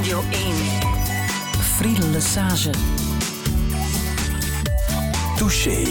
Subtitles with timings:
[0.00, 0.54] Radio 1.
[1.60, 2.70] Friedel Lesage.
[5.36, 5.84] Touché.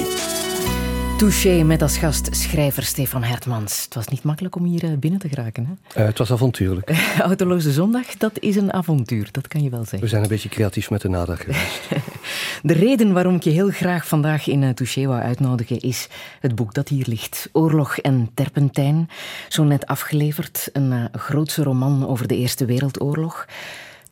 [1.18, 3.84] Touché met als gast schrijver Stefan Hertmans.
[3.84, 5.66] Het was niet makkelijk om hier eh, binnen te geraken.
[5.66, 6.02] Hè?
[6.02, 6.90] Uh, het was avontuurlijk.
[7.20, 10.00] Autoloze zondag, dat is een avontuur, dat kan je wel zeggen.
[10.00, 11.90] We zijn een beetje creatief met de nadag geweest.
[12.62, 16.08] de reden waarom ik je heel graag vandaag in uh, Touché wou uitnodigen is
[16.40, 17.50] het boek dat hier ligt.
[17.52, 19.10] Oorlog en Terpentijn.
[19.50, 20.70] Zo net afgeleverd.
[20.74, 23.46] Een uh, grootse roman over de Eerste Wereldoorlog.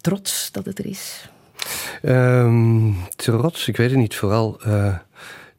[0.08, 1.30] Trots dat het er is?
[2.04, 4.16] Um, trots, ik weet het niet.
[4.16, 4.60] Vooral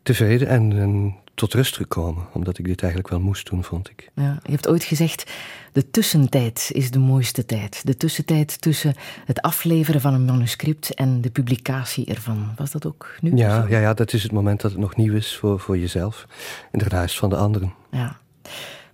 [0.02, 4.10] tevreden en, en tot rust gekomen, omdat ik dit eigenlijk wel moest doen, vond ik.
[4.14, 5.30] Ja, je hebt ooit gezegd,
[5.72, 7.86] de tussentijd is de mooiste tijd.
[7.86, 12.52] De tussentijd tussen het afleveren van een manuscript en de publicatie ervan.
[12.56, 13.36] Was dat ook nu?
[13.36, 16.26] Ja, ja, ja dat is het moment dat het nog nieuw is voor, voor jezelf
[16.70, 17.74] en de van de anderen.
[17.90, 18.16] Ja.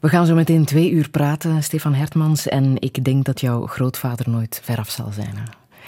[0.05, 4.30] We gaan zo meteen twee uur praten, Stefan Hertmans, en ik denk dat jouw grootvader
[4.30, 5.35] nooit veraf zal zijn.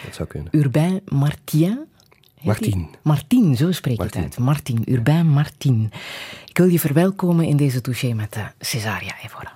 [0.05, 0.49] Dat zou kunnen.
[0.57, 1.79] Urbain Martien,
[2.41, 2.89] Martin.
[3.03, 4.39] Martin, zo spreek je het uit.
[4.39, 5.91] Martin, Urbain Martin.
[6.47, 9.53] Ik wil je verwelkomen in deze touché met de Cesaria Evora.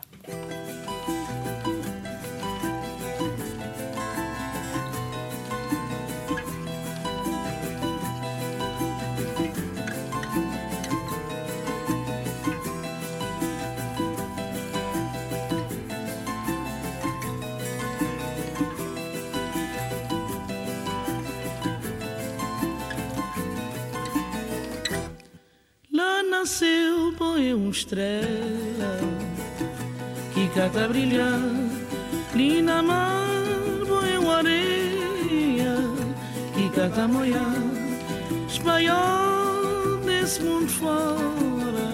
[26.41, 28.98] Nasceu, põe uma estrela
[30.33, 31.38] que cata brilhar,
[32.33, 33.28] ali na mar,
[33.86, 35.77] põe uma areia
[36.55, 37.44] que cata moiar,
[38.48, 41.92] espanhol desse mundo fora,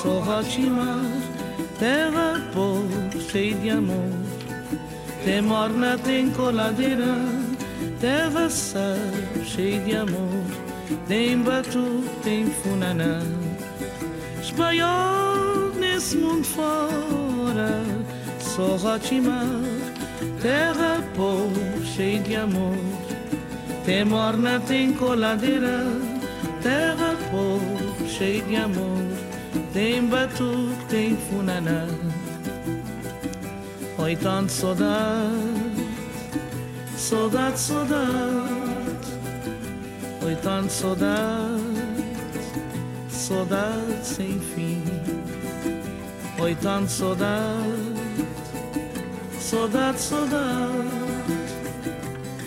[0.00, 1.04] só rotimar,
[1.78, 4.12] terra pobre, cheia de amor,
[5.26, 7.16] tem morna, tem coladeira,
[8.00, 8.96] terra sal,
[9.44, 10.71] cheia de amor,
[11.06, 13.20] tem batu, tem funanã
[14.52, 17.82] espanhol nesse mundo fora,
[18.38, 19.46] só Rotimar,
[20.40, 22.76] terra pobre, cheia de amor.
[23.84, 25.84] Tem morna, tem coladeira,
[26.62, 29.02] terra pobre, cheia de amor.
[29.72, 31.86] Tem batuque, tem funaná.
[33.98, 35.88] Oi, tanto saudade,
[36.96, 38.81] saudade, saudade.
[40.24, 42.02] Oi, tanto saudade
[43.32, 44.82] saudade sem fim.
[46.40, 47.94] Oi, tanto saudade,
[49.38, 50.88] saudade, saudade.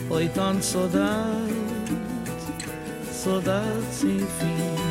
[0.09, 1.55] Oi, tanto saudade,
[3.11, 4.84] saudade sem fim.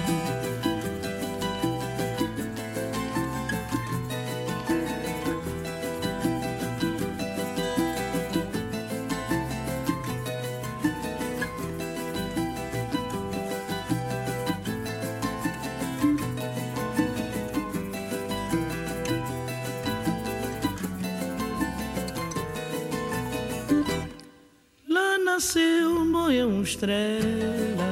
[25.34, 27.90] Nasceu boia uma estrela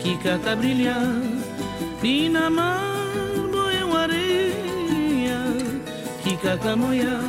[0.00, 1.00] que cata brilhar
[2.02, 3.06] e na mar
[3.82, 5.40] uma areia
[6.22, 7.22] que cata moiar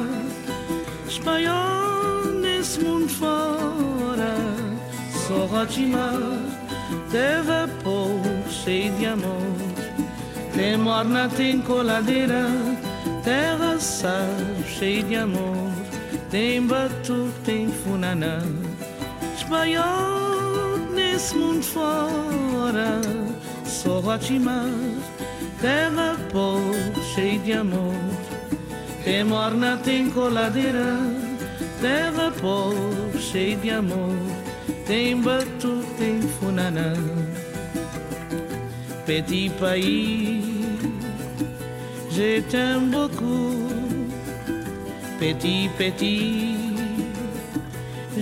[1.07, 4.35] espanhol nesse mundo fora
[5.25, 6.19] só rotimar
[7.09, 9.55] terra pobre cheia de amor.
[10.53, 12.45] Tem morna tem coladeira
[13.23, 14.35] terra sal
[14.67, 15.71] cheia de amor.
[16.29, 18.39] Tem batuque, tem funaná
[19.45, 22.99] Espanhol nesse mundo fora.
[23.63, 24.65] Só Rotimar
[25.61, 27.93] Terra pobre, cheia de amor.
[29.03, 30.97] Tem morna, tem coladeira
[31.79, 34.17] Terra pobre, cheia de amor.
[34.87, 36.93] Tem batuque, tem funaná
[39.05, 40.55] Petit pays
[42.09, 43.67] Je t'aime beaucoup.
[45.19, 46.54] Petit, petit,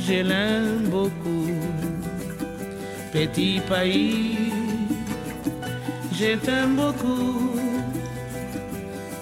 [0.06, 1.48] je l'aime beaucoup.
[3.12, 4.52] Petit pays,
[6.12, 7.52] je t'aime beaucoup.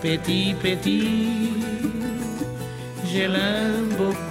[0.01, 1.54] Petit, petit,
[3.13, 4.31] je l'aime beaucoup.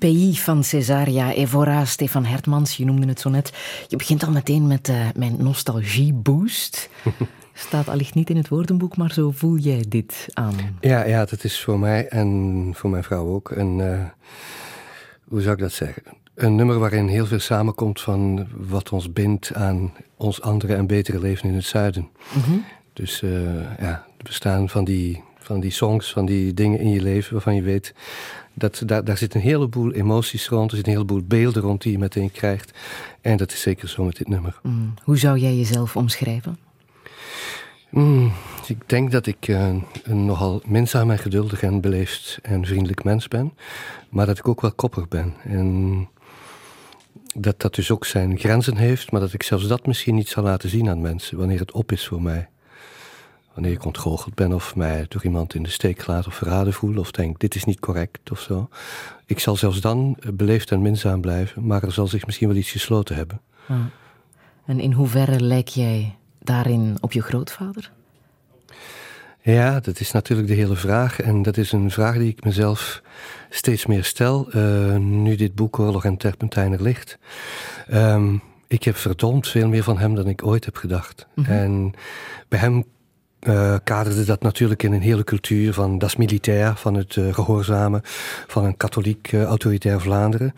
[0.00, 3.52] Pays van Cesaria Evora, Stefan Hertmans, je noemde het zo net.
[3.88, 6.90] Je begint al meteen met uh, mijn nostalgie-boost.
[7.52, 10.54] Staat allicht niet in het woordenboek, maar zo voel jij dit aan.
[10.80, 14.04] Ja, ja dat is voor mij en voor mijn vrouw ook een, uh,
[15.24, 16.02] hoe zou ik dat zeggen?
[16.34, 21.20] Een nummer waarin heel veel samenkomt van wat ons bindt aan ons andere en betere
[21.20, 22.08] leven in het zuiden.
[22.32, 22.64] Mm -hmm.
[22.92, 23.30] Dus uh,
[23.80, 27.54] ja, het bestaan van die, van die songs, van die dingen in je leven waarvan
[27.54, 27.94] je weet
[28.60, 31.92] dat, daar, daar zit een heleboel emoties rond, er zit een heleboel beelden rond die
[31.92, 32.78] je meteen krijgt.
[33.20, 34.60] En dat is zeker zo met dit nummer.
[34.62, 34.94] Mm.
[35.04, 36.58] Hoe zou jij jezelf omschrijven?
[37.90, 38.32] Mm,
[38.66, 39.68] ik denk dat ik uh,
[40.02, 43.52] een nogal minzaam en geduldig en beleefd en vriendelijk mens ben.
[44.08, 45.34] Maar dat ik ook wel koppig ben.
[45.44, 46.08] En
[47.34, 50.42] dat dat dus ook zijn grenzen heeft, maar dat ik zelfs dat misschien niet zal
[50.42, 52.48] laten zien aan mensen wanneer het op is voor mij.
[53.54, 56.98] Wanneer ik ontgoocheld ben of mij door iemand in de steek laat of verraden voel
[56.98, 58.68] of denk dit is niet correct of zo.
[59.26, 62.70] Ik zal zelfs dan beleefd en minzaam blijven, maar er zal zich misschien wel iets
[62.70, 63.40] gesloten hebben.
[63.68, 63.76] Ah.
[64.66, 67.90] En in hoeverre lijk jij daarin op je grootvader?
[69.42, 71.20] Ja, dat is natuurlijk de hele vraag.
[71.20, 73.02] En dat is een vraag die ik mezelf
[73.50, 77.18] steeds meer stel, uh, nu dit boek Oorlog en Terpentijn er ligt.
[77.92, 81.26] Um, ik heb verdomd veel meer van hem dan ik ooit heb gedacht.
[81.34, 81.54] Mm -hmm.
[81.54, 81.92] En
[82.48, 82.84] bij hem
[83.40, 88.00] uh, kaderde dat natuurlijk in een hele cultuur van das militair, van het uh, gehoorzamen
[88.46, 90.54] van een katholiek uh, autoritair Vlaanderen.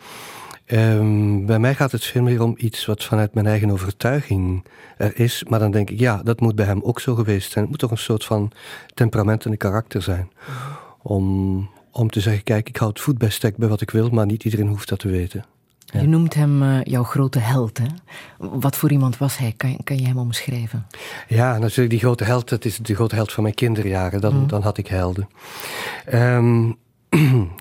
[0.67, 4.65] Um, bij mij gaat het veel meer om iets wat vanuit mijn eigen overtuiging
[4.97, 5.45] er is.
[5.49, 7.65] Maar dan denk ik, ja, dat moet bij hem ook zo geweest zijn.
[7.65, 8.51] Het moet toch een soort van
[8.95, 10.31] temperament en karakter zijn.
[11.03, 14.27] Om, om te zeggen, kijk, ik houd voet bij stek bij wat ik wil, maar
[14.27, 15.45] niet iedereen hoeft dat te weten.
[15.93, 16.01] Ja.
[16.01, 17.79] Je noemt hem uh, jouw grote held.
[17.79, 17.87] Hè?
[18.39, 19.53] Wat voor iemand was hij?
[19.57, 20.87] Kan, kan je hem omschrijven?
[21.29, 22.49] Ja, natuurlijk die grote held.
[22.49, 24.21] Dat is de grote held van mijn kinderjaren.
[24.21, 24.47] Dan, mm.
[24.47, 25.29] dan had ik helden.
[26.13, 26.77] Um,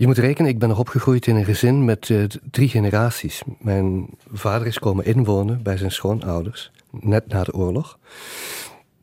[0.00, 3.42] je moet rekenen, ik ben nog opgegroeid in een gezin met uh, drie generaties.
[3.58, 7.98] Mijn vader is komen inwonen bij zijn schoonouders, net na de oorlog.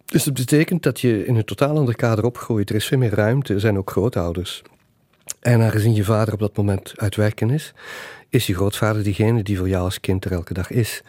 [0.06, 2.70] Dus dat betekent dat je in een totaal ander kader opgroeit.
[2.70, 4.64] Er is veel meer ruimte, er zijn ook grootouders.
[5.40, 7.74] En aangezien je vader op dat moment uit werken is,
[8.30, 11.02] is je grootvader diegene die voor jou als kind er elke dag is.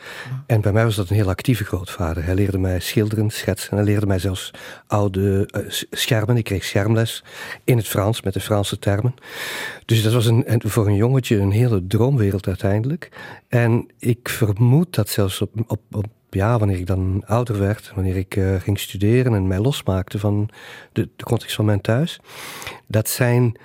[0.47, 2.25] En bij mij was dat een heel actieve grootvader.
[2.25, 3.77] Hij leerde mij schilderen, schetsen.
[3.77, 4.51] Hij leerde mij zelfs
[4.87, 6.37] oude uh, schermen.
[6.37, 7.25] Ik kreeg schermles
[7.65, 9.15] in het Frans met de Franse termen.
[9.85, 13.09] Dus dat was een, voor een jongetje een hele droomwereld uiteindelijk.
[13.49, 18.17] En ik vermoed dat zelfs op, op, op ja, wanneer ik dan ouder werd, wanneer
[18.17, 20.49] ik uh, ging studeren en mij losmaakte van
[20.93, 22.21] de, de context van mijn thuis,
[22.87, 23.59] dat zijn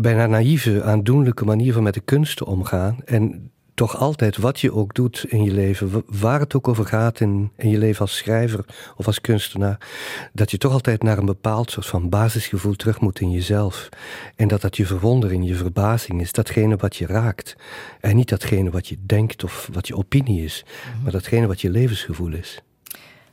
[0.00, 2.96] bijna naïeve, aandoenlijke manier van met de kunst te omgaan.
[3.04, 7.20] En toch altijd, wat je ook doet in je leven, waar het ook over gaat
[7.20, 8.64] in, in je leven als schrijver
[8.96, 9.88] of als kunstenaar,
[10.32, 13.88] dat je toch altijd naar een bepaald soort van basisgevoel terug moet in jezelf.
[14.36, 17.56] En dat dat je verwondering, je verbazing is, datgene wat je raakt.
[18.00, 21.02] En niet datgene wat je denkt of wat je opinie is, mm-hmm.
[21.02, 22.62] maar datgene wat je levensgevoel is.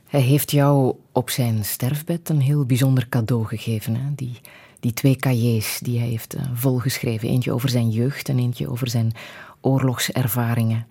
[0.06, 4.14] Hij heeft jou op zijn sterfbed een heel bijzonder cadeau gegeven, hè?
[4.14, 4.40] die
[4.86, 7.28] die twee cahiers die hij heeft uh, volgeschreven.
[7.28, 9.12] Eentje over zijn jeugd en eentje over zijn
[9.60, 10.86] oorlogservaringen.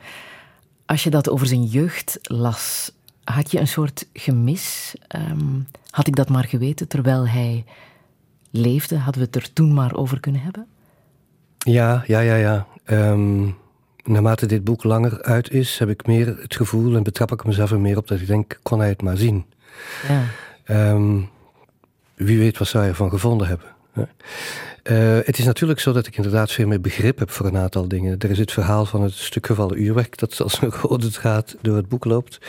[0.85, 2.91] Als je dat over zijn jeugd las,
[3.23, 4.95] had je een soort gemis?
[5.15, 7.65] Um, had ik dat maar geweten terwijl hij
[8.51, 8.97] leefde?
[8.97, 10.67] Hadden we het er toen maar over kunnen hebben?
[11.57, 12.67] Ja, ja, ja, ja.
[12.85, 13.55] Um,
[14.03, 17.71] naarmate dit boek langer uit is, heb ik meer het gevoel en betrap ik mezelf
[17.71, 19.45] er meer op dat ik denk, kon hij het maar zien.
[20.07, 20.23] Ja.
[20.91, 21.29] Um,
[22.15, 23.73] wie weet wat zou hij ervan gevonden hebben.
[23.95, 27.87] Uh, het is natuurlijk zo dat ik inderdaad veel meer begrip heb voor een aantal
[27.87, 28.19] dingen.
[28.19, 31.75] Er is het verhaal van het stuk gevallen uurwerk dat als een rode draad door
[31.75, 32.39] het boek loopt.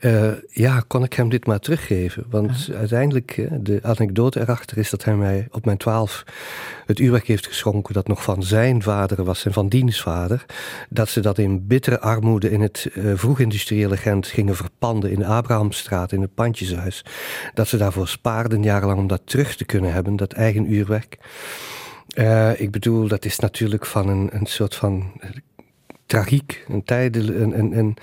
[0.00, 2.24] Uh, ja, kon ik hem dit maar teruggeven?
[2.30, 6.24] Want uiteindelijk, de anekdote erachter is dat hij mij op mijn twaalf
[6.86, 10.44] het uurwerk heeft geschonken dat nog van zijn vader was en van diens vader.
[10.88, 15.24] Dat ze dat in bittere armoede in het uh, vroeg-industriële Gent gingen verpanden in de
[15.24, 17.04] Abrahamstraat, in het pandjeshuis.
[17.54, 21.18] Dat ze daarvoor spaarden jarenlang om dat terug te kunnen hebben, dat eigen uurwerk.
[22.14, 25.12] Uh, ik bedoel, dat is natuurlijk van een, een soort van
[26.06, 27.96] tragiek, een, tijdel, een, een,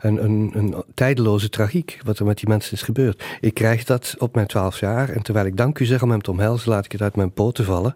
[0.00, 3.24] een, een, een tijdeloze tragiek, wat er met die mensen is gebeurd.
[3.40, 6.22] Ik krijg dat op mijn twaalf jaar en terwijl ik dank u zeg om hem
[6.22, 7.94] te omhelzen, laat ik het uit mijn poten vallen.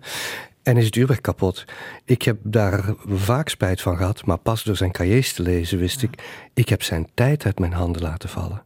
[0.63, 1.65] En is het uurwerk kapot.
[2.05, 6.03] Ik heb daar vaak spijt van gehad, maar pas door zijn cahiers te lezen wist
[6.03, 6.23] ik,
[6.55, 8.63] ik heb zijn tijd uit mijn handen laten vallen.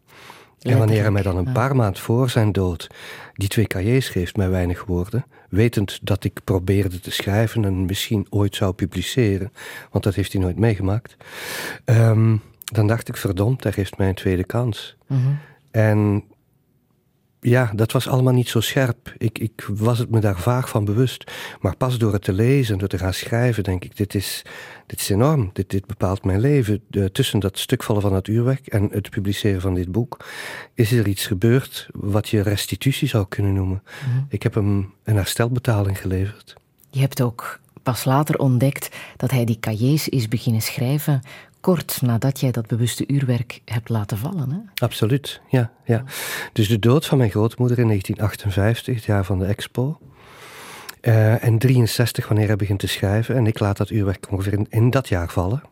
[0.62, 2.86] En wanneer hij mij dan een paar maanden voor zijn dood
[3.34, 8.26] die twee cahiers geeft, mij weinig woorden, wetend dat ik probeerde te schrijven en misschien
[8.30, 9.52] ooit zou publiceren,
[9.90, 11.16] want dat heeft hij nooit meegemaakt,
[11.84, 14.96] um, dan dacht ik, verdomd, geeft mij een tweede kans.
[15.06, 15.38] Mm -hmm.
[15.70, 16.24] En
[17.40, 19.14] ja, dat was allemaal niet zo scherp.
[19.18, 21.32] Ik, ik was het me daar vaag van bewust.
[21.60, 24.42] Maar pas door het te lezen en door te gaan schrijven, denk ik, dit is,
[24.86, 25.50] dit is enorm.
[25.52, 26.82] Dit, dit bepaalt mijn leven.
[26.88, 30.24] De, tussen dat stuk vallen van het uurwerk en het publiceren van dit boek
[30.74, 33.82] is er iets gebeurd wat je restitutie zou kunnen noemen.
[33.82, 34.24] Mhm.
[34.28, 36.54] Ik heb hem een herstelbetaling geleverd.
[36.90, 41.22] Je hebt ook pas later ontdekt dat hij die cahiers is beginnen schrijven
[41.60, 44.50] kort nadat jij dat bewuste uurwerk hebt laten vallen.
[44.50, 44.84] Hè?
[44.84, 46.04] Absoluut, ja, ja.
[46.52, 49.98] Dus de dood van mijn grootmoeder in 1958, het jaar van de expo.
[51.02, 53.34] Uh, en 63 wanneer hij begint te schrijven.
[53.34, 55.62] En ik laat dat uurwerk ongeveer in, in dat jaar vallen.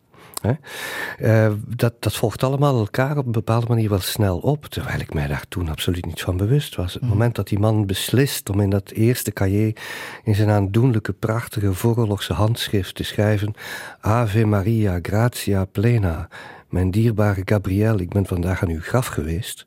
[0.43, 5.15] Uh, dat, dat volgt allemaal elkaar op een bepaalde manier wel snel op, terwijl ik
[5.15, 6.93] mij daar toen absoluut niet van bewust was.
[6.95, 7.09] Het mm.
[7.09, 9.77] moment dat die man beslist om in dat eerste cahier
[10.25, 13.55] in zijn aandoenlijke, prachtige vooroorlogse handschrift te schrijven
[14.01, 16.29] Ave Maria, gratia plena,
[16.69, 19.67] mijn dierbare Gabriel, ik ben vandaag aan uw graf geweest,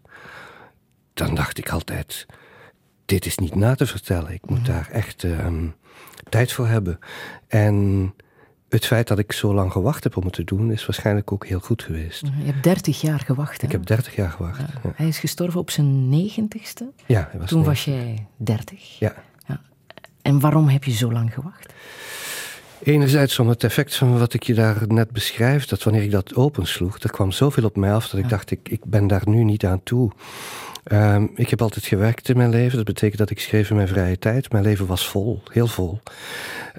[1.13, 2.25] dan dacht ik altijd,
[3.05, 4.31] dit is niet na te vertellen.
[4.31, 4.65] Ik moet mm.
[4.65, 5.47] daar echt uh,
[6.29, 6.99] tijd voor hebben.
[7.47, 8.13] En
[8.69, 11.45] het feit dat ik zo lang gewacht heb om het te doen, is waarschijnlijk ook
[11.45, 12.21] heel goed geweest.
[12.21, 13.61] Je hebt 30 jaar gewacht.
[13.61, 13.67] Hè?
[13.67, 14.59] Ik heb 30 jaar gewacht.
[14.59, 14.91] Ja.
[14.95, 16.91] Hij is gestorven op zijn negentigste.
[17.05, 18.99] Ja, hij was Toen was jij 30.
[18.99, 19.13] Ja.
[19.47, 19.61] ja.
[20.21, 21.73] En waarom heb je zo lang gewacht?
[22.83, 26.35] Enerzijds om het effect van wat ik je daar net beschrijf, dat wanneer ik dat
[26.35, 29.43] opensloeg, er kwam zoveel op mij af dat ik dacht, ik, ik ben daar nu
[29.43, 30.11] niet aan toe.
[30.89, 32.77] Ehm, ik heb altijd gewerkt in mijn leven.
[32.77, 34.51] Dat betekent dat ik schreef in mijn vrije tijd.
[34.51, 35.99] Mijn leven was vol, heel vol.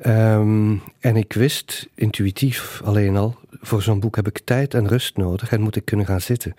[0.03, 5.17] Ehm, en ik wist intuïtief alleen al, voor zo'n boek heb ik tijd en rust
[5.17, 6.55] nodig en moet ik kunnen gaan zitten.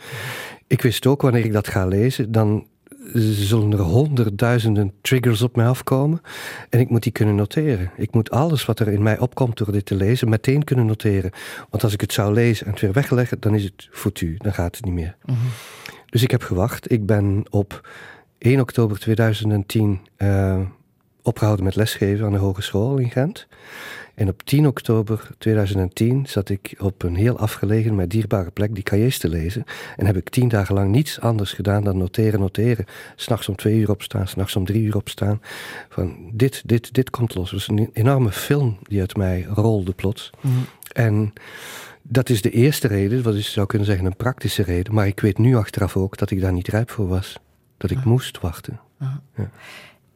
[0.67, 2.65] Ik wist ook wanneer ik dat ga lezen, dan
[3.13, 6.21] zullen er honderdduizenden triggers op mij afkomen.
[6.69, 7.91] En ik moet die kunnen noteren.
[7.97, 11.31] Ik moet alles wat er in mij opkomt door dit te lezen, meteen kunnen noteren.
[11.69, 14.35] Want als ik het zou lezen en het weer wegleggen, dan is het foutu.
[14.37, 15.15] Dan gaat het niet meer.
[15.25, 15.37] Mhm.
[16.11, 16.91] Dus ik heb gewacht.
[16.91, 17.89] Ik ben op
[18.37, 20.59] 1 oktober 2010 uh, eh,
[21.21, 23.47] opgehouden met lesgeven aan de hogeschool in Gent.
[24.15, 28.83] En op 10 oktober 2010 zat ik op een heel afgelegen, maar dierbare plek die
[28.83, 29.63] cahiers te lezen.
[29.97, 32.85] En heb ik tien dagen lang niets anders gedaan dan noteren, noteren.
[33.15, 35.41] S'nachts om twee uur opstaan, s'nachts om drie uur opstaan.
[35.89, 37.51] Van dit, dit, dit komt los.
[37.51, 40.29] Het was een enorme film die uit mij rolde plots.
[40.41, 40.53] Mhm.
[40.93, 41.33] En
[42.11, 44.93] dat is de eerste reden, wat je zou kunnen zeggen een praktische reden.
[44.93, 47.39] Maar ik weet nu achteraf ook dat ik daar niet rijp voor was.
[47.77, 48.05] Dat ik ah.
[48.05, 48.79] moest wachten.
[48.99, 49.07] Ah.
[49.37, 49.49] Ja.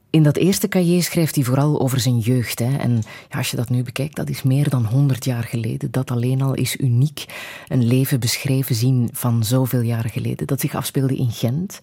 [0.09, 2.59] In dat eerste cahier schrijft hij vooral over zijn jeugd.
[2.59, 2.77] Hè.
[2.77, 5.91] En ja, als je dat nu bekijkt, dat is meer dan 100 jaar geleden.
[5.91, 7.25] Dat alleen al is uniek.
[7.67, 10.47] Een leven beschreven zien van zoveel jaren geleden.
[10.47, 11.79] Dat zich afspeelde in Gent.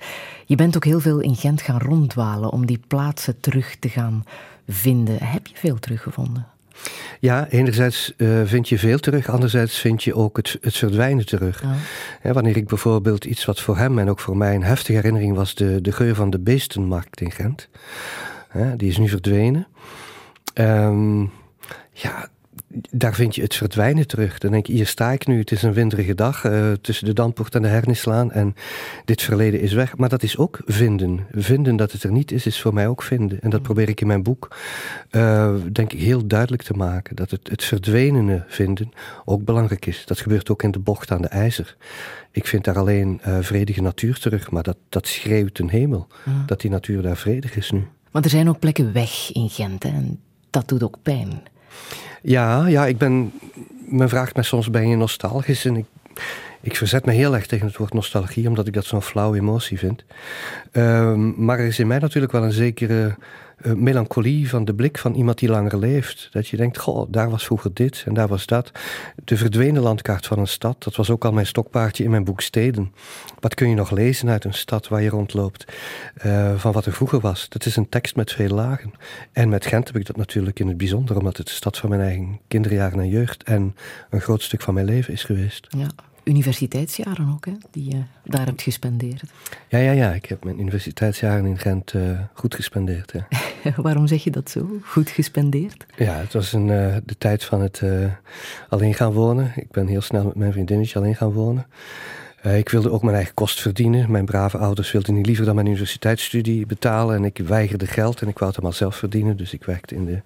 [0.47, 4.25] Je bent ook heel veel in Gent gaan ronddwalen om die plaatsen terug te gaan
[4.69, 5.19] vinden.
[5.19, 6.52] Heb je veel teruggevonden?
[7.21, 11.65] Ja, enerzijds uh, vind je veel terug, anderzijds vind je ook het, het verdwijnen terug.
[12.23, 15.55] wanneer ik bijvoorbeeld iets wat voor hem en ook voor mij een heftige herinnering was,
[15.55, 17.69] de, de geur van de beestenmarkt in Gent.
[18.77, 19.67] die is nu verdwenen.
[20.55, 21.31] Um,
[21.93, 22.29] ja,
[22.91, 24.39] daar vind je het verdwijnen terug.
[24.39, 27.13] Dan denk je, hier sta ik nu, het is een winderige dag uh, tussen de
[27.13, 28.55] Dampoort en de Hernislaan en
[29.05, 29.97] dit verleden is weg.
[29.97, 31.27] Maar dat is ook vinden.
[31.33, 33.41] Vinden dat het er niet is, is voor mij ook vinden.
[33.41, 33.65] En dat mm.
[33.65, 34.57] probeer ik in mijn boek,
[35.11, 37.17] uh, denk ik, heel duidelijk te maken.
[37.17, 38.91] Dat het, het verdwenene vinden
[39.25, 40.07] ook belangrijk is.
[40.07, 41.77] Dat gebeurt ook in de bocht aan de ijzer.
[42.31, 46.07] Ik vind daar alleen uh, vredige natuur terug, maar dat, dat schreeuwt een hemel.
[46.25, 46.43] Mm.
[46.47, 47.87] Dat die natuur daar vredig is nu.
[48.11, 49.89] Maar er zijn ook plekken weg in Gent hè?
[49.89, 51.43] en dat doet ook pijn.
[52.23, 53.33] Ja, ja, ik ben.
[53.89, 55.65] Men vraagt me soms: ben je nostalgisch?
[55.65, 55.87] En ik,
[56.61, 59.79] ik verzet me heel erg tegen het woord nostalgie, omdat ik dat zo'n flauwe emotie
[59.79, 60.05] vind.
[60.73, 63.15] Um, maar er is in mij natuurlijk wel een zekere
[63.63, 66.29] uh, melancholie van de blik van iemand die langer leeft.
[66.31, 68.71] Dat je denkt, goh, daar was vroeger dit en daar was dat.
[69.25, 72.41] De verdwenen landkaart van een stad, dat was ook al mijn stokpaardje in mijn boek
[72.41, 72.93] Steden.
[73.41, 75.65] Wat kun je nog lezen uit een stad waar je rondloopt
[76.27, 77.49] uh, van wat er vroeger was?
[77.49, 78.93] Dat is een tekst met veel lagen.
[79.33, 81.89] En met Gent heb ik dat natuurlijk in het bijzonder, omdat het de stad van
[81.89, 83.77] mijn eigen kinderjaren en jeugd en
[84.11, 85.67] een groot stuk van mijn leven is geweest.
[85.69, 85.87] Ja,
[86.25, 89.23] universiteitsjaren ook, hè, die je daar hebt gespendeerd.
[89.69, 90.13] Ja, ja, ja.
[90.13, 93.13] Ik heb mijn universiteitsjaren in Gent uh, goed gespendeerd.
[93.13, 93.27] Ja.
[93.83, 94.67] Waarom zeg je dat zo?
[94.83, 95.87] Goed gespendeerd?
[95.97, 98.13] Ja, het was een, uh, de tijd van het uh,
[98.69, 99.53] alleen gaan wonen.
[99.57, 101.67] Ik ben heel snel met mijn vriendinnetje alleen gaan wonen.
[102.47, 104.11] Uh, ik wilde ook mijn eigen kost verdienen.
[104.11, 107.17] Mijn brave ouders wilden niet liever dan mijn universiteitsstudie betalen.
[107.17, 109.37] En ik weigerde geld en ik wou het allemaal zelf verdienen.
[109.37, 110.21] Dus ik werkte in de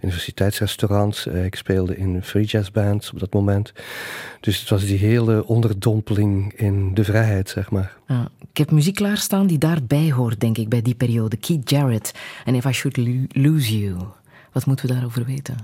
[0.00, 1.26] universiteitsrestaurants.
[1.26, 3.72] Uh, ik speelde in free jazz bands op dat moment.
[4.40, 7.96] Dus het was die hele onderdompeling in de vrijheid, zeg maar.
[8.06, 11.36] Ja, ik heb muziek klaarstaan die daarbij hoort, denk ik, bij die periode.
[11.36, 12.12] Keith Jarrett
[12.44, 12.96] en If I Should
[13.36, 13.96] Lose You.
[14.58, 15.56] Wat moeten we daarover weten?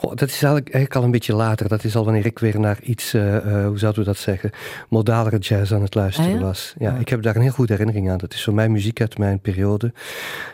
[0.00, 1.68] Oh, dat is eigenlijk, eigenlijk, al een beetje later.
[1.68, 4.50] Dat is al wanneer ik weer naar iets, uh, uh, hoe zouden we dat zeggen,
[4.88, 6.42] modalere jazz aan het luisteren ah, ja?
[6.44, 6.74] was.
[6.78, 8.18] Ja, Ik heb daar een heel goede herinnering aan.
[8.18, 9.92] Dat is voor mij muziek uit mijn periode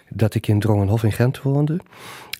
[0.08, 1.80] dat ik in Drongenhof in Gent woonde.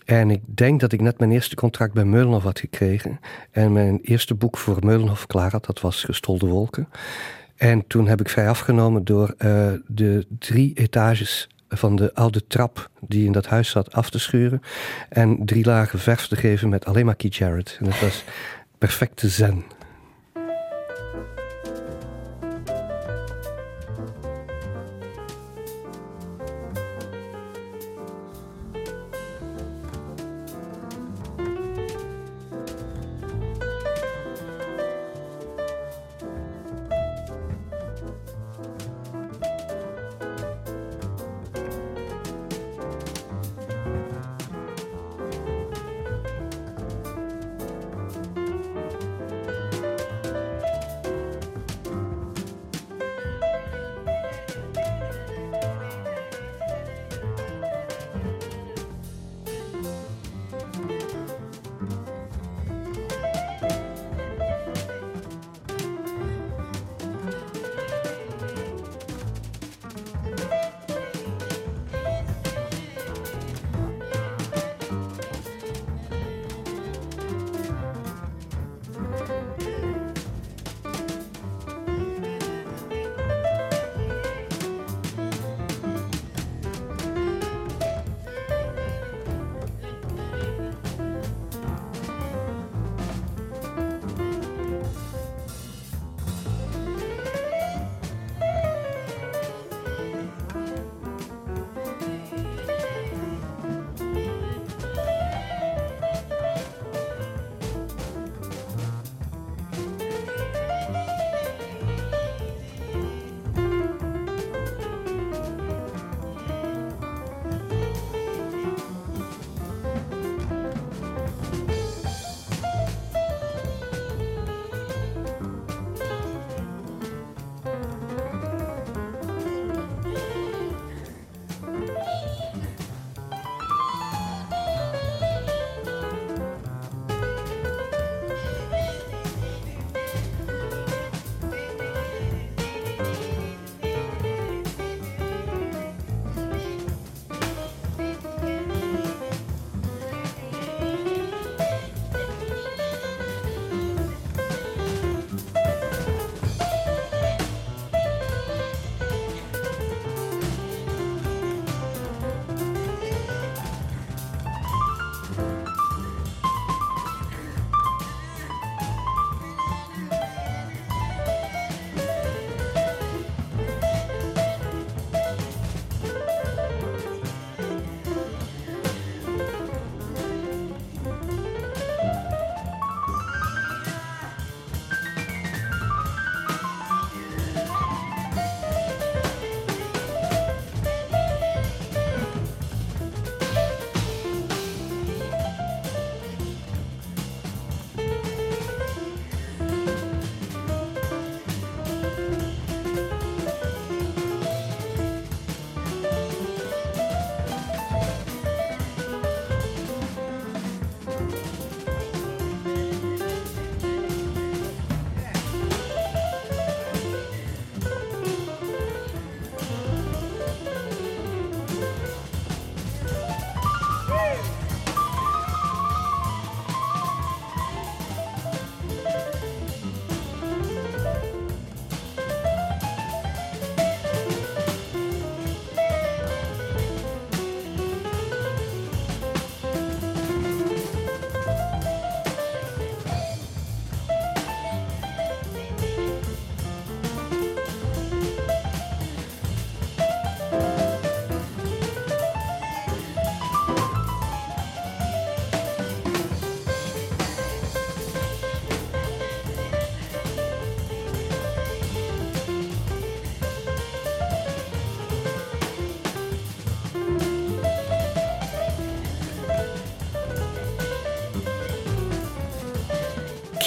[0.05, 3.19] En ik denk dat ik net mijn eerste contract bij Meulenhof had gekregen.
[3.51, 6.87] En mijn eerste boek voor Meulenhof klaar had, dat was Gestolde Wolken.
[7.55, 12.89] En toen heb ik vrij afgenomen door uh, de drie etages van de oude trap
[12.99, 14.61] die in dat huis zat af te schuren.
[15.09, 17.77] En drie lagen verf te geven met alleen maar Keith Jarrett.
[17.79, 18.23] En dat was
[18.77, 19.63] perfecte zen.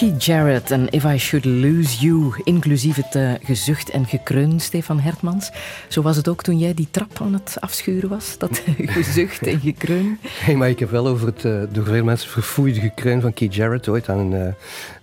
[0.03, 5.01] Keith Jarrett en If I Should Lose You, inclusief het uh, gezucht en gekreun, Stefan
[5.01, 5.51] Hertmans.
[5.89, 8.63] Zo was het ook toen jij die trap aan het afschuren was, dat
[8.99, 10.19] gezucht en gekreun.
[10.23, 13.55] Hey, maar ik heb wel over het uh, door veel mensen verfoeide gekreun van Keith
[13.55, 14.53] Jarrett ooit aan een, uh,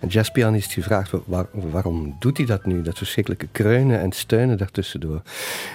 [0.00, 1.12] een jazzpianist gevraagd.
[1.24, 2.82] Waar, waarom doet hij dat nu?
[2.82, 5.22] Dat verschrikkelijke kreunen en steunen daartussendoor.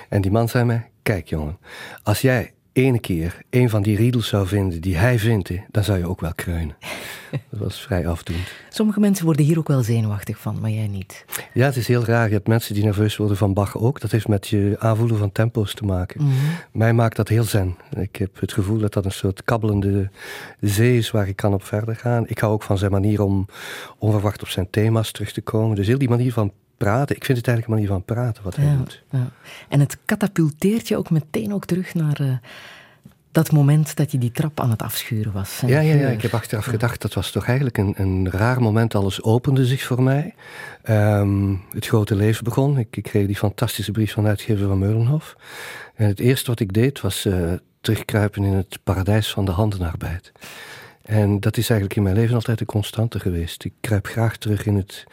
[0.09, 1.57] En die man zei mij, kijk jongen,
[2.03, 5.97] als jij ene keer een van die riedels zou vinden die hij vindt, dan zou
[5.97, 6.75] je ook wel kreunen.
[7.49, 8.51] Dat was vrij afdoend.
[8.69, 11.25] Sommige mensen worden hier ook wel zenuwachtig van, maar jij niet.
[11.53, 12.27] Ja, het is heel raar.
[12.27, 13.99] Je hebt mensen die nerveus worden van Bach ook.
[13.99, 16.23] Dat heeft met je aanvoelen van tempo's te maken.
[16.23, 16.33] Mm
[16.71, 17.75] Mij maakt dat heel zen.
[17.97, 20.09] Ik heb het gevoel dat dat een soort kabbelende
[20.59, 22.27] zee is waar ik kan op verder gaan.
[22.27, 23.47] Ik hou ook van zijn manier om
[23.97, 25.75] onverwacht op zijn thema's terug te komen.
[25.75, 27.15] Dus heel die manier van praten.
[27.15, 29.03] Ik vind het eigenlijk een manier van praten wat hij doet.
[29.09, 29.29] Ja.
[29.69, 32.37] En het katapulteert je ook meteen ook terug naar uh,
[33.35, 35.61] dat moment dat je die trap aan het afschuren was.
[35.65, 38.95] Ja, ja, ja, ik heb achteraf gedacht, dat was toch eigenlijk een, een raar moment.
[38.95, 40.33] Alles opende zich voor mij.
[40.89, 42.77] Um, het grote leven begon.
[42.77, 45.35] Ik, ik, kreeg die fantastische brief van uitgever van Meulenhof.
[45.95, 50.31] En het eerste wat ik deed was uh, terugkruipen in het paradijs van de handenarbeid.
[51.01, 53.63] En dat is eigenlijk in mijn leven altijd een constante geweest.
[53.63, 55.03] Ik kruip graag terug in het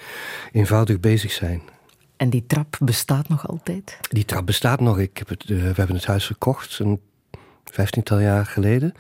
[0.53, 1.63] eenvoudig bezig zijn.
[2.17, 3.99] En die trap bestaat nog altijd?
[4.11, 4.99] Die trap bestaat nog.
[4.99, 7.01] Ik heb het, uh, we hebben het huis verkocht een
[7.65, 8.95] vijftiental jaar geleden.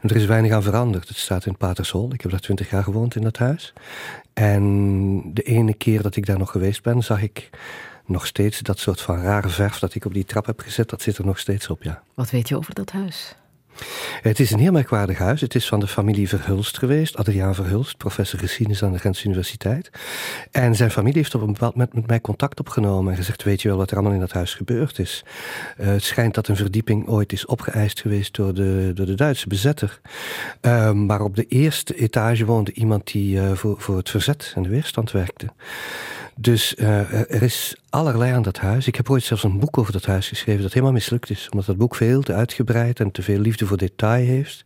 [0.00, 1.08] En er is weinig aan veranderd.
[1.08, 2.12] Het staat in Patershol.
[2.12, 3.72] Ik heb daar twintig jaar gewoond in dat huis.
[4.32, 7.50] En de ene keer dat ik daar nog geweest ben, zag ik
[8.06, 10.88] nog steeds dat soort van rare verf dat ik op die trap heb gezet.
[10.88, 12.02] Dat zit er nog steeds op, ja.
[12.14, 13.34] Wat weet je over dat huis?
[14.22, 15.40] Het is een heel merkwaardig huis.
[15.40, 17.16] Het is van de familie Verhulst geweest.
[17.16, 19.90] Adriaan Verhulst, professor geschiedenis aan de Gentse Universiteit.
[20.50, 23.62] En zijn familie heeft op een bepaald moment met mij contact opgenomen en gezegd: Weet
[23.62, 25.24] je wel wat er allemaal in dat huis gebeurd is?
[25.80, 29.48] Uh, het schijnt dat een verdieping ooit is opgeëist geweest door de, door de Duitse
[29.48, 30.00] bezetter.
[30.62, 34.62] Uh, maar op de eerste etage woonde iemand die uh, voor, voor het verzet en
[34.62, 35.46] de weerstand werkte.
[36.40, 38.86] Dus uh, er is allerlei aan dat huis.
[38.86, 41.48] Ik heb ooit zelfs een boek over dat huis geschreven dat helemaal mislukt is.
[41.50, 44.64] Omdat dat boek veel te uitgebreid en te veel liefde voor detail heeft.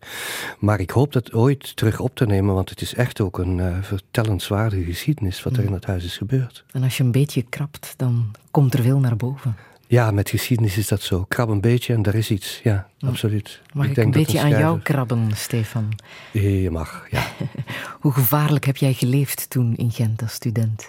[0.59, 3.59] Maar ik hoop dat ooit terug op te nemen, want het is echt ook een
[3.59, 6.65] uh, vertellenswaardige geschiedenis wat er in dat huis is gebeurd.
[6.73, 9.57] En als je een beetje krabt, dan komt er veel naar boven.
[9.87, 11.25] Ja, met geschiedenis is dat zo.
[11.29, 12.61] Krab een beetje en daar is iets.
[12.63, 13.61] Ja, absoluut.
[13.73, 15.99] Mag ik, ik een beetje aan jou krabben, Stefan?
[16.33, 17.23] Je mag, ja.
[18.01, 20.89] Hoe gevaarlijk heb jij geleefd toen in Gent als student?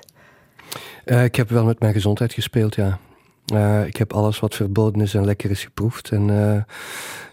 [1.06, 3.00] Uh, ik heb wel met mijn gezondheid gespeeld, ja.
[3.54, 6.10] Uh, ik heb alles wat verboden is en lekker is geproefd.
[6.10, 6.62] En uh,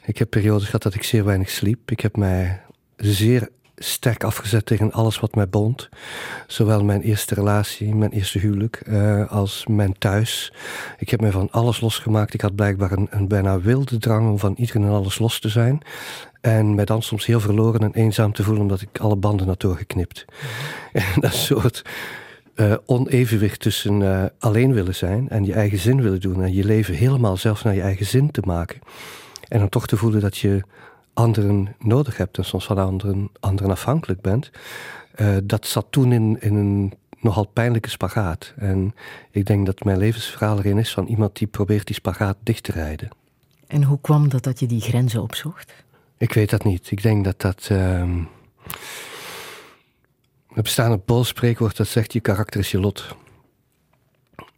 [0.04, 1.90] ik heb periodes gehad dat ik zeer weinig sliep.
[1.90, 2.60] Ik heb mij
[2.96, 5.88] zeer sterk afgezet tegen alles wat mij bond.
[6.46, 10.52] Zowel mijn eerste relatie, mijn eerste huwelijk, uh, als mijn thuis.
[10.98, 12.34] Ik heb me van alles losgemaakt.
[12.34, 15.48] Ik had blijkbaar een, een bijna wilde drang om van iedereen en alles los te
[15.48, 15.80] zijn.
[16.40, 19.60] En mij dan soms heel verloren en eenzaam te voelen omdat ik alle banden had
[19.60, 20.24] doorgeknipt.
[20.28, 21.00] Mm.
[21.14, 21.82] En dat soort
[22.54, 26.64] uh, onevenwicht tussen uh, alleen willen zijn en je eigen zin willen doen en je
[26.64, 28.80] leven helemaal zelf naar je eigen zin te maken.
[29.48, 30.62] En dan toch te voelen dat je
[31.14, 34.50] anderen nodig hebt en soms van anderen, anderen afhankelijk bent.
[35.16, 38.52] Uh, dat zat toen in, in een nogal pijnlijke spagaat.
[38.56, 38.94] En
[39.30, 42.72] ik denk dat mijn levensverhaal erin is van iemand die probeert die spagaat dicht te
[42.72, 43.08] rijden.
[43.66, 45.72] En hoe kwam dat dat je die grenzen opzocht?
[46.18, 46.90] Ik weet dat niet.
[46.90, 47.68] Ik denk dat dat.
[47.72, 48.16] Uh,
[50.54, 53.14] er bestaat een Pools spreekwoord dat zegt: je karakter is je lot.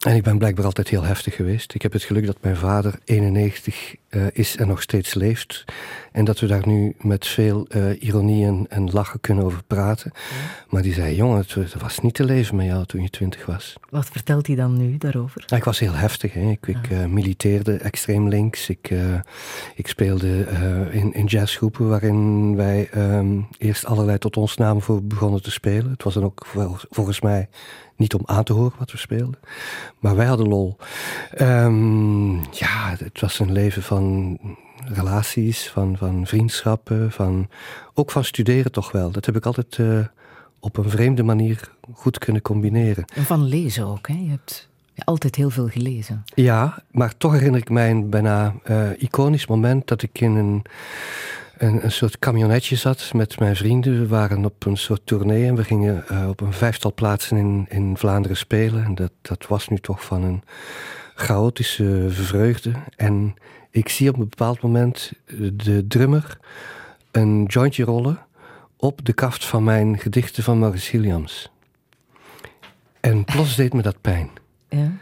[0.03, 1.75] En ik ben blijkbaar altijd heel heftig geweest.
[1.75, 5.65] Ik heb het geluk dat mijn vader 91 uh, is en nog steeds leeft.
[6.13, 10.11] En dat we daar nu met veel uh, ironie en, en, lachen kunnen over praten.
[10.15, 10.21] Ja.
[10.69, 13.75] Maar die zei, jongen, het, was niet te leven met jou toen je twintig was.
[13.91, 15.45] Wat vertelt hij dan nu daarover?
[15.47, 16.33] Ja, ik was heel heftig.
[16.33, 16.51] Hè.
[16.51, 16.79] Ik, ja.
[16.79, 18.69] ik uh, militeerde extreem links.
[18.69, 18.91] Ik,
[19.75, 20.47] ik speelde
[20.91, 25.91] in, in jazzgroepen waarin wij um, eerst allerlei tot ons namen voor begonnen te spelen.
[25.91, 26.47] Het was dan ook
[26.91, 27.49] volgens mij
[27.97, 29.41] niet om aan te horen wat we speelden.
[29.99, 30.77] Maar wij hadden lol.
[31.41, 34.39] Um, ja, het was een leven van
[34.85, 37.49] relaties, van, van vriendschappen, van,
[37.95, 39.11] ook van studeren toch wel.
[39.11, 39.99] Dat heb ik altijd uh,
[40.61, 43.05] op een vreemde manier goed kunnen combineren.
[43.15, 44.15] En van lezen ook, hè?
[44.15, 44.69] Je hebt
[45.05, 46.25] altijd heel veel gelezen.
[46.35, 50.63] Ja, maar toch herinner ik mij een bijna uh, iconisch moment dat ik in een
[51.63, 53.99] een, een soort camionetje zat met mijn vrienden.
[54.01, 57.67] We waren op een soort tournee en we gingen uh, op een vijftal plaatsen in,
[57.69, 58.85] in Vlaanderen spelen.
[58.85, 60.43] En dat, dat was nu toch van een
[61.15, 62.73] chaotische vreugde.
[62.97, 63.35] En
[63.71, 65.13] ik zie op een bepaald moment
[65.53, 66.39] de drummer
[67.11, 68.19] een jointje rollen
[68.77, 71.51] op de kaft van mijn gedichten van Maurice Williams.
[73.01, 74.31] En plots deed me dat pijn.
[74.69, 74.93] Ja.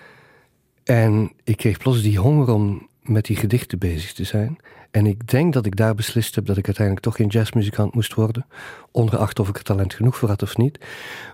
[0.84, 4.58] En ik kreeg plots die honger om met die gedichten bezig te zijn.
[4.90, 8.14] En ik denk dat ik daar beslist heb dat ik uiteindelijk toch geen jazzmuzikant moest
[8.14, 8.46] worden.
[8.90, 10.78] Ongeacht of ik er talent genoeg voor had of niet.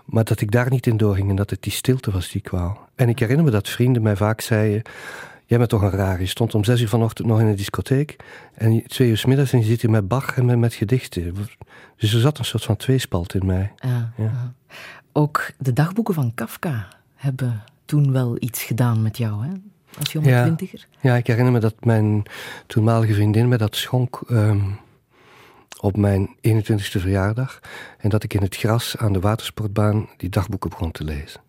[0.05, 2.89] Maar dat ik daar niet in doorging en dat het die stilte was die kwaal.
[2.95, 4.81] En ik herinner me dat vrienden mij vaak zeiden...
[5.49, 6.19] Jij bent toch een raar.
[6.19, 8.15] Je stond om zes uur vanochtend nog in een discotheek.
[8.53, 11.35] En twee uur s middags en je zit hier met Bach en met, met gedichten.
[11.97, 13.71] Dus er zat een soort van tweespalt in mij.
[13.75, 14.53] Ja, ja.
[15.11, 19.51] Ook de dagboeken van Kafka hebben toen wel iets gedaan met jou, hè?
[19.99, 20.87] Als jonge ja, twintiger.
[21.01, 22.23] Ja, ik herinner me dat mijn
[22.67, 24.61] toenmalige vriendin me dat schonk ehm,
[25.79, 27.59] op mijn 21ste verjaardag.
[27.97, 31.41] En dat ik in het gras aan de watersportbaan die dagboeken begon te lezen.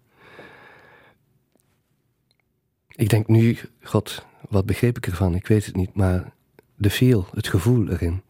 [2.94, 5.34] Ik denk nu, god, wat begreep ik ervan?
[5.34, 6.32] Ik weet het niet, maar
[6.74, 8.22] de feel, het gevoel erin.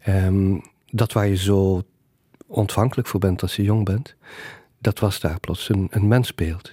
[0.00, 0.58] Ehm,
[0.90, 1.82] dat waar je zo
[2.46, 4.14] ontvankelijk voor bent als je jong bent,
[4.78, 6.72] dat was daar plots een, een mensbeeld.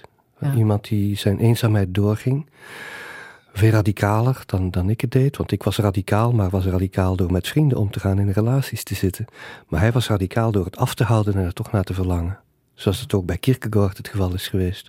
[0.56, 2.46] Iemand die zijn eenzaamheid doorging.
[3.52, 5.36] Veel radicaler dan, dan ik het deed.
[5.36, 8.82] Want ik was radicaal, maar was radicaal door met vrienden om te gaan in relaties
[8.82, 9.24] te zitten.
[9.68, 12.38] Maar hij was radicaal door het af te houden en er toch naar te verlangen.
[12.74, 14.88] Zoals het ook bij Kierkegaard het geval is geweest.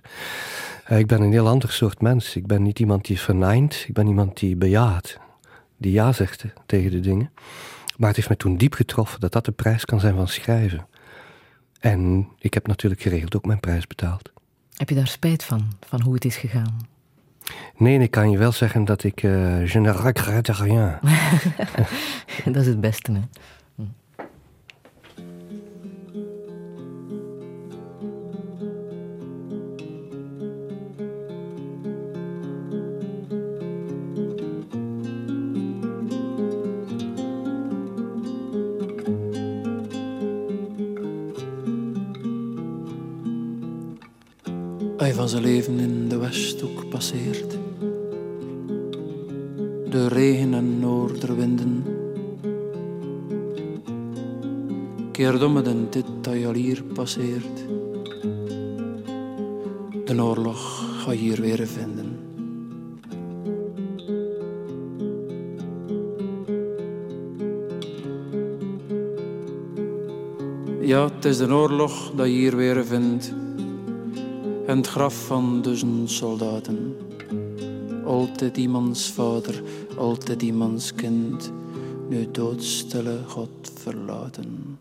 [0.90, 2.36] Uh, ik ben een heel ander soort mens.
[2.36, 3.84] Ik ben niet iemand die vernijnt.
[3.88, 5.18] Ik ben iemand die bejaat.
[5.76, 7.30] Die ja zegt tegen de dingen.
[7.96, 10.86] Maar het heeft me toen diep getroffen dat dat de prijs kan zijn van schrijven.
[11.80, 14.32] En ik heb natuurlijk geregeld ook mijn prijs betaald.
[14.76, 16.88] Heb je daar spijt van, van hoe het is gegaan?
[17.76, 19.22] Nee, ik kan je wel zeggen dat ik...
[19.22, 20.98] Uh, je ne regrette rien.
[22.54, 23.20] dat is het beste, hè?
[45.28, 47.58] Van zijn leven in de Westhoek passeert.
[49.90, 51.84] De regen en noorderwinden.
[55.12, 56.04] Keer om dit
[56.54, 57.66] hier passeert.
[60.04, 62.18] De oorlog ga je hier weer vinden.
[70.80, 73.44] Ja, het is de oorlog dat je hier weer vindt
[74.66, 76.96] en het graf van duizend soldaten.
[78.04, 79.62] Altijd iemands vader,
[79.96, 81.52] altijd iemands kind,
[82.08, 84.78] nu doodstille God verlaten.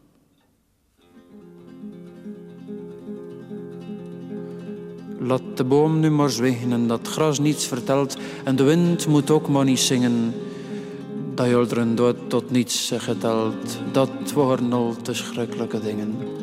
[5.20, 9.32] Laat de boom nu maar zwijgen en dat gras niets vertelt en de wind moet
[9.32, 10.34] ook maar niet zingen.
[11.34, 16.35] Dat je dood tot niets geteld, dat waren al te schrikkelijke dingen.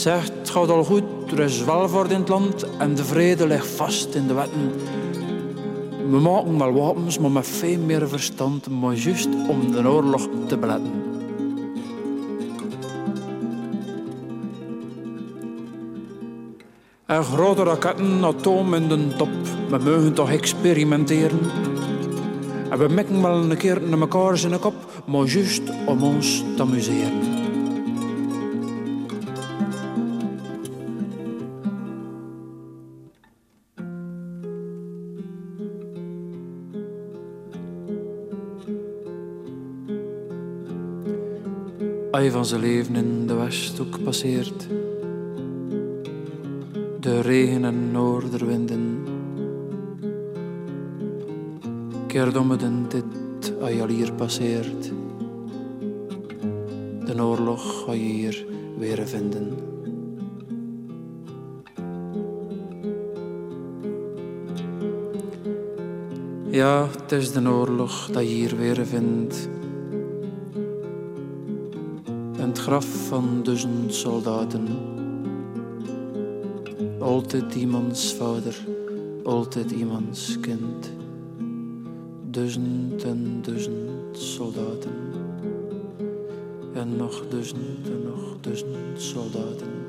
[0.00, 3.66] Zegt, het gaat al goed, er is welvaart in het land en de vrede ligt
[3.66, 4.72] vast in de wetten.
[6.10, 10.58] We maken wel wapens, maar met veel meer verstand, maar juist om de oorlog te
[10.58, 10.92] beletten.
[17.06, 19.28] En grote raketten, atoom in de top,
[19.68, 21.40] we mogen toch experimenteren.
[22.70, 26.62] En we mikken wel een keer naar in de kop, maar juist om ons te
[26.62, 27.29] amuseren.
[42.40, 44.68] Van zijn leven in de Westhoek passeert.
[47.00, 49.04] De regen en noorderwinden.
[52.06, 53.04] Keer om het in dit
[53.88, 54.92] hier passeert.
[57.04, 58.46] De oorlog ga je hier
[58.78, 59.56] weer vinden.
[66.50, 69.48] Ja, het is de oorlog dat je hier weer vindt
[72.70, 74.66] graf van duizend soldaten.
[76.98, 78.66] Altijd iemands vader,
[79.24, 80.92] altijd iemands kind.
[82.30, 84.92] Duizend en duizend soldaten.
[86.74, 89.79] En nog duizend en nog duizend soldaten.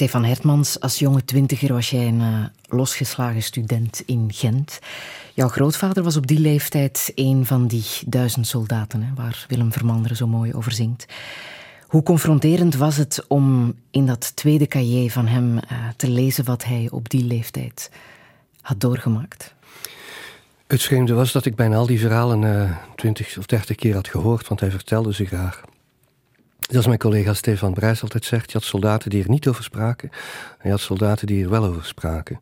[0.00, 4.78] Stefan Hertmans, als jonge twintiger was jij een uh, losgeslagen student in Gent.
[5.34, 10.16] Jouw grootvader was op die leeftijd een van die duizend soldaten, hè, waar Willem Vermanderen
[10.16, 11.06] zo mooi over zingt.
[11.86, 15.60] Hoe confronterend was het om in dat tweede cahier van hem uh,
[15.96, 17.90] te lezen wat hij op die leeftijd
[18.60, 19.54] had doorgemaakt?
[20.66, 24.08] Het vreemde was dat ik bijna al die verhalen uh, twintig of dertig keer had
[24.08, 25.60] gehoord, want hij vertelde ze graag.
[26.70, 30.10] Zoals mijn collega Stefan Brijs altijd zegt, je had soldaten die er niet over spraken
[30.58, 32.40] en je had soldaten die er wel over spraken.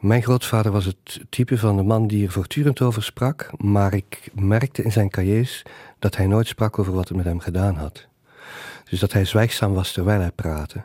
[0.00, 4.30] Mijn grootvader was het type van de man die er voortdurend over sprak, maar ik
[4.34, 5.62] merkte in zijn cahiers
[5.98, 8.06] dat hij nooit sprak over wat het met hem gedaan had.
[8.90, 10.84] Dus dat hij zwijgzaam was terwijl hij praatte.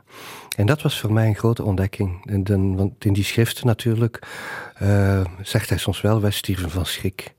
[0.56, 2.30] En dat was voor mij een grote ontdekking.
[2.30, 4.19] En dan, want in die schriften natuurlijk
[4.82, 7.34] uh, zegt hij soms wel, wij stierven van schrik.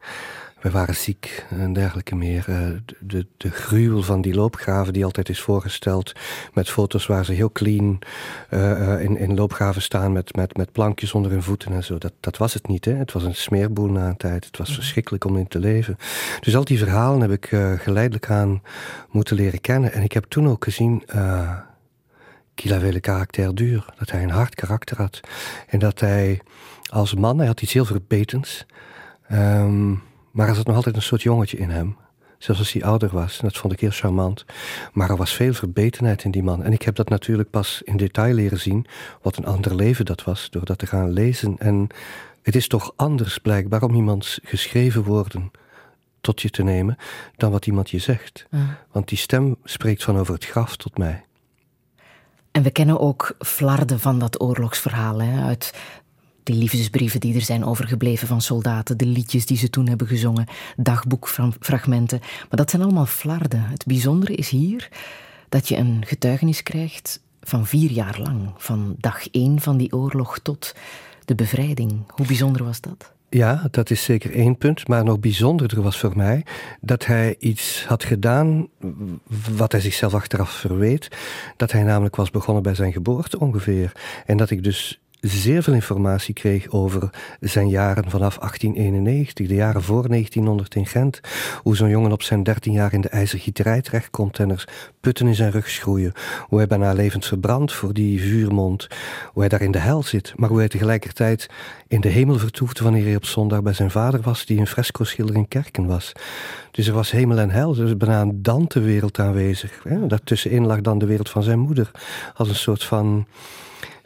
[0.67, 2.45] We waren ziek en dergelijke meer.
[2.49, 2.69] Eh,
[3.01, 6.13] de, de gruwel van die loopgraven die altijd is voorgesteld
[6.53, 7.99] met foto's waar ze heel clean
[8.51, 11.99] uh, in, in loopgraven staan met, met, met plankjes onder hun voeten en zo.
[11.99, 12.85] Dat, dat was het niet.
[12.85, 12.93] Hè?
[12.93, 14.45] Het was een smeerboel na een tijd.
[14.45, 14.77] Het was mhm.
[14.77, 15.97] verschrikkelijk om in te leven.
[16.41, 17.47] Dus al die verhalen heb ik
[17.83, 18.63] geleidelijk aan
[19.11, 19.93] moeten leren kennen.
[19.93, 21.03] En ik heb toen ook gezien
[22.55, 23.83] qu'il avait le caractère.
[23.99, 25.21] Dat hij een hard karakter had.
[25.67, 26.41] En dat hij
[26.91, 28.67] als man, hij had iets heel verbetens.
[29.33, 30.03] Um,
[30.37, 31.97] maar er zat nog altijd een soort jongetje in hem.
[32.39, 33.39] Zelfs als hij ouder was.
[33.39, 34.45] En dat vond ik heel charmant.
[34.93, 36.63] Maar er was veel verbetenheid in die man.
[36.63, 38.87] En ik heb dat natuurlijk pas in detail leren zien.
[39.23, 40.51] Wat een ander leven dat was.
[40.51, 41.59] Door dat te gaan lezen.
[41.59, 41.87] En
[42.43, 45.51] het is toch anders blijkbaar om iemands geschreven woorden
[46.21, 46.97] tot je te nemen.
[47.37, 48.47] dan wat iemand je zegt.
[48.93, 51.25] Want die stem spreekt van over het graf tot mij.
[52.51, 55.75] En we kennen ook flarden van dat oorlogsverhaal hè, uit
[56.47, 60.47] de liefdesbrieven die er zijn overgebleven van soldaten, de liedjes die ze toen hebben gezongen,
[60.77, 62.19] dagboekfragmenten.
[62.21, 63.61] Maar dat zijn allemaal flarden.
[63.61, 64.89] Het bijzondere is hier
[65.49, 70.39] dat je een getuigenis krijgt van vier jaar lang, van dag één van die oorlog
[70.39, 70.75] tot
[71.25, 71.93] de bevrijding.
[72.09, 73.15] Hoe bijzonder was dat?
[73.29, 74.89] Ja, dat is zeker één punt.
[74.89, 76.45] Maar nog bijzonderder was voor mij
[76.81, 78.69] dat hij iets had gedaan
[79.57, 81.09] wat hij zichzelf achteraf verweet.
[81.57, 83.93] Dat hij namelijk was begonnen bij zijn geboorte ongeveer.
[84.27, 89.83] En dat ik dus zeer veel informatie kreeg over zijn jaren vanaf 1891, de jaren
[89.83, 91.21] voor 1900 in Gent.
[91.63, 94.69] Hoe zo'n jongen op zijn 13 jaar in de ijzergieterij terechtkomt en er
[95.01, 96.13] putten in zijn rug schroeien.
[96.49, 98.87] Hoe hij bijna levend verbrandt voor die vuurmond.
[99.33, 101.47] Hoe hij daar in de hel zit, maar hoe hij tegelijkertijd
[101.89, 105.37] in de hemel vertoefde wanneer hij op zondag bij zijn vader was, die een fresco-schilder
[105.37, 106.13] in kerken was.
[106.71, 109.83] Dus er was hemel en hel, dus bijna Dante-wereld aanwezig.
[110.09, 111.91] Daartussenin lag dan de wereld van zijn moeder,
[112.35, 113.27] als een soort van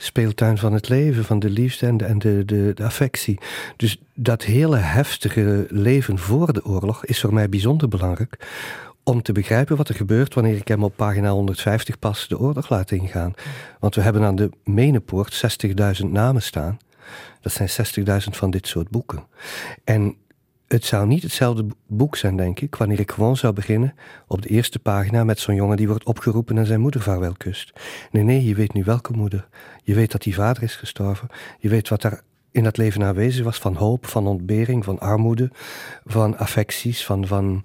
[0.02, 3.38] speeltuin van het leven, van de liefde en de, de, de, affectie.
[3.76, 8.48] Dus dat hele heftige leven voor de oorlog is voor mij bijzonder belangrijk.
[9.04, 12.68] Om te begrijpen wat er gebeurt wanneer ik hem op pagina 150 pas de oorlog
[12.68, 13.34] laat ingaan.
[13.78, 15.64] Want we hebben aan de Menepoort
[16.02, 16.78] 60.000 namen staan.
[17.40, 17.68] Dat zijn
[18.22, 19.26] 60.000 van dit soort boeken.
[19.84, 20.16] En
[20.72, 23.94] het zou niet hetzelfde boek zijn, denk ik, wanneer ik gewoon zou beginnen
[24.26, 27.72] op de eerste pagina met zo'n jongen die wordt opgeroepen en zijn moeder vaarwel kust.
[28.10, 29.48] Nee, nee, je weet nu welke moeder.
[29.82, 31.28] Je weet dat die vader is gestorven.
[31.58, 35.50] Je weet wat daar in dat leven aanwezig was van hoop, van ontbering, van armoede,
[36.04, 37.64] van affecties, van, van,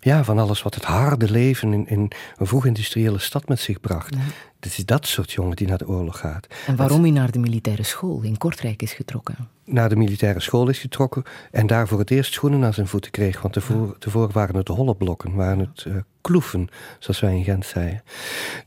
[0.00, 4.16] ja, van alles wat het harde leven in, in een vroeg-industriële stad met zich bracht.
[4.64, 6.46] Het is dat soort jongen die naar de oorlog gaat.
[6.66, 9.36] En waarom hij naar de militaire school in Kortrijk is getrokken?
[9.64, 13.10] Naar de militaire school is getrokken en daar voor het eerst schoenen aan zijn voeten
[13.10, 13.42] kreeg.
[13.42, 13.54] Want
[13.98, 18.02] tevoren, waren het holle blokken, waren het uh, kloeven, zoals wij in Gent zeiden.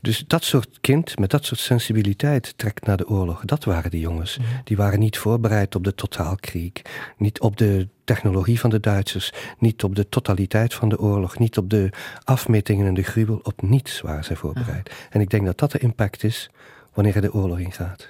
[0.00, 3.44] Dus dat soort kind met dat soort sensibiliteit trekt naar de oorlog.
[3.44, 4.38] Dat waren die jongens.
[4.64, 6.72] Die waren niet voorbereid op de totaalkrieg,
[7.16, 11.58] niet op de technologie van de Duitsers, niet op de totaliteit van de oorlog, niet
[11.58, 11.90] op de
[12.24, 14.90] afmetingen en de gruwel, op niets waren zij voorbereid.
[15.10, 16.50] En ik denk dat dat de impact is
[16.94, 18.08] wanneer er de oorlog ingaat.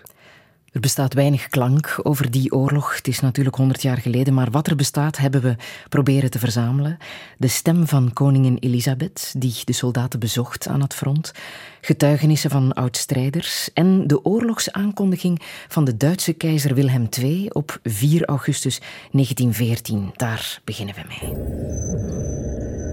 [0.73, 2.97] Er bestaat weinig klank over die oorlog.
[2.97, 5.57] Het is natuurlijk honderd jaar geleden, maar wat er bestaat hebben we
[5.89, 6.99] proberen te verzamelen.
[7.39, 11.33] De stem van koningin Elisabeth, die de soldaten bezocht aan het front.
[11.81, 13.71] Getuigenissen van oud-strijders.
[13.75, 20.11] En de oorlogsaankondiging van de Duitse keizer Wilhelm II op 4 augustus 1914.
[20.17, 21.33] Daar beginnen we mee.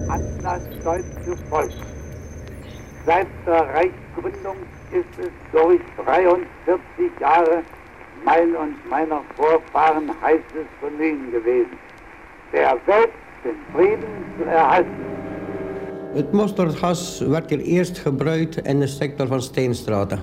[0.08, 1.70] An Duitse Volk.
[3.06, 4.56] Seit der Reichsgründung
[5.00, 7.62] ist es durch 43 Jahre
[8.24, 11.76] mein und meiner Vorfahren heißes Vergnügen gewesen,
[12.52, 15.04] der Welt den Frieden zu erhalten.
[16.14, 20.20] Het mosterdgas werd hier eerst gebruikt in de sector van Steenstraten.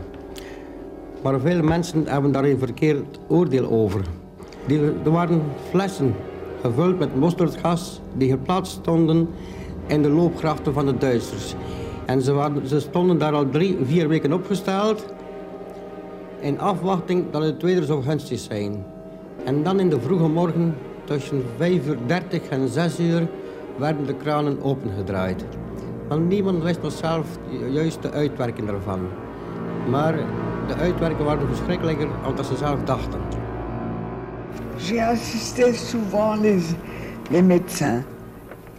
[1.24, 4.01] Maar veel mensen hebben daar een verkeerd oordeel over.
[5.03, 6.15] er waren flessen
[6.61, 9.30] gevuld met mosterdgas die geplaatst stonden
[9.88, 11.55] in de loopgrachten van de Duitsers.
[12.05, 15.05] En ze, waren, ze stonden daar al drie, vier weken opgesteld.
[16.39, 18.85] in afwachting dat het weer zo gunstig zijn.
[19.45, 23.27] En dan in de vroege morgen tussen 5 uur 30 en 6 uur
[23.77, 25.45] werden de kranen opengedraaid.
[26.07, 27.27] Want niemand wist nog zelf
[27.71, 28.99] juist de uitwerking ervan.
[29.89, 30.15] Maar
[30.67, 33.19] de uitwerkingen waren verschrikkelijker dan ze zelf dachten.
[34.77, 36.63] J'ai assisté souvent les,
[37.29, 38.03] les médecins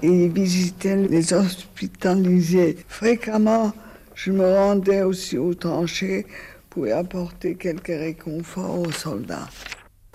[0.05, 2.77] et visitais les hospitalisés.
[2.89, 3.73] Fréquemment,
[4.15, 6.27] je me rendais aussi aux tranchées
[6.71, 9.49] pour apporter quelques réconfort aux soldats.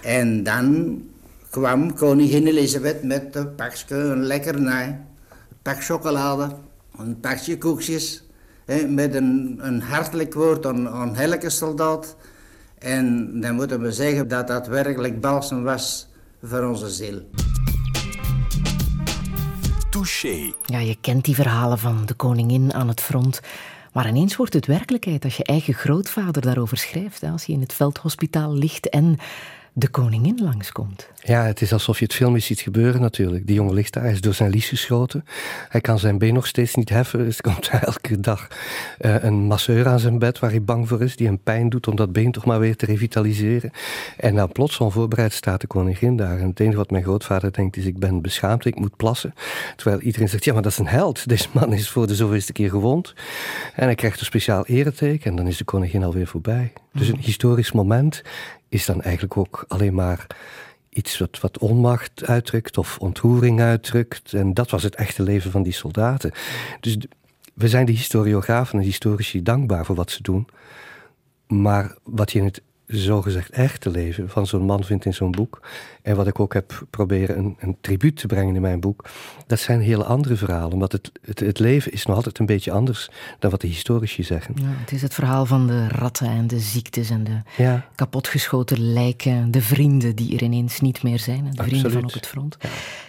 [0.04, 1.02] En dan
[1.50, 6.56] kwam koningin Elisabeth met een pakje, een lekkernij, een pak chocolade,
[6.98, 8.24] een pakje koekjes,
[8.66, 12.16] hè, met een, een hartelijk woord aan, aan elke soldaat.
[12.78, 16.08] En dan moeten we zeggen dat dat werkelijk balsem was
[16.42, 17.22] voor onze ziel.
[20.66, 23.39] Ja, je kent die verhalen van de koningin aan het front.
[23.93, 27.24] Maar ineens wordt het werkelijkheid als je eigen grootvader daarover schrijft.
[27.24, 29.18] Als hij in het veldhospitaal ligt en
[29.74, 31.08] de koningin langskomt.
[31.24, 33.48] Ja, het is alsof je het filmisch ziet gebeuren natuurlijk.
[33.48, 35.26] Die jongen ligt daar, hij is door zijn lies geschoten.
[35.70, 37.20] Hij kan zijn been nog steeds niet heffen.
[37.20, 38.48] Dus er komt elke dag
[39.02, 41.88] uh, een masseur aan zijn bed waar hij bang voor is, die hem pijn doet
[41.88, 43.72] om dat been toch maar weer te revitaliseren.
[44.18, 46.40] En dan plots onvoorbereid staat de koningin daar.
[46.40, 49.34] En het enige wat mijn grootvader denkt is, ik ben beschaamd, ik moet plassen.
[49.76, 51.28] Terwijl iedereen zegt, ja, maar dat is een held.
[51.30, 53.14] Deze man is voor de zoveelste keer gewond.
[53.76, 56.74] En hij krijgt een speciaal ereteken en dan is de koningin alweer voorbij.
[56.94, 58.22] Dus een historisch moment
[58.70, 60.28] is dan eigenlijk ook alleen maar
[60.90, 64.34] iets wat, wat onmacht uitdrukt of ontroering uitdrukt.
[64.34, 66.32] En dat was het echte leven van die soldaten.
[66.80, 66.98] Dus
[67.54, 70.48] we zijn de historiografen en historici dankbaar voor wat ze doen.
[71.48, 72.62] Maar wat je in het
[72.98, 75.62] zogezegd echte leven van zo'n man vindt in zo'n boek.
[76.02, 79.10] En wat ik ook heb proberen een, een tribuut te brengen in mijn boek.
[79.48, 80.80] Dat zijn hele andere verhalen.
[80.80, 83.10] Want het, het, het, leven is nog altijd een beetje anders
[83.40, 84.56] dan wat de historici zeggen.
[84.62, 87.86] Ja, het is het verhaal van de ratten en de ziektes en de ja.
[87.96, 89.52] kapotgeschoten lijken.
[89.52, 91.52] De vrienden die er ineens niet meer zijn.
[91.52, 92.58] De vrienden van op het front.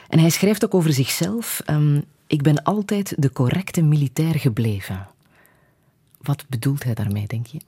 [0.08, 1.62] En hij schrijft ook over zichzelf.
[1.70, 5.06] Um, ik ben altijd de correcte militair gebleven.
[6.22, 7.60] Wat bedoelt hij daarmee, denk je?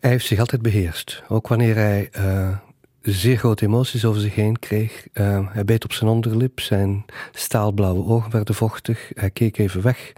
[0.00, 1.22] Hij heeft zich altijd beheerst.
[1.28, 2.56] Ook wanneer hij uh,
[3.02, 5.06] zeer grote emoties over zich heen kreeg.
[5.12, 9.10] Uh, hij beet op zijn onderlip, zijn staalblauwe ogen werden vochtig.
[9.14, 10.12] Hij keek even weg.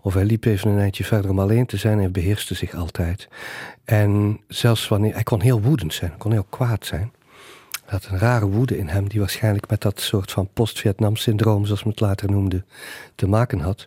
[0.00, 1.98] Of hij liep even een eindje verder om alleen te zijn.
[1.98, 3.28] Hij beheerste zich altijd.
[3.84, 5.14] En zelfs wanneer...
[5.14, 7.12] Hij kon heel woedend zijn, kon heel kwaad zijn.
[7.84, 11.82] Hij had een rare woede in hem, die waarschijnlijk met dat soort van post-Vietnam-syndroom, zoals
[11.82, 12.64] men het later noemde,
[13.14, 13.86] te maken had.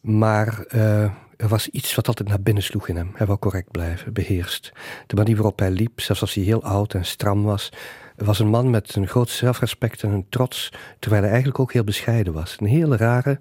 [0.00, 3.10] Maar uh, er was iets wat altijd naar binnen sloeg in hem.
[3.14, 4.72] Hij wou correct blijven, beheerst.
[5.06, 7.72] De manier waarop hij liep, zelfs als hij heel oud en stram was,
[8.16, 11.84] was een man met een groot zelfrespect en een trots, terwijl hij eigenlijk ook heel
[11.84, 12.56] bescheiden was.
[12.60, 13.40] Een hele rare,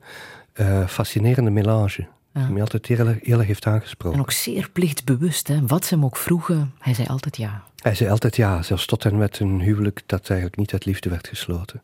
[0.53, 2.07] uh, fascinerende melange.
[2.33, 2.41] Ja.
[2.41, 4.17] Die mij altijd heel erg heeft aangesproken.
[4.17, 5.47] En ook zeer plichtbewust.
[5.47, 5.65] Hè?
[5.65, 7.63] Wat ze hem ook vroegen, hij zei altijd ja.
[7.83, 11.09] Hij zei altijd ja, zelfs tot en met een huwelijk dat eigenlijk niet uit liefde
[11.09, 11.81] werd gesloten.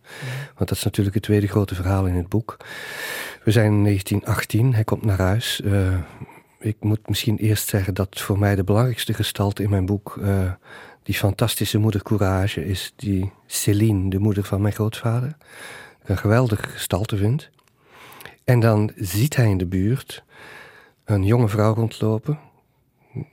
[0.55, 2.57] Want dat is natuurlijk het tweede grote verhaal in het boek.
[3.43, 5.61] We zijn in 1918, hij komt naar huis.
[5.63, 5.97] Uh,
[6.59, 10.51] ik moet misschien eerst zeggen dat voor mij de belangrijkste gestalte in mijn boek uh,
[11.03, 15.37] die fantastische moeder Courage is, die Céline, de moeder van mijn grootvader.
[16.03, 17.49] Een geweldige gestalte vind.
[18.43, 20.23] En dan ziet hij in de buurt
[21.05, 22.39] een jonge vrouw rondlopen,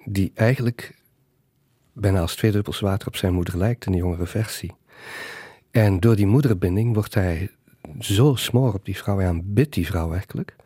[0.04, 0.94] die eigenlijk
[1.97, 4.74] bijna als twee druppels water op zijn moeder lijkt, in de jongere versie.
[5.70, 7.51] En door die moederbinding wordt hij
[7.99, 9.18] zo smoor op die vrouw.
[9.18, 10.57] Hij aanbidt die vrouw werkelijk.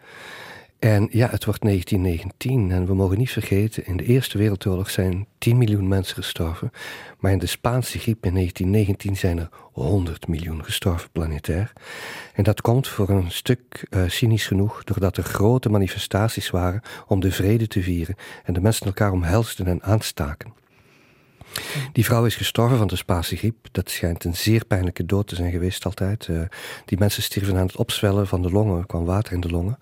[0.81, 5.27] En ja, het wordt 1919 en we mogen niet vergeten, in de Eerste Wereldoorlog zijn
[5.39, 6.71] 10 miljoen mensen gestorven.
[7.19, 11.73] Maar in de Spaanse griep in 1919 zijn er 100 miljoen gestorven planetair.
[12.35, 17.21] En dat komt voor een stuk uh, cynisch genoeg doordat er grote manifestaties waren om
[17.21, 20.53] de vrede te vieren en de mensen elkaar omhelsten en aanstaken.
[21.93, 23.67] Die vrouw is gestorven van de Spaanse griep.
[23.73, 26.27] Dat schijnt een zeer pijnlijke dood te zijn geweest altijd.
[26.27, 26.43] Uh,
[26.85, 28.79] die mensen stierven aan het opzwellen van de longen.
[28.79, 29.79] Er kwam water in de longen,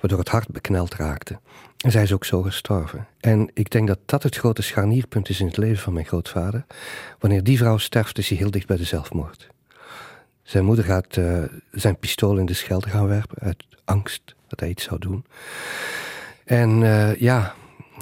[0.00, 1.38] waardoor het hart bekneld raakte.
[1.78, 3.06] En zij is ook zo gestorven.
[3.20, 6.66] En ik denk dat dat het grote scharnierpunt is in het leven van mijn grootvader.
[7.18, 9.46] Wanneer die vrouw sterft, is hij heel dicht bij de zelfmoord.
[10.42, 14.68] Zijn moeder gaat uh, zijn pistool in de schelde gaan werpen uit angst dat hij
[14.68, 15.24] iets zou doen.
[16.44, 17.54] En uh, ja,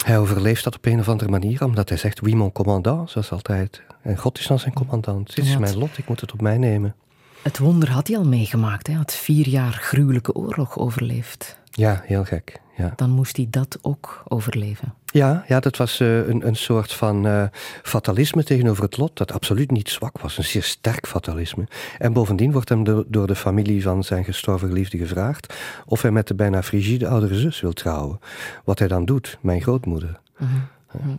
[0.04, 3.32] hij overleeft dat op een of andere manier, omdat hij zegt: Oui, mon commandant, zoals
[3.32, 3.82] altijd.
[4.02, 5.34] En God is dan zijn commandant.
[5.34, 6.94] Dit is mijn lot, ik moet het op mij nemen.
[7.42, 8.86] Het wonder had hij al meegemaakt.
[8.86, 11.58] Hij had vier jaar gruwelijke oorlog overleefd.
[11.76, 12.60] Ja, heel gek.
[12.76, 12.92] Ja.
[12.96, 14.94] Dan moest hij dat ook overleven.
[15.04, 17.44] Ja, ja dat was uh, een, een soort van uh,
[17.82, 20.38] fatalisme tegenover het lot, dat absoluut niet zwak was.
[20.38, 21.66] Een zeer sterk fatalisme.
[21.98, 25.54] En bovendien wordt hem de, door de familie van zijn gestorven geliefde gevraagd
[25.86, 28.20] of hij met de bijna frigide oudere zus wil trouwen.
[28.64, 30.20] Wat hij dan doet, mijn grootmoeder.
[30.38, 30.48] Mm
[30.86, 31.18] -hmm.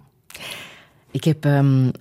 [1.12, 1.92] Ik heb um,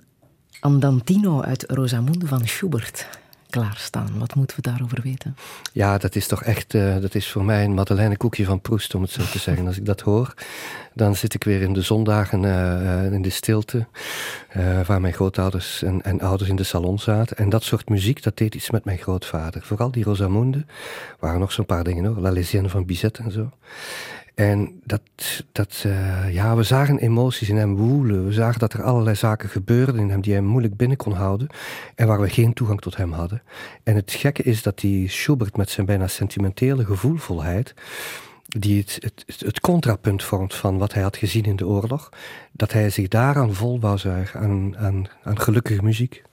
[0.59, 3.07] Andantino uit Rosamunde van Schubert
[3.49, 4.19] klaarstaan.
[4.19, 5.35] Wat moeten we daarover weten?
[5.73, 8.95] Ja, dat is toch echt, uh, dat is voor mij een Madeleine koekje van Proest,
[8.95, 9.67] om het zo te zeggen.
[9.67, 10.33] Als ik dat hoor,
[10.93, 13.87] dan zit ik weer in de zondagen uh, in de stilte,
[14.57, 17.37] uh, waar mijn grootouders en, en, ouders in de salon zaten.
[17.37, 19.61] En dat soort muziek, dat deed iets met mijn grootvader.
[19.61, 20.65] Vooral die Rosamunde,
[21.19, 23.49] waren nog zo'n paar dingen hoor, La Lesienne van Bizet en zo.
[24.37, 25.01] En dat,
[25.51, 28.25] dat uh, ja, we zagen emoties in hem woelen.
[28.25, 31.47] We zagen dat er allerlei zaken gebeurden in hem die hij moeilijk binnen kon houden.
[31.95, 33.41] En waar we geen toegang tot hem hadden.
[33.83, 37.73] En het gekke is dat die Schubert met zijn bijna sentimentele gevoelvolheid.
[38.47, 42.09] Die het, het, het contrapunt vormt van wat hij had gezien in de oorlog.
[42.51, 46.23] Dat hij zich daaraan vol wou zuigen, aan, aan, aan gelukkige muziek.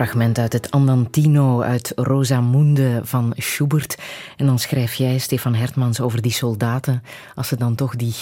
[0.00, 3.98] Fragment uit het Andantino uit Rosamunde van Schubert.
[4.36, 7.02] En dan schrijf jij, Stefan Hertmans, over die soldaten.
[7.34, 8.14] Als ze dan toch die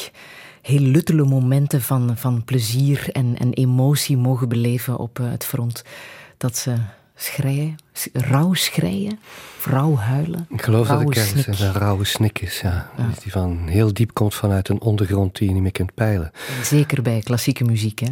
[0.63, 5.85] heel luttele momenten van, van plezier en, en emotie mogen beleven op het front.
[6.37, 6.75] Dat ze
[7.15, 7.77] schreien,
[8.13, 9.19] rauw schreien,
[9.65, 10.47] rauw huilen.
[10.49, 12.91] Ik geloof dat ergens een rauwe snik is, ja.
[13.23, 16.31] Die van heel diep komt vanuit een ondergrond die je niet meer kunt peilen.
[16.63, 18.11] Zeker bij klassieke muziek, hè?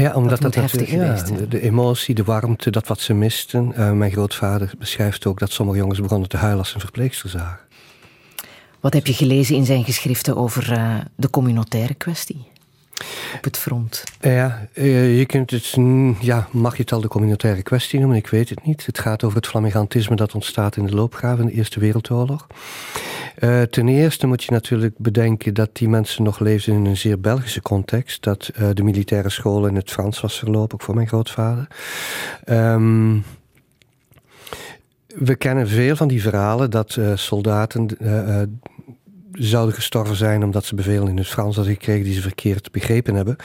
[0.00, 3.72] Ja, omdat dat, dat heftig ja, de, de, emotie, de warmte, dat wat ze misten.
[3.78, 7.30] Uh, mijn grootvader beschrijft ook dat sommige jongens begonnen te huilen als ze een verpleegster
[7.30, 7.58] zagen.
[8.80, 12.52] Wat heb je gelezen in zijn geschriften over uh, de communautaire kwestie?
[13.46, 14.04] Op het front?
[14.20, 15.76] Ja, eh, je kunt het,
[16.20, 18.16] ja, mag je het al de communautaire kwestie noemen?
[18.16, 18.86] Ik weet het niet.
[18.86, 22.46] Het gaat over het flamigantisme dat ontstaat in de loopgraven in de Eerste Wereldoorlog.
[23.38, 27.20] Uh, ten eerste moet je natuurlijk bedenken dat die mensen nog leefden in een zeer
[27.20, 28.22] Belgische context.
[28.22, 31.66] Dat de militaire school in het Frans was verlopen, ook voor mijn grootvader.
[32.48, 33.24] Um,
[35.06, 37.88] we kennen veel van die verhalen dat soldaten
[39.38, 43.14] zouden gestorven zijn omdat ze bevelen in het Frans hadden gekregen die ze verkeerd begrepen
[43.14, 43.36] hebben.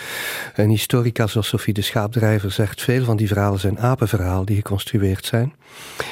[0.56, 5.26] Een historica zoals Sophie de Schaapdrijver zegt, veel van die verhalen zijn apenverhalen die geconstrueerd
[5.26, 5.54] zijn.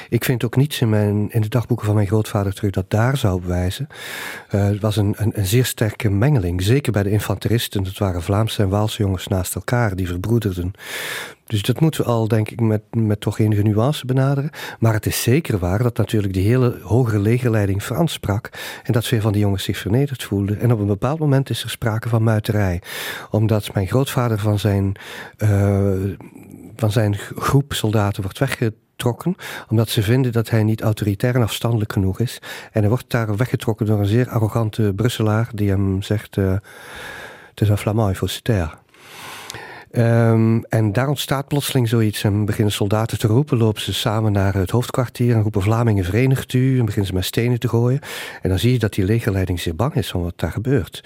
[0.10, 3.18] Ik vind ook niets in, mijn, in de dagboeken van mijn grootvader terug dat daar
[3.18, 3.88] zou bewijzen.
[4.56, 7.84] Uh, het was een, een, een, zeer sterke mengeling, zeker bij de infanteristen.
[7.84, 10.74] Het waren Vlaamse en Waalse jongens naast elkaar die verbroederden.
[11.46, 14.50] Dus dat moeten we al, denk ik, met, met toch enige nuance benaderen.
[14.80, 18.50] Maar het is zeker waar dat natuurlijk die hele hogere legerleiding Frans sprak.
[18.84, 20.60] En dat veel van die jongens zich vernederd voelden.
[20.60, 22.82] En op een bepaald moment is er sprake van muiterij.
[23.32, 24.96] Omdat mijn grootvader van zijn,
[25.38, 26.16] uh,
[26.76, 28.87] van zijn groep soldaten wordt weggetrokken,
[29.70, 32.40] omdat ze vinden dat hij niet autoritair en afstandelijk genoeg is.
[32.72, 36.52] En hij wordt daar weggetrokken door een zeer arrogante Brusselaar die hem zegt: uh,
[37.50, 38.87] Het is een Flamand, il faut.
[39.98, 42.24] Um, en daar ontstaat plotseling zoiets.
[42.24, 46.54] En beginnen soldaten te roepen, lopen ze samen naar het hoofdkwartier en roepen Vlamingen verenigt
[46.54, 46.80] u.
[46.80, 48.00] En beginnen ze met stenen te gooien.
[48.42, 51.04] En dan zie je dat die legerleiding zeer bang is van wat daar gebeurt.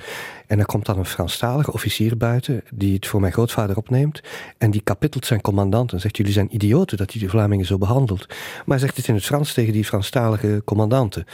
[0.47, 4.21] En dan komt dan een Franstalige officier buiten, die het voor mijn grootvader opneemt.
[4.57, 7.77] En die kapittelt zijn commandant en zegt: Jullie zijn idioten dat hij de Vlamingen zo
[7.77, 8.27] behandelt.
[8.27, 11.25] Maar hij zegt het in het Frans tegen die Franstalige commandanten.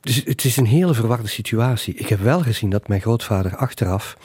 [0.00, 1.94] Dus het is een hele verwarde situatie.
[1.94, 4.16] Ik heb wel gezien dat mijn grootvader achteraf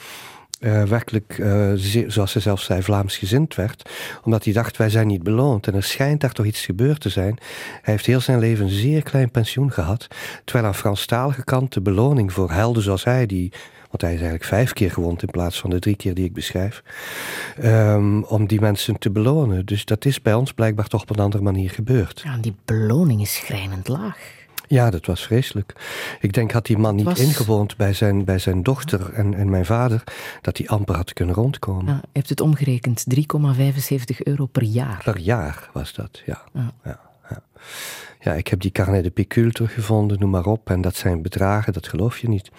[0.64, 1.72] uh, werkelijk, uh,
[2.06, 3.90] zoals ze zelf zei, Vlaamsgezind werd.
[4.22, 5.66] Omdat hij dacht, wij zijn niet beloond.
[5.66, 7.38] En er schijnt daar toch iets gebeurd te zijn.
[7.82, 10.06] Hij heeft heel zijn leven een zeer klein pensioen gehad.
[10.44, 13.52] Terwijl aan Franstalige kant de beloning voor helden zoals hij, die
[13.94, 16.32] want hij is eigenlijk vijf keer gewond in plaats van de drie keer die ik
[16.32, 16.82] beschrijf.
[17.64, 19.66] Um, om die mensen te belonen.
[19.66, 22.20] Dus dat is bij ons blijkbaar toch op een andere manier gebeurd.
[22.24, 24.18] Ja, die beloning is schrijnend laag.
[24.74, 25.74] Ja, dat was vreselijk.
[26.20, 27.18] Ik denk, had die man niet was...
[27.18, 30.04] ingewoond bij zijn, bij zijn dochter en, en mijn vader,
[30.40, 31.86] dat hij amper had kunnen rondkomen.
[31.86, 33.20] Ja, je hebt het omgerekend, 3,75
[34.18, 35.00] euro per jaar.
[35.04, 36.42] Per jaar was dat, ja.
[36.52, 36.72] ja.
[36.84, 37.00] ja,
[37.30, 37.42] ja.
[38.20, 40.70] ja ik heb die carnet de picule teruggevonden, noem maar op.
[40.70, 42.50] En dat zijn bedragen, dat geloof je niet.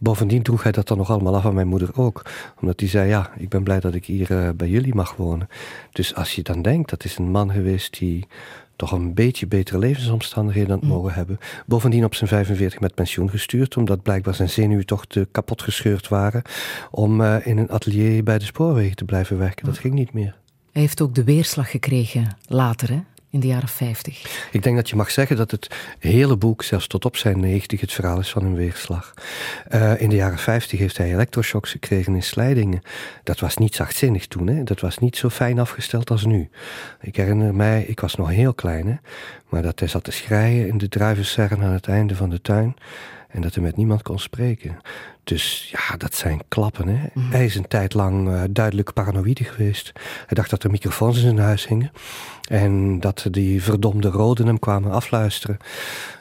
[0.00, 2.22] Bovendien droeg hij dat dan nog allemaal af aan mijn moeder ook.
[2.60, 5.48] Omdat hij zei, ja, ik ben blij dat ik hier uh, bij jullie mag wonen.
[5.92, 8.26] Dus als je dan denkt, dat is een man geweest die
[8.76, 10.94] toch een beetje betere levensomstandigheden aan het mm.
[10.94, 11.38] mogen hebben.
[11.66, 16.08] Bovendien op zijn 45 met pensioen gestuurd, omdat blijkbaar zijn zenuwen toch te kapot gescheurd
[16.08, 16.42] waren
[16.90, 19.66] om uh, in een atelier bij de spoorwegen te blijven werken.
[19.66, 20.36] Dat ging niet meer.
[20.72, 23.00] Hij heeft ook de weerslag gekregen later, hè?
[23.34, 24.48] In de jaren 50.
[24.52, 27.80] Ik denk dat je mag zeggen dat het hele boek, zelfs tot op zijn 90,
[27.80, 29.14] het verhaal is van een weerslag.
[29.74, 32.82] Uh, in de jaren 50 heeft hij elektroshocks gekregen in slijdingen.
[33.22, 34.62] Dat was niet zachtzinnig toen, hè?
[34.62, 36.48] dat was niet zo fijn afgesteld als nu.
[37.00, 39.00] Ik herinner mij, ik was nog heel klein,
[39.48, 42.76] maar dat hij zat te schreien in de druivenserren aan het einde van de tuin
[43.28, 44.78] en dat hij met niemand kon spreken.
[45.24, 46.88] Dus ja, dat zijn klappen.
[46.88, 47.06] Hè?
[47.12, 47.30] Mm.
[47.30, 49.92] Hij is een tijd lang uh, duidelijk paranoïde geweest.
[50.26, 51.92] Hij dacht dat er microfoons in zijn huis hingen.
[52.48, 55.58] En dat die verdomde roden hem kwamen afluisteren.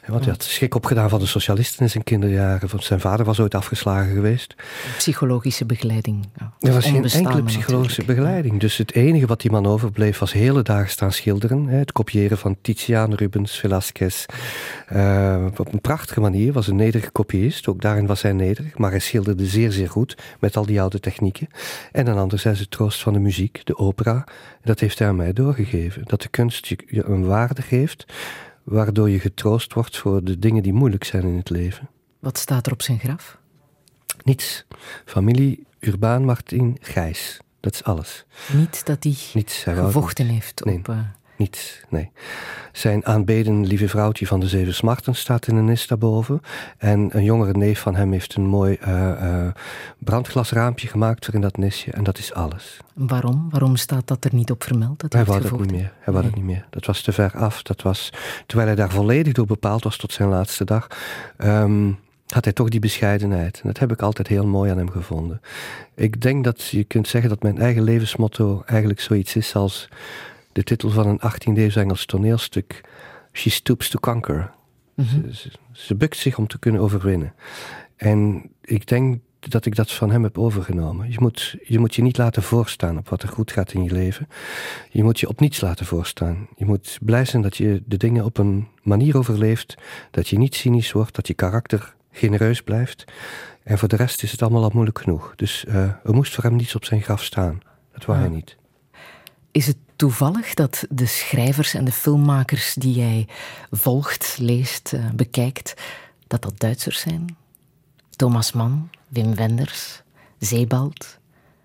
[0.08, 2.70] Want hij had schik opgedaan van de socialisten in zijn kinderjaren.
[2.70, 4.56] Want zijn vader was ooit afgeslagen geweest.
[4.98, 6.30] Psychologische begeleiding.
[6.38, 8.60] Ja, er was geen enkele psychologische begeleiding.
[8.60, 11.68] Dus het enige wat die man overbleef was hele dagen staan schilderen.
[11.68, 14.26] Het kopiëren van Titiaan, Rubens, Velasquez.
[14.94, 16.54] Uh, op een prachtige manier.
[16.54, 17.68] Was een nederige kopiist.
[17.68, 18.78] Ook daarin was hij nederig.
[18.78, 20.18] Maar hij schilderde zeer, zeer goed.
[20.40, 21.48] Met al die oude technieken.
[21.92, 24.28] En dan anderzijds het troost van de muziek, de opera.
[24.64, 26.04] Dat heeft hij aan mij doorgegeven.
[26.06, 28.06] Dat de kunst je een waarde geeft
[28.64, 31.90] waardoor je getroost wordt voor de dingen die moeilijk zijn in het leven.
[32.20, 33.38] Wat staat er op zijn graf?
[34.24, 34.66] Niets.
[35.06, 37.40] Familie Urbaan Martin Gijs.
[37.60, 38.26] Dat is alles.
[38.54, 40.78] Niet dat hij Niets, gevochten heeft nee.
[40.78, 40.88] op...
[40.88, 41.00] Uh...
[41.44, 42.12] Niets, nee.
[42.72, 46.42] Zijn aanbeden lieve vrouwtje van de Zeven Smarten staat in een nis daarboven.
[46.78, 49.48] En een jongere neef van hem heeft een mooi uh, uh,
[49.98, 51.92] brandglasraampje gemaakt voor in dat nisje.
[51.92, 52.78] En dat is alles.
[52.94, 53.48] Waarom?
[53.50, 55.00] Waarom staat dat er niet op vermeld?
[55.00, 55.92] Dat hij wou dat niet meer.
[56.00, 56.24] Hij wou nee.
[56.24, 56.66] dat niet meer.
[56.70, 57.62] Dat was te ver af.
[57.62, 58.10] Dat was,
[58.46, 60.88] terwijl hij daar volledig door bepaald was tot zijn laatste dag.
[61.38, 63.60] Um, had hij toch die bescheidenheid.
[63.62, 65.42] En dat heb ik altijd heel mooi aan hem gevonden.
[65.96, 69.90] Ik denk dat je kunt zeggen dat mijn eigen levensmotto eigenlijk zoiets is als
[70.54, 72.82] de titel van een 18e Engels toneelstuk:
[73.32, 74.52] She Stoops to Conquer.
[74.94, 75.32] Mhm.
[75.32, 77.34] ze, ze, bukt zich om te kunnen overwinnen.
[77.96, 81.12] En ik denk dat ik dat van hem heb overgenomen.
[81.12, 83.92] Je moet, je moet je niet laten voorstaan op wat er goed gaat in je
[83.92, 84.28] leven.
[84.90, 86.48] Je moet je op niets laten voorstaan.
[86.56, 89.76] Je moet blij zijn dat je de dingen op een manier overleeft,
[90.12, 93.04] dat je niet cynisch wordt, dat je karakter genereus blijft.
[93.64, 95.34] En voor de rest is het allemaal al moeilijk genoeg.
[95.36, 97.60] Dus uh, er moest voor hem niets op zijn graf staan.
[97.94, 98.58] Dat wou hij niet.
[99.52, 103.28] Is het toevallig dat de schrijvers en de filmmakers die jij
[103.72, 105.74] volgt, leest, uh, bekijkt,
[106.28, 107.38] dat dat Duitsers zijn?
[108.10, 110.02] Thomas Mann, Wim Wenders,
[110.40, 111.18] Zeebald?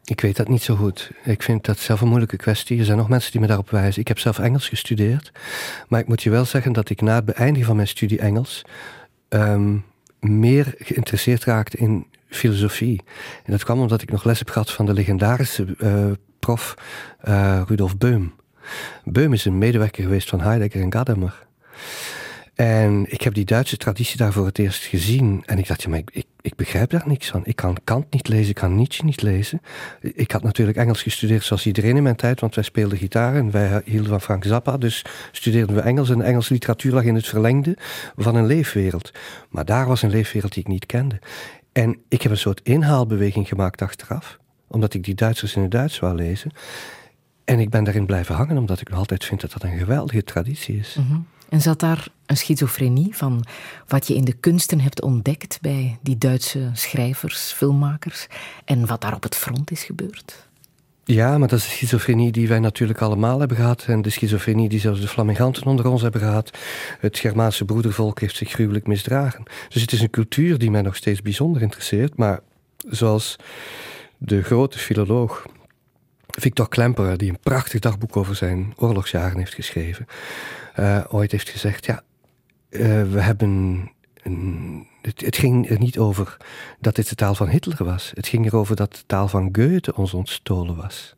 [0.04, 1.10] Ik weet dat niet zo goed.
[1.24, 2.78] Ik vind dat zelf een moeilijke kwestie.
[2.78, 4.00] Er zijn nog mensen die me daarop wijzen.
[4.00, 5.32] Ik heb zelf Engels gestudeerd.
[5.88, 8.64] Maar ik moet je wel zeggen dat ik na het beëindigen van mijn studie Engels
[9.28, 9.84] um,
[10.20, 13.02] meer geïnteresseerd raakte in filosofie.
[13.44, 16.74] En dat kwam omdat ik nog les heb gehad van de legendarische uh, prof
[17.28, 18.34] uh, Rudolf Beum.
[19.04, 21.46] Beum is een medewerker geweest van Heidegger en Gadamer.
[22.58, 25.42] En ik heb die Duitse traditie daar voor het eerst gezien.
[25.46, 27.40] En ik dacht, ja, maar ik, ik, begrijp daar niks van.
[27.44, 29.60] Ik kan Kant niet lezen, ik kan Nietzsche niet lezen.
[30.00, 33.50] Ik had natuurlijk Engels gestudeerd zoals iedereen in mijn tijd, want wij speelden gitaar en
[33.50, 34.76] wij hielden van Frank Zappa.
[34.76, 37.76] Dus studeerden we Engels en Engelse literatuur lag in het verlengde
[38.16, 39.12] van een leefwereld.
[39.48, 41.18] Maar daar was een leefwereld die ik niet kende.
[41.72, 45.98] En ik heb een soort inhaalbeweging gemaakt achteraf, omdat ik die Duitsers in het Duits
[45.98, 46.50] wou lezen.
[47.44, 50.24] En ik ben daarin blijven hangen, omdat ik nog altijd vind dat dat een geweldige
[50.24, 50.96] traditie is.
[51.00, 53.44] Mm en zat daar een schizofrenie van
[53.86, 58.26] wat je in de kunsten hebt ontdekt bij die Duitse schrijvers, filmmakers
[58.64, 60.46] en wat daar op het front is gebeurd?
[61.04, 63.84] Ja, maar dat is de schizofrenie die wij natuurlijk allemaal hebben gehad.
[63.86, 66.58] En de schizofrenie die zelfs de Flaminganten onder ons hebben gehad.
[67.00, 69.42] Het Germaanse broedervolk heeft zich gruwelijk misdragen.
[69.68, 72.16] Dus het is een cultuur die mij nog steeds bijzonder interesseert.
[72.16, 72.40] Maar
[72.88, 73.36] zoals
[74.18, 75.46] de grote filoloog
[76.28, 80.06] Victor Klemperer, die een prachtig dagboek over zijn oorlogsjaren heeft geschreven,
[80.78, 82.02] uh, ooit heeft gezegd: Ja,
[82.70, 83.90] uh, we hebben.
[84.22, 86.36] Een, het, het, ging er niet over
[86.80, 88.12] dat dit de taal van Hitler was.
[88.14, 91.16] Het ging erover dat de taal van Goethe ons ontstolen was.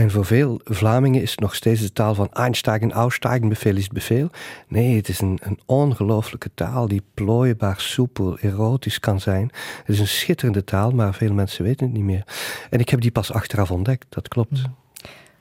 [0.00, 3.88] En voor veel Vlamingen is het nog steeds de taal van einsteigen, aussteigen, bevel is
[3.88, 4.30] bevel.
[4.68, 9.50] Nee, het is een, een ongelooflijke taal die plooibaar, soepel, erotisch kan zijn.
[9.78, 12.24] Het is een schitterende taal, maar veel mensen weten het niet meer.
[12.70, 14.50] En ik heb die pas achteraf ontdekt, dat klopt.
[14.50, 14.74] Mm.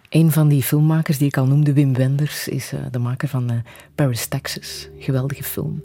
[0.09, 3.51] Een van die filmmakers die ik al noemde, Wim Wenders, is uh, de maker van
[3.51, 3.57] uh,
[3.95, 4.89] Paris, Texas.
[4.97, 5.83] Geweldige film.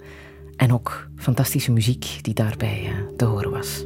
[0.57, 3.85] En ook fantastische muziek die daarbij uh, te horen was.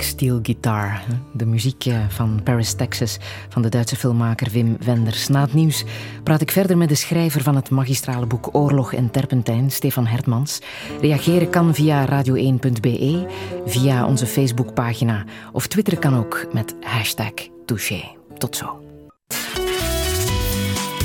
[0.00, 1.00] Bottleneck steel guitar.
[1.32, 5.28] De muziek eh, van Paris, Texas, van de Duitse filmmaker Wim Wenders.
[5.28, 5.84] Na het nieuws
[6.22, 10.60] praat ik verder met de schrijver van het magistrale boek Oorlog en Terpentijn, Stefan Hertmans.
[11.00, 13.26] Reageren kan via radio1.be,
[13.66, 17.32] via onze Facebookpagina of twitteren kan ook met hashtag
[17.66, 18.02] Touché.
[18.38, 18.82] Tot zo.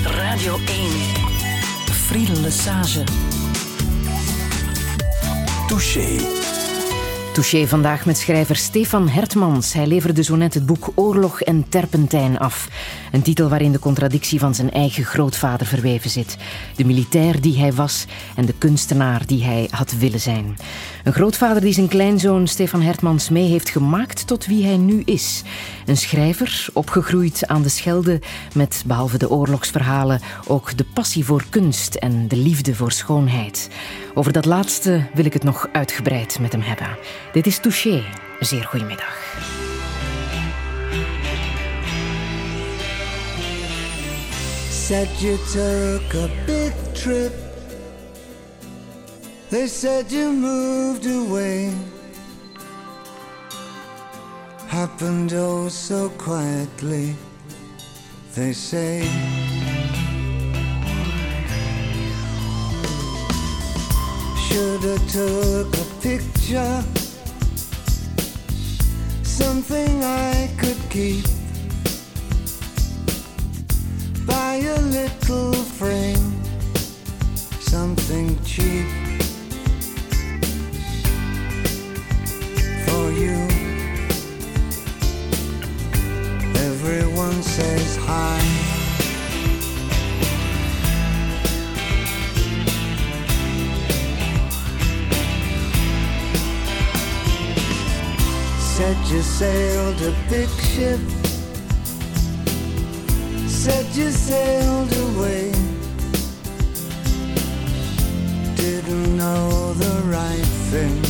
[0.03, 0.63] Radio 1.
[1.91, 3.03] Friedel Lesage.
[5.67, 6.44] Touché.
[7.35, 9.73] Touché vandaag met schrijver Stefan Hertmans.
[9.73, 12.69] Hij leverde zo net het boek Oorlog en Terpentijn af.
[13.11, 16.37] Een titel waarin de contradictie van zijn eigen grootvader verweven zit.
[16.75, 18.05] De militair die hij was
[18.35, 20.57] en de kunstenaar die hij had willen zijn.
[21.03, 25.43] Een grootvader die zijn kleinzoon Stefan Hertmans mee heeft gemaakt tot wie hij nu is.
[25.85, 28.21] Een schrijver, opgegroeid aan de Schelde,
[28.53, 33.69] met behalve de oorlogsverhalen ook de passie voor kunst en de liefde voor schoonheid.
[34.13, 36.87] Over dat laatste wil ik het nog uitgebreid met hem hebben.
[37.35, 38.03] Dit is Touché.
[38.39, 39.17] Zeer goedemiddag.
[44.69, 47.33] Said you took a big trip.
[49.49, 51.73] They said you moved away.
[54.67, 57.15] Happened oh so quietly,
[58.33, 59.09] they say.
[64.47, 66.83] Shoulda took a picture,
[69.35, 71.25] something I could keep.
[74.25, 76.31] Buy a little frame,
[77.59, 78.87] something cheap
[82.85, 83.35] for you.
[86.69, 88.44] Everyone says hi.
[99.09, 100.99] You sailed a big ship.
[103.47, 105.51] Said you sailed away.
[108.55, 111.01] Didn't know the right thing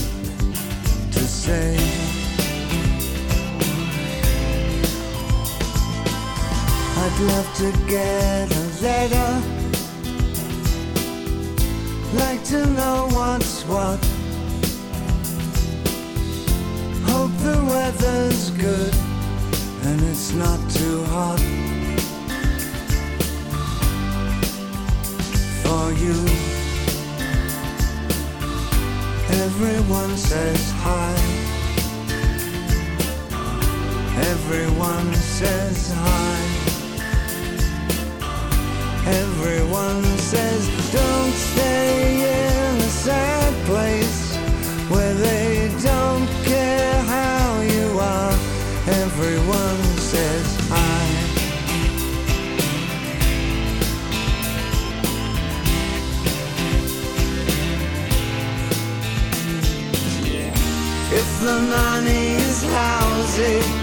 [1.11, 1.77] to say.
[6.97, 9.31] I'd love to get a letter.
[12.13, 14.14] Like to know what's what.
[17.95, 18.93] Weather's good
[19.83, 21.39] and it's not too hot
[25.63, 26.17] for you.
[29.43, 31.15] Everyone says hi.
[34.31, 36.37] Everyone says hi.
[39.07, 44.35] Everyone says don't stay in a sad place
[44.89, 46.04] where they don't
[49.17, 51.05] Everyone says hi.
[61.13, 63.74] If the money is housing,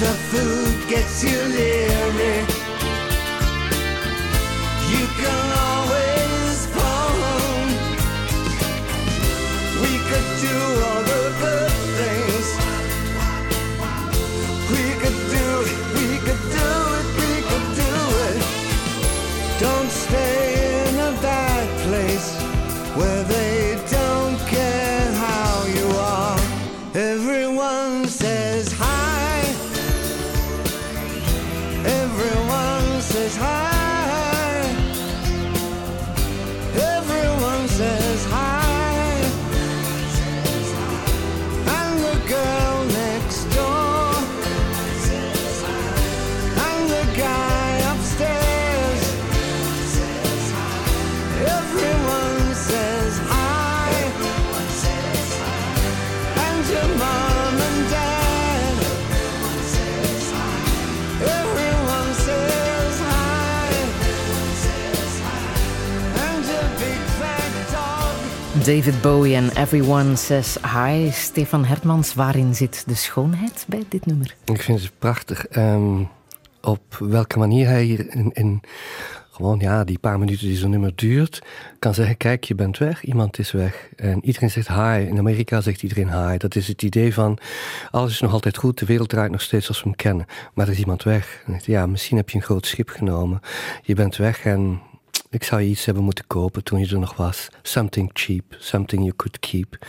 [0.00, 2.53] the food gets you leery,
[68.64, 71.10] David Bowie en Everyone Says Hi.
[71.10, 74.36] Stefan Hertmans, waarin zit de schoonheid bij dit nummer?
[74.44, 75.46] Ik vind het prachtig.
[75.46, 76.02] Ehm,
[76.60, 78.60] op welke manier hij hier in, in
[79.34, 81.42] gewoon ja, die paar minuten die zo'n nummer duurt,
[81.78, 83.88] kan zeggen: Kijk, je bent weg, iemand is weg.
[83.96, 85.06] En iedereen zegt hi.
[85.08, 86.36] In Amerika zegt iedereen hi.
[86.36, 87.38] Dat is het idee van:
[87.90, 90.26] alles is nog altijd goed, de wereld draait nog steeds als we hem kennen.
[90.54, 91.44] Maar er is iemand weg.
[91.64, 93.40] ja, misschien heb je een groot schip genomen.
[93.82, 94.80] Je bent weg en
[95.30, 97.48] ik zou je iets hebben moeten kopen toen je er nog was.
[97.62, 99.86] Something cheap, something you could keep.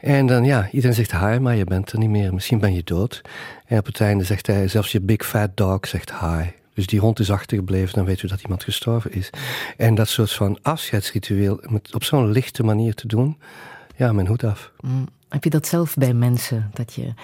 [0.00, 2.34] En dan ja, iedereen zegt hi, maar je bent er niet meer.
[2.34, 3.20] Misschien ben je dood.
[3.66, 6.63] En op het einde zegt hij, zelfs je big fat dog zegt hi.
[6.74, 9.30] Dus die hond is achtergebleven, dan weet u dat iemand gestorven is.
[9.76, 13.38] En dat soort van afscheidsritueel met, op zo'n lichte manier te doen,
[13.96, 14.70] ja, mijn hoed af.
[14.80, 15.08] Mm.
[15.28, 17.14] Heb je dat zelf bij mensen, dat je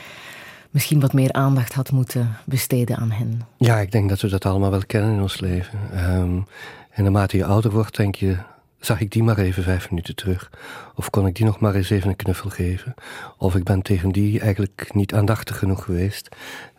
[0.71, 3.41] misschien wat meer aandacht had moeten besteden aan hen?
[3.57, 5.79] Ja, ik denk dat we dat allemaal wel kennen in ons leven.
[6.11, 6.47] Um,
[6.91, 8.37] en naarmate je ouder wordt, denk je,
[8.81, 10.51] zag ik die maar even vijf minuten terug?
[10.95, 12.95] Of kon ik die nog maar eens even een knuffel geven?
[13.37, 16.29] Of ik ben tegen die eigenlijk niet aandachtig genoeg geweest.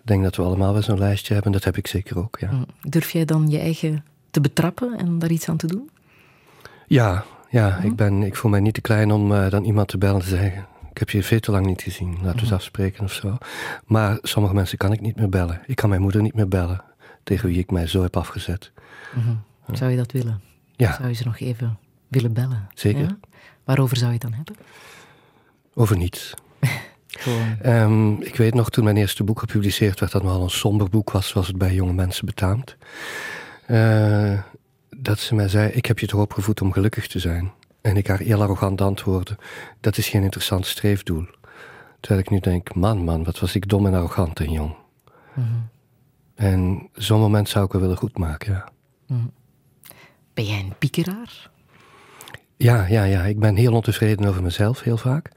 [0.02, 2.52] Ik denk dat we allemaal wel zo'n lijstje hebben, dat heb ik zeker ook, ja.
[2.52, 2.66] Mm.
[2.82, 5.90] Durf jij dan je eigen te betrappen en daar iets aan te doen?
[6.88, 9.98] Ja, ja ik, ben, ik voel mij niet te klein om uh, dan iemand te
[9.98, 10.66] bellen en te zeggen...
[10.92, 12.54] Ik heb je veel te lang niet gezien, laten we eens mhm.
[12.54, 13.38] afspreken of zo.
[13.86, 15.62] Maar sommige mensen kan ik niet meer bellen.
[15.66, 16.84] Ik kan mijn moeder niet meer bellen,
[17.24, 18.72] tegen wie ik mij zo heb afgezet.
[19.14, 19.44] Mm
[19.78, 20.42] zou je dat willen?
[20.76, 20.94] Ja.
[20.94, 21.78] Zou je ze nog even
[22.08, 22.70] willen bellen?
[22.74, 23.18] Zeker.
[23.64, 24.56] Waarover zou je het dan hebben?
[25.74, 26.34] Over niets.
[27.66, 31.12] Um, ik weet nog, toen mijn eerste boek gepubliceerd werd, dat nogal een somber boek
[31.12, 32.76] was, zoals het bij jonge mensen betaamt.
[33.68, 34.40] Uh,
[34.90, 37.52] dat ze mij zei, ik heb je toch opgevoed om gelukkig te zijn.
[37.82, 39.38] En ik haar heel arrogant antwoordde,
[39.80, 41.26] dat is geen interessant streefdoel.
[42.00, 44.76] Terwijl ik nu denk, man, man, wat was ik dom en arrogant en jong.
[45.34, 45.70] Mm -hmm.
[46.36, 48.70] En zo'n moment zou ik wel willen goedmaken, ja.
[49.08, 49.32] Mm.
[50.34, 51.51] Ben jij een piekeraar?
[52.62, 55.30] Ja, ja, ja, ik ben heel ontevreden over mezelf, heel vaak.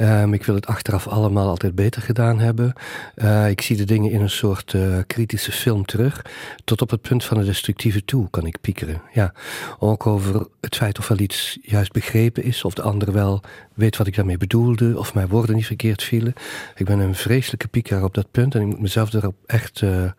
[0.00, 2.72] Um, ik wil het achteraf allemaal altijd beter gedaan hebben.
[3.16, 6.24] Uh, ik zie de dingen in een soort uh, kritische film terug.
[6.64, 9.02] Tot op het punt van de destructieve toe kan ik piekeren.
[9.12, 9.32] Ja,
[9.78, 13.42] ook over het feit of wel iets juist begrepen is, of de ander wel
[13.74, 16.32] weet wat ik daarmee bedoelde, of mijn woorden niet verkeerd vielen.
[16.74, 19.80] Ik ben een vreselijke piekeraar op dat punt en ik moet mezelf erop echt.
[19.80, 20.10] Uh,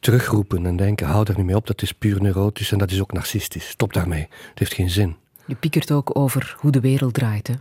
[0.00, 3.00] terugroepen en denken: hou daar niet mee op, dat is puur neurotisch en dat is
[3.00, 3.68] ook narcistisch.
[3.68, 4.28] Stop daarmee.
[4.48, 5.16] Het heeft geen zin.
[5.46, 7.54] Je piekert ook over hoe de wereld draait, hè?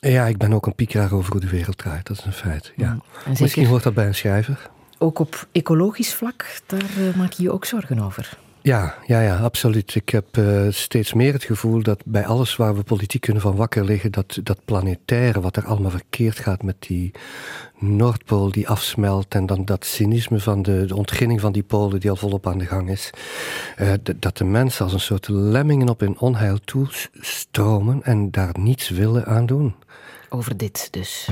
[0.00, 2.06] Ja, ik ben ook een piekeraar over hoe de wereld draait.
[2.06, 2.72] Dat is een feit.
[2.76, 2.92] Ja.
[2.92, 3.02] Mm.
[3.40, 4.70] Misschien hoort dat bij een schrijver.
[4.98, 8.38] Ook op ecologisch vlak, daar uh, maak je je ook zorgen over.
[8.68, 9.94] Ja, ja, ja, absoluut.
[9.94, 13.56] Ik heb uh, steeds meer het gevoel dat bij alles waar we politiek kunnen van
[13.56, 17.10] wakker liggen, dat, dat planetaire, wat er allemaal verkeerd gaat met die
[17.78, 22.10] Noordpool die afsmelt en dan dat cynisme van de, de ontginning van die polen die
[22.10, 23.10] al volop aan de gang is,
[23.80, 28.88] uh, dat de mensen als een soort lemmingen op hun onheil toestromen en daar niets
[28.88, 29.74] willen aan doen.
[30.28, 31.28] Over dit dus.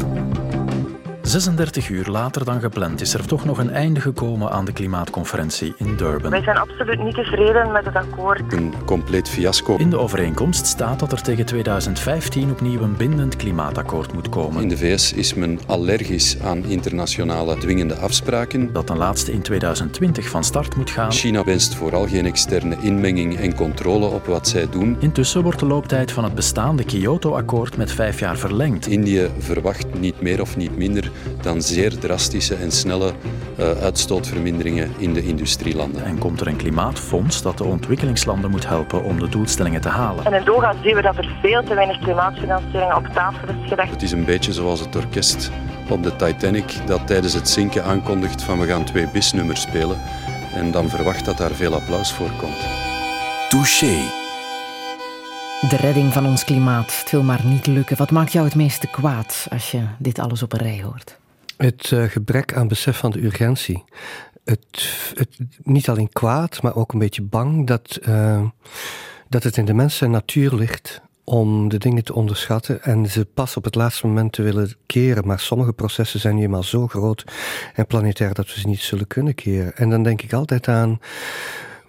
[1.26, 5.74] 36 uur later dan gepland is er toch nog een einde gekomen aan de klimaatconferentie
[5.76, 6.30] in Durban.
[6.30, 8.52] Wij zijn absoluut niet tevreden met het akkoord.
[8.52, 9.76] Een compleet fiasco.
[9.76, 14.62] In de overeenkomst staat dat er tegen 2015 opnieuw een bindend klimaatakkoord moet komen.
[14.62, 18.72] In de VS is men allergisch aan internationale dwingende afspraken.
[18.72, 21.12] Dat een laatste in 2020 van start moet gaan.
[21.12, 24.96] China wenst vooral geen externe inmenging en controle op wat zij doen.
[25.00, 28.86] Intussen wordt de looptijd van het bestaande Kyoto-akkoord met vijf jaar verlengd.
[28.86, 31.10] India verwacht niet meer of niet minder
[31.40, 33.12] dan zeer drastische en snelle
[33.58, 36.04] uh, uitstootverminderingen in de industrielanden.
[36.04, 40.24] En komt er een klimaatfonds dat de ontwikkelingslanden moet helpen om de doelstellingen te halen?
[40.24, 43.90] En in Doha zien we dat er veel te weinig klimaatfinanciering op tafel is gelegd.
[43.90, 45.50] Het is een beetje zoals het orkest
[45.88, 49.96] op de Titanic dat tijdens het zinken aankondigt van we gaan twee bisnummers spelen
[50.54, 52.66] en dan verwacht dat daar veel applaus voor komt.
[53.48, 54.25] Touché.
[55.60, 56.98] De redding van ons klimaat.
[57.00, 57.96] Het wil maar niet lukken.
[57.96, 61.18] Wat maakt jou het meeste kwaad als je dit alles op een rij hoort?
[61.56, 63.84] Het uh, gebrek aan besef van de urgentie.
[64.44, 68.42] Het, het, niet alleen kwaad, maar ook een beetje bang dat, uh,
[69.28, 73.56] dat het in de mensen natuur ligt om de dingen te onderschatten en ze pas
[73.56, 75.26] op het laatste moment te willen keren.
[75.26, 77.24] Maar sommige processen zijn nu eenmaal zo groot
[77.74, 79.76] en planetair dat we ze niet zullen kunnen keren.
[79.76, 81.00] En dan denk ik altijd aan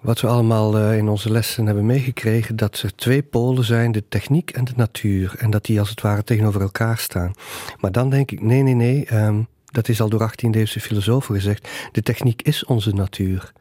[0.02, 4.04] wat we allemaal uh, in onze lessen hebben meegekregen, dat er twee polen zijn, de
[4.10, 5.36] techniek en de natuur.
[5.38, 7.32] En dat die als het ware tegenover elkaar staan.
[7.80, 9.14] Maar dan denk ik, nee, nee, nee.
[9.14, 11.70] Um, dat is al door 18e-eeuwse filosofen gezegd.
[11.92, 13.52] De techniek is onze natuur.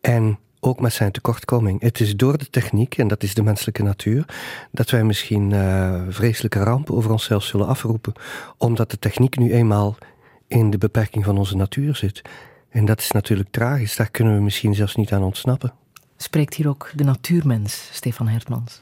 [0.00, 1.80] En ook met zijn tekortkoming.
[1.80, 4.24] Het is door de techniek, en dat is de menselijke natuur,
[4.70, 8.12] dat wij misschien uh, vreselijke rampen over onszelf zullen afroepen,
[8.56, 9.96] omdat de techniek nu eenmaal
[10.46, 12.22] in de beperking van onze natuur zit.
[12.68, 15.72] En dat is natuurlijk tragisch, daar kunnen we misschien zelfs niet aan ontsnappen.
[16.16, 18.80] Spreekt hier ook de natuurmens, Stefan Hertmans?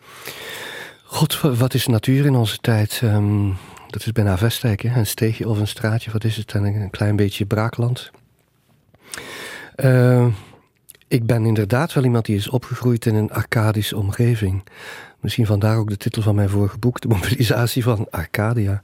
[1.05, 3.01] God, wat is natuur in onze tijd?
[3.05, 3.57] Um,
[3.89, 4.99] dat is bijna Vestijk, hè?
[4.99, 6.53] een steegje of een straatje, wat is het?
[6.53, 8.11] En een klein beetje braakland.
[9.77, 10.27] Uh,
[11.09, 14.63] ik ben inderdaad wel iemand die is opgegroeid in een arcadische omgeving.
[15.21, 18.83] Misschien vandaar ook de titel van mijn vorige boek, De mobilisatie van Arcadia.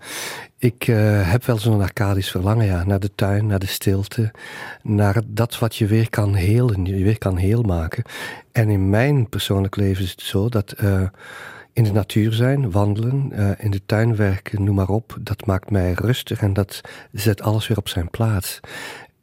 [0.59, 4.31] Ik uh, heb wel zo'n arcadisch verlangen, naar de tuin, naar de stilte,
[4.83, 8.05] naar dat wat je weer kan helen, je weer kan heel maken.
[8.53, 11.03] En in mijn persoonlijk leven is het zo dat uh,
[11.73, 15.71] in de natuur zijn, wandelen, uh, in de tuin werken, noem maar op, dat maakt
[15.71, 16.81] mij rustig en dat
[17.13, 18.61] zet alles weer op zijn plaats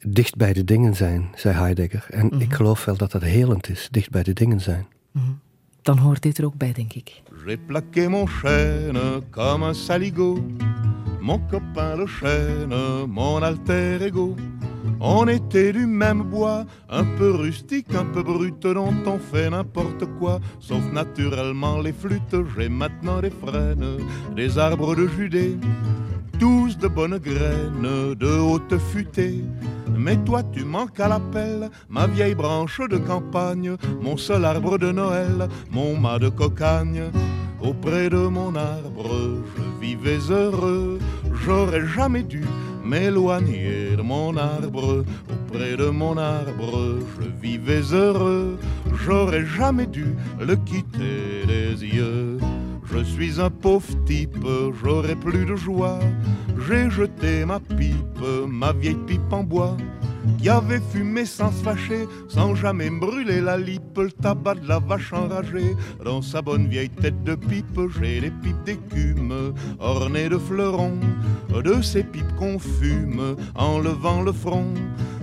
[0.08, 2.06] dicht bij de dingen zijn, zei Heidegger.
[2.10, 2.42] En mm -hmm.
[2.42, 4.88] ik geloof wel dat dat helend is, dicht bij de dingen zijn.
[5.12, 5.40] Mm -hmm.
[5.82, 7.22] Dan hoort dit er ook bij, denk ik.
[7.46, 10.40] J'ai plaqué mon chêne comme un saligot.
[11.20, 14.36] Mon copain le chêne, mon alter ego.
[15.00, 20.06] On était du même bois, un peu rustique, un peu brut, dont on fait n'importe
[20.18, 22.36] quoi, sauf naturellement les flûtes.
[22.58, 23.98] J'ai maintenant des frênes,
[24.36, 25.58] des arbres de Judée,
[26.40, 29.44] tous de bonnes graines, de haute futée.
[29.96, 34.92] Mais toi tu manques à l'appel, ma vieille branche de campagne, mon seul arbre de
[34.92, 37.04] Noël, mon mât de cocagne.
[37.62, 39.12] Auprès de mon arbre,
[39.56, 40.98] je vivais heureux,
[41.44, 42.44] j'aurais jamais dû
[42.86, 45.04] m'éloigner de mon arbre.
[45.30, 48.58] Auprès de mon arbre, je vivais heureux,
[49.04, 52.39] j'aurais jamais dû le quitter des yeux.
[52.92, 54.46] Je suis un pauvre type,
[54.84, 56.00] j'aurais plus de joie.
[56.68, 59.78] J'ai jeté ma pipe, ma vieille pipe en bois,
[60.38, 64.80] qui avait fumé sans se fâcher, sans jamais brûler la lippe, le tabac de la
[64.80, 65.76] vache enragée.
[66.04, 71.00] Dans sa bonne vieille tête de pipe, j'ai les pipes d'écume, ornées de fleurons,
[71.64, 74.74] de ces pipes qu'on fume, en levant le front.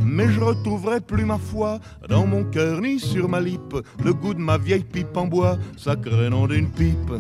[0.03, 4.35] Mais je retrouverai plus ma foi dans mon cœur ni sur ma lippe, le goût
[4.35, 7.13] de ma vieille pipe en bois, sacré nom d'une pipe.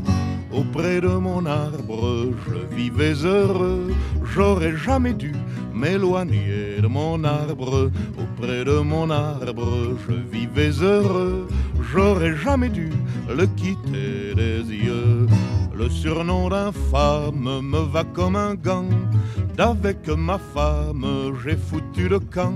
[0.53, 3.93] Auprès de mon arbre, je vivais heureux,
[4.35, 5.33] j'aurais jamais dû
[5.75, 7.91] m'éloigner de mon arbre.
[8.19, 11.47] Auprès de mon arbre, je vivais heureux,
[11.93, 12.91] j'aurais jamais dû
[13.29, 15.27] le quitter des yeux.
[15.75, 18.89] Le surnom d'infâme me va comme un gant.
[19.57, 22.55] D'avec ma femme, j'ai foutu le camp.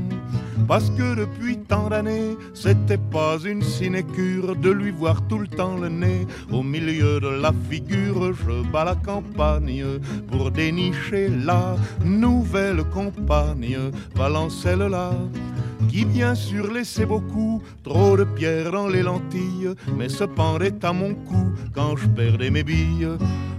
[0.66, 5.76] Parce que depuis tant d'années, c'était pas une sinécure de lui voir tout le temps
[5.76, 8.32] le nez au milieu de la figure.
[8.32, 9.84] Je bats la campagne
[10.30, 15.12] pour dénicher la nouvelle compagne, Valencelle-là
[15.88, 20.92] qui bien sûr laissait beaucoup trop de pierres dans les lentilles, mais se pendait à
[20.92, 23.08] mon cou quand je perdais mes billes.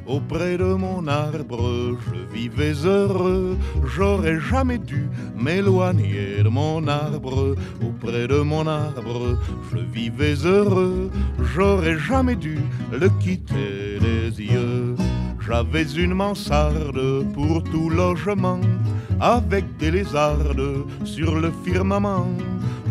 [0.07, 7.55] Auprès de mon arbre, je vivais heureux, j'aurais jamais dû m'éloigner de mon arbre.
[7.81, 9.37] Auprès de mon arbre,
[9.71, 11.09] je vivais heureux,
[11.53, 12.57] j'aurais jamais dû
[12.91, 14.95] le quitter des yeux.
[15.51, 18.61] J'avais une mansarde pour tout logement,
[19.19, 22.31] avec des lézardes sur le firmament.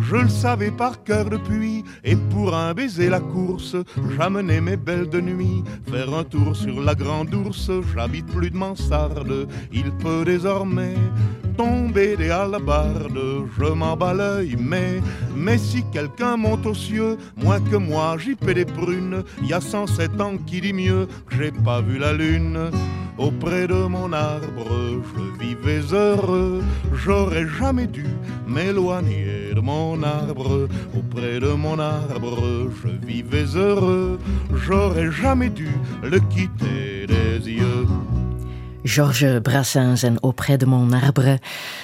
[0.02, 3.76] Je le savais par cœur depuis, et pour un baiser la course,
[4.14, 7.70] j'amenais mes belles de nuit faire un tour sur la grande ours.
[7.94, 10.96] J'habite plus de mansarde, il peut désormais
[11.60, 13.20] tomber des alabardes.
[13.58, 15.02] Je m'en bats l'œil, mais,
[15.36, 19.22] mais si quelqu'un monte aux cieux, moins que moi, j'y paie des prunes.
[19.42, 22.49] Y a 107 ans qui dit mieux j'ai pas vu la lune.
[23.18, 26.62] Auprès de mon arbre, je vivais heureux,
[26.94, 28.06] j'aurais jamais dû
[28.46, 30.66] m'éloigner de mon arbre.
[30.96, 34.18] Auprès de mon arbre, je vivais heureux,
[34.54, 35.68] j'aurais jamais dû
[36.02, 37.86] le quitter des yeux.
[38.84, 41.38] Georges Brassens en Auprès de mon arbre.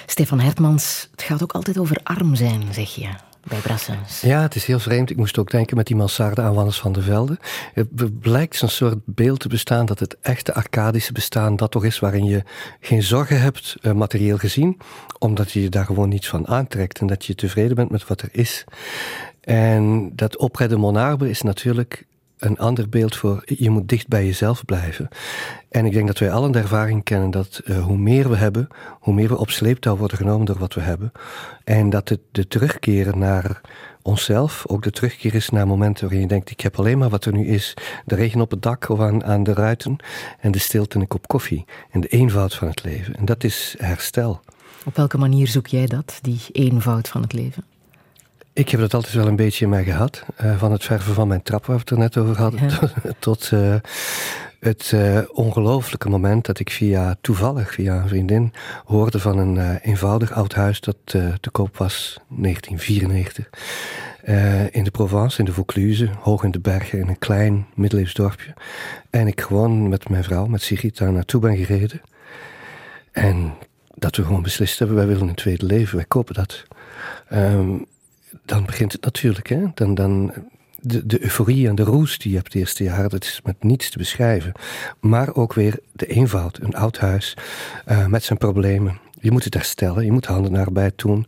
[0.07, 4.21] Stefan Hertmans, het gaat ook altijd over arm zijn, zeg je bij Brassens.
[4.21, 5.11] Ja, het is heel vreemd.
[5.11, 7.39] Ik moest ook denken met die mansarde aan Wannes van der Velde.
[7.75, 11.99] Het blijkt zo'n soort beeld te bestaan dat het echte arcadische bestaan dat toch is
[11.99, 12.43] waarin je
[12.81, 14.79] geen zorgen hebt, uh, materieel gezien,
[15.19, 18.23] omdat je je daar gewoon niets van aantrekt en dat je tevreden bent met wat
[18.23, 18.65] er is.
[19.41, 22.07] En dat Opre de Monarbe is natuurlijk
[22.39, 25.09] een ander beeld voor je moet dicht bij jezelf blijven.
[25.69, 28.69] En ik denk dat wij allen de ervaring kennen dat uh, hoe meer we hebben,
[29.01, 31.13] hoe meer we op sleeptouw worden genomen door wat we hebben.
[31.65, 33.61] En dat het de terugkeren naar
[34.03, 37.25] onszelf ook de terugkeer is naar momenten waarin je denkt: ik heb alleen maar wat
[37.25, 37.75] er nu is.
[38.05, 39.97] De regen op het dak of aan, aan de ruiten
[40.41, 41.65] en de stilte en een kop koffie.
[41.91, 43.17] En de eenvoud van het leven.
[43.17, 44.41] En dat is herstel.
[44.85, 47.65] Op welke manier zoek jij dat, die eenvoud van het leven?
[48.57, 50.25] Ik heb dat altijd wel een beetje in mij gehad.
[50.43, 52.79] Uh, van het verven van mijn trap, waar we het er net over hadden, ja.
[53.19, 53.75] tot uh,
[54.61, 58.53] het uh, ongelooflijke moment dat ik via toevallig, via een vriendin,
[58.85, 63.51] hoorde van een eenvoudig oud huis dat te koop was, 1994.
[64.73, 68.55] in de Provence, in de Vaucluse, hoog in de bergen, in een klein middeleeuws dorpje.
[69.11, 72.01] En ik gewoon met mijn vrouw, met Sigrid, daar naartoe ben gereden.
[73.13, 73.55] En
[73.95, 76.65] dat we gewoon beslist hebben, wij willen een tweede leven, wij kopen dat.
[77.33, 77.87] Um,
[78.45, 79.49] dan begint het natuurlijk.
[79.49, 79.65] Hè?
[79.75, 80.33] Dan, dan,
[80.81, 83.63] de, de euforie en de roes die je hebt het eerste jaar, dat is met
[83.63, 84.53] niets te beschrijven.
[85.01, 87.37] Maar ook weer de eenvoud, een oud huis
[87.89, 88.99] uh, met zijn problemen.
[89.21, 91.27] Je moet het herstellen, je moet handen naar arbeid doen.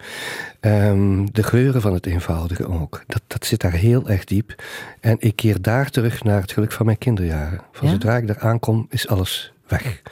[0.60, 3.02] Um, de geuren van het eenvoudige ook.
[3.06, 4.62] Dat, dat zit daar heel erg diep.
[5.01, 7.60] En ik keer daar terug naar het geluk van mijn kinderjaren.
[7.72, 7.93] Van Ja?
[7.93, 10.02] zodra ik daar aankom, is alles weg.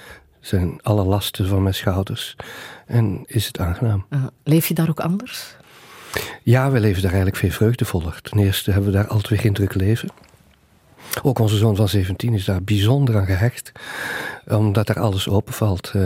[0.40, 2.36] Zijn alle lasten van mijn schouders.
[2.86, 4.06] En is het aangenaam.
[4.10, 5.56] Uh, leef je daar ook anders?
[6.42, 8.18] Ja, we leven daar eigenlijk veel vreugdevoller.
[8.22, 10.08] Ten eerste hebben we daar altijd weer druk leven.
[11.22, 13.72] Ook onze zoon van 17 is daar bijzonder aan gehecht,
[14.46, 15.92] omdat er alles openvalt.
[15.96, 16.02] Uh,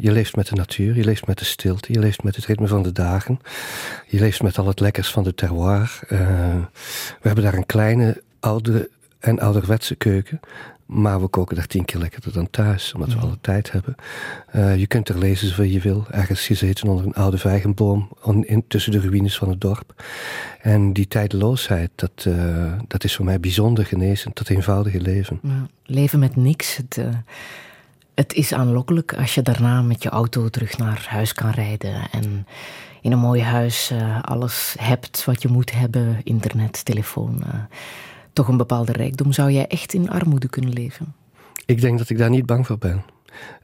[0.00, 2.66] je leeft met de natuur, je leeft met de stilte, je leeft met het ritme
[2.66, 3.40] van de dagen,
[4.06, 6.00] je leeft met al het lekkers van de terroir.
[6.08, 6.18] Uh,
[7.20, 10.40] we hebben daar een kleine, oude en ouderwetse keuken.
[10.94, 13.94] Maar we koken daar tien keer lekkerder dan thuis, omdat we alle tijd hebben.
[14.56, 16.06] Uh, je kunt er lezen zoveel je wil.
[16.10, 18.08] Ergens gezeten onder een oude vijgenboom
[18.40, 20.04] in, tussen de ruïnes van het dorp.
[20.60, 24.36] En die tijdloosheid, dat, uh, dat is voor mij bijzonder genezend.
[24.36, 25.38] Dat eenvoudige leven.
[25.42, 26.76] Ja, leven met niks.
[26.76, 27.06] Het, uh,
[28.14, 31.94] het is aanlokkelijk als je daarna met je auto terug naar huis kan rijden.
[32.10, 32.46] En
[33.00, 33.92] in een mooi huis
[34.22, 37.42] alles hebt wat je moet hebben: internet, telefoon.
[38.32, 39.32] Toch een bepaalde rijkdom.
[39.32, 41.14] Zou jij echt in armoede kunnen leven?
[41.66, 43.04] Ik denk dat ik daar niet bang voor ben.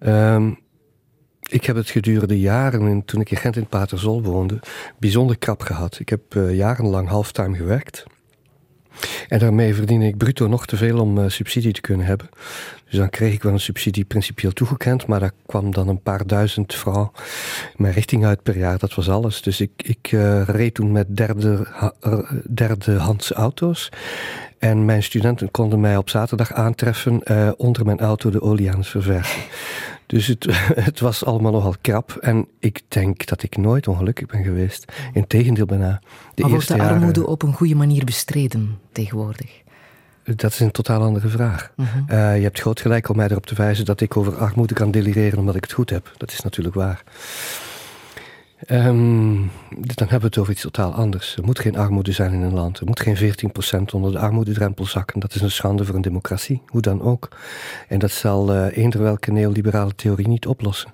[0.07, 0.59] Um,
[1.49, 4.61] ik heb het gedurende jaren, toen ik in Gent in Paterzol woonde,
[4.99, 5.99] bijzonder krap gehad.
[5.99, 8.05] Ik heb uh, jarenlang halftime gewerkt.
[9.28, 12.28] En daarmee verdien ik bruto nog te veel om uh, subsidie te kunnen hebben.
[12.85, 16.27] Dus dan kreeg ik wel een subsidie principieel toegekend, maar daar kwam dan een paar
[16.27, 17.20] duizend francs
[17.77, 18.78] mijn richting uit per jaar.
[18.78, 19.43] Dat was alles.
[19.43, 21.66] Dus ik, ik uh, reed toen met derde,
[22.51, 23.89] derdehands auto's.
[24.59, 28.78] En mijn studenten konden mij op zaterdag aantreffen uh, onder mijn auto de olie aan
[28.78, 29.40] het verversen.
[30.06, 30.47] Dus het,
[30.89, 32.16] het, was allemaal nogal krap.
[32.20, 34.93] En ik denk dat ik nooit ongelukkig ben geweest.
[35.12, 36.01] Integendeel bijna.
[36.35, 39.62] De maar wordt de armoede jaren, op een goede manier bestreden tegenwoordig?
[40.24, 41.72] Dat is een totaal andere vraag.
[41.76, 42.18] Uh -huh.
[42.18, 44.90] uh, je hebt groot gelijk om mij erop te wijzen dat ik over armoede kan
[44.90, 46.12] delireren omdat ik het goed heb.
[46.16, 47.02] Dat is natuurlijk waar.
[48.66, 51.36] Um, dan hebben we het over iets totaal anders.
[51.36, 52.78] Er moet geen armoede zijn in een land.
[52.78, 55.20] Er moet geen 14% onder de armoededrempel zakken.
[55.20, 57.28] Dat is een schande voor een democratie, hoe dan ook.
[57.89, 60.90] En dat zal uh, eender welke neoliberale theorie niet oplossen.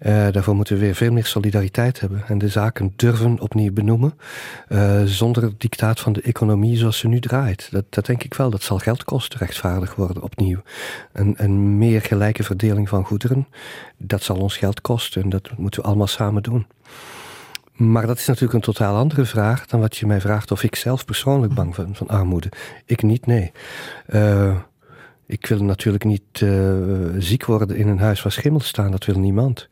[0.00, 4.14] Uh, daarvoor moeten we weer veel meer solidariteit hebben en de zaken durven opnieuw benoemen.
[4.68, 7.68] Uh, zonder het dictaat van de economie zoals ze nu draait.
[7.70, 8.50] Dat, dat denk ik wel.
[8.50, 10.62] Dat zal geld kosten, rechtvaardig worden opnieuw.
[11.12, 13.46] Een, een meer gelijke verdeling van goederen,
[13.96, 15.22] dat zal ons geld kosten.
[15.22, 16.66] En dat moeten we allemaal samen doen.
[17.72, 20.76] Maar dat is natuurlijk een totaal andere vraag dan wat je mij vraagt of ik
[20.76, 22.48] zelf persoonlijk bang ben van armoede.
[22.84, 23.52] Ik niet, nee.
[24.08, 24.56] Uh,
[25.26, 26.74] ik wil natuurlijk niet uh,
[27.18, 29.68] ziek worden in een huis waar schimmels staan, dat wil niemand.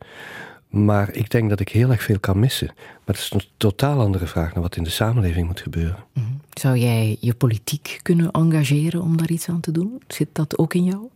[0.69, 2.71] Maar ik denk dat ik heel erg veel kan missen.
[2.75, 5.97] Maar dat is een totaal andere vraag dan wat in de samenleving moet gebeuren.
[6.13, 6.41] -hmm.
[6.53, 10.01] Zou jij je politiek kunnen engageren om daar iets aan te doen?
[10.07, 11.09] Zit dat ook in jou?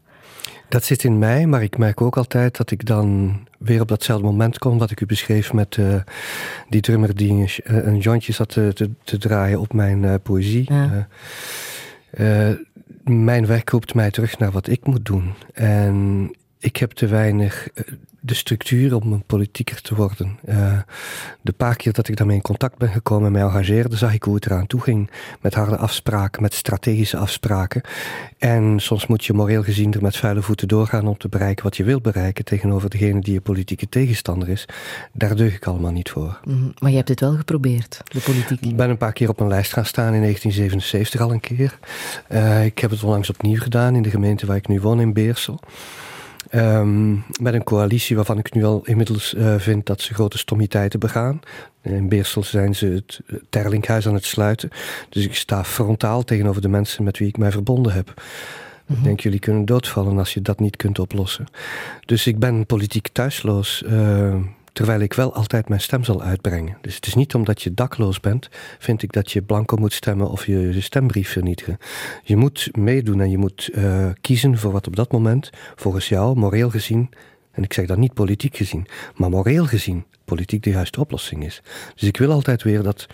[0.70, 4.26] Dat zit in mij, maar ik merk ook altijd dat ik dan weer op datzelfde
[4.26, 5.96] moment kom wat ik u beschreef met uh,
[6.70, 7.50] die drummer die een,
[7.88, 10.74] een jointje zat te, te, te, draaien op mijn uh, poëzie.
[10.74, 11.08] Ja.
[12.18, 12.50] Uh,
[13.04, 15.34] mijn werk roept mij terug naar wat ik moet doen.
[15.54, 17.68] En ik heb te weinig
[18.22, 20.40] de structuur om een politieker te worden.
[20.50, 20.80] Uh,
[21.42, 24.24] de paar keer dat ik daarmee in contact ben gekomen en mij engageerde, zag ik
[24.24, 25.12] hoe het eraan toe ging.
[25.42, 27.82] Met harde afspraken, met strategische afspraken.
[28.38, 31.78] En soms moet je moreel gezien er met vuile voeten doorgaan om te bereiken wat
[31.78, 34.66] je wilt bereiken tegenover degene die je politieke tegenstander is.
[35.14, 36.40] Daar deug ik allemaal niet voor.
[36.44, 38.62] Mm, maar je hebt het wel geprobeerd, de politiek.
[38.62, 41.80] Ik ben een paar keer op een lijst gaan staan in 1977 al een keer.
[42.32, 45.14] Uh, ik heb het onlangs opnieuw gedaan in de gemeente waar ik nu woon, in
[45.14, 45.60] Beersel.
[46.56, 51.00] Um, met een coalitie waarvan ik nu al inmiddels uh, vind dat ze grote stommiteiten
[51.00, 51.40] begaan.
[51.82, 53.20] In Beersel zijn ze het
[53.50, 54.70] Terlinkhuis aan het sluiten.
[55.10, 58.22] Dus ik sta frontaal tegenover de mensen met wie ik mij verbonden heb.
[58.88, 61.46] Ik denk, jullie kunnen doodvallen als je dat niet kunt oplossen.
[62.06, 63.84] Dus ik ben politiek thuisloos.
[63.88, 64.36] Uh,
[64.80, 66.78] terwijl ik wel altijd mijn stem zal uitbrengen.
[66.82, 70.30] Dus het is niet omdat je dakloos bent, vind ik dat je blanco moet stemmen
[70.30, 71.78] of je, stembrief vernietigen.
[72.24, 76.38] Je moet meedoen en je moet uh, kiezen voor wat op dat moment, volgens jou,
[76.38, 77.10] moreel gezien,
[77.52, 81.62] en ik zeg dat niet politiek gezien, maar moreel gezien, politiek de juiste oplossing is.
[81.96, 83.08] Dus ik wil altijd weer dat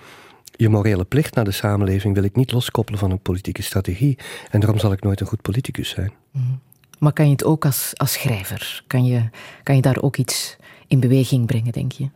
[0.55, 4.17] je morele plicht naar de samenleving wil ik niet loskoppelen van een politieke strategie.
[4.51, 6.13] En daarom zal ik nooit een goed politicus zijn.
[6.31, 6.59] Mm.
[6.99, 8.83] Maar kan je het ook als, als schrijver?
[8.87, 9.29] Kan je,
[9.63, 12.09] kan je daar ook iets in beweging brengen, denk je?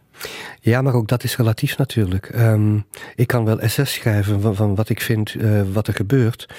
[0.59, 2.31] Ja, maar ook dat is relatief natuurlijk.
[2.35, 2.85] Um,
[3.15, 6.49] ik kan wel essays schrijven van, van wat ik vind, uh, wat er gebeurt.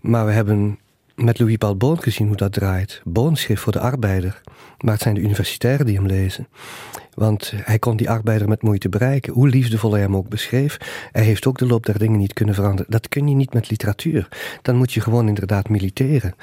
[0.00, 0.78] Maar we hebben
[1.14, 3.00] met Louis Paul Boon gezien hoe dat draait.
[3.04, 4.40] Boon schreef voor de arbeider,
[4.78, 6.48] maar het zijn de universitairen die hem lezen.
[7.14, 10.76] Want hij kon die arbeider met moeite bereiken, hoe liefdevol hij hem ook beschreef.
[11.12, 12.90] Hij heeft ook de loop der dingen niet kunnen veranderen.
[12.90, 14.28] Dat kun je niet met literatuur.
[14.62, 16.34] Dan moet je gewoon inderdaad militeren.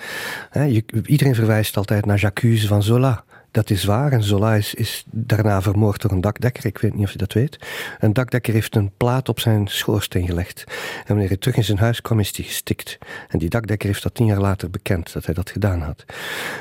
[1.05, 3.23] iedereen verwijst altijd naar J'accuse van Zola.
[3.57, 4.11] Dat is waar.
[4.11, 6.65] En Zola is, daarna vermoord door een dakdekker.
[6.65, 7.59] Ik weet niet of je dat weet.
[7.99, 10.63] Een dakdekker heeft een plaat op zijn schoorsteen gelegd.
[10.67, 12.97] En wanneer hij terug in zijn huis kwam, is hij gestikt.
[13.27, 16.05] En die dakdekker heeft dat tien jaar later bekend, dat hij dat gedaan had.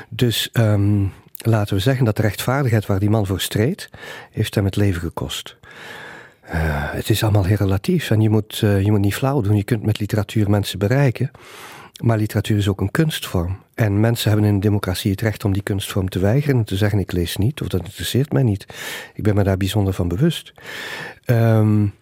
[0.09, 1.05] Dus ehm,
[1.37, 3.89] laten we zeggen dat de rechtvaardigheid waar die man voor streed,
[4.31, 5.57] heeft hem het leven gekost.
[6.45, 6.53] Uh,
[6.93, 9.55] het is allemaal heel relatief en je moet, uh, je moet niet flauw doen.
[9.55, 11.31] Je kunt met literatuur mensen bereiken.
[11.97, 13.57] Maar literatuur is ook een kunstvorm.
[13.73, 16.75] En mensen hebben in een democratie het recht om die kunstvorm te weigeren en te
[16.75, 18.65] zeggen: ik lees niet of dat interesseert mij niet.
[19.13, 20.53] Ik ben me daar bijzonder van bewust.
[21.25, 21.93] Um,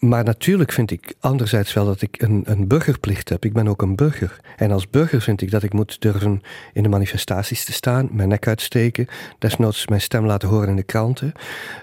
[0.00, 3.44] maar natuurlijk vind ik anderzijds wel dat ik een, een burgerplicht heb.
[3.44, 4.40] Ik ben ook een burger.
[4.56, 6.42] En als burger vind ik dat ik moet durven
[6.72, 9.06] in de manifestaties te staan, mijn nek uitsteken,
[9.38, 11.32] desnoods mijn stem laten horen in de kranten.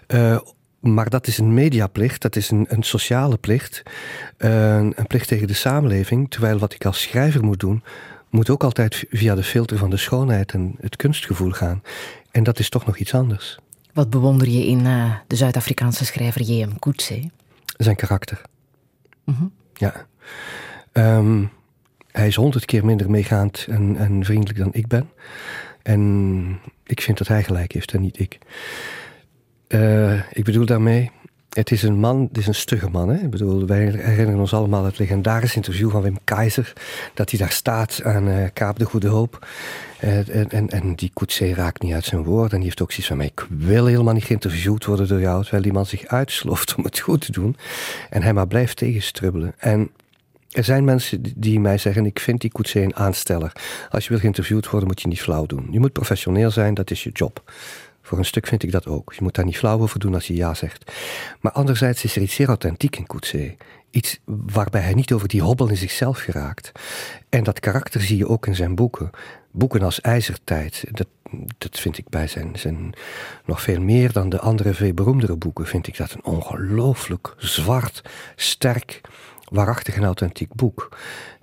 [0.08, 0.40] Uh,
[0.94, 3.84] maar dat is een mediaplicht, dat is een, een sociale plicht,
[4.38, 6.30] uh, een plicht tegen de samenleving.
[6.30, 7.84] Terwijl wat ik als schrijver moet doen,
[8.30, 11.84] moet ook altijd via de filter van de schoonheid en het kunstgevoel gaan.
[12.32, 13.58] En dat is toch nog iets anders.
[13.94, 16.80] Wat bewonder je in uh, de Zuid-Afrikaanse schrijver J.M.
[16.80, 17.32] Coetzee?
[17.78, 18.42] Zijn karakter.
[19.24, 19.46] Mhm.
[19.74, 20.06] Ja.
[20.94, 21.50] Um,
[22.12, 25.10] hij is honderd keer minder meegaand en, en vriendelijk dan ik ben.
[25.82, 28.38] En ik vind dat hij gelijk heeft en niet ik.
[29.68, 31.12] Uh, ik bedoel daarmee,
[31.58, 33.10] het is een man, het is een stugge man.
[33.10, 33.24] Hè?
[33.24, 36.74] Ik bedoel, wij herinneren ons allemaal het legendarische interview van Wim Keizer.
[37.14, 39.48] Dat hij daar staat aan uh, Kaap de Goede Hoop.
[40.04, 42.52] Uh, en, en, en, die Koetsee raakt niet uit zijn woord.
[42.52, 45.42] En die heeft ook zoiets van: Ik wil helemaal niet geïnterviewd worden door jou.
[45.42, 47.56] Terwijl die man zich uitsloft om het goed te doen.
[48.10, 49.54] En hij maar blijft tegenstrubbelen.
[49.58, 49.92] En
[50.52, 53.52] er zijn mensen die mij zeggen: Ik vind die Koetsee een aansteller.
[53.90, 55.68] Als je wil geïnterviewd worden, moet je niet flauw doen.
[55.72, 57.52] Je moet professioneel zijn, dat is je job.
[58.08, 59.14] Voor een stuk vind ik dat ook.
[59.14, 60.92] Je moet daar niet flauw over doen als je ja zegt.
[61.42, 63.58] Maar anderzijds is er iets zeer authentiek in Coetzee.
[63.92, 66.72] Iets waarbij hij niet over die hobbel in zichzelf geraakt.
[67.30, 69.10] En dat karakter zie je ook in zijn boeken.
[69.52, 71.08] Boeken als IJzertijd, dat,
[71.58, 72.94] dat vind ik bij zijn, zijn
[73.46, 78.02] nog veel meer dan de andere veel beroemdere boeken, vind ik dat een ongelooflijk zwart,
[78.36, 79.02] sterk,
[79.52, 80.98] waarachtig en authentiek boek.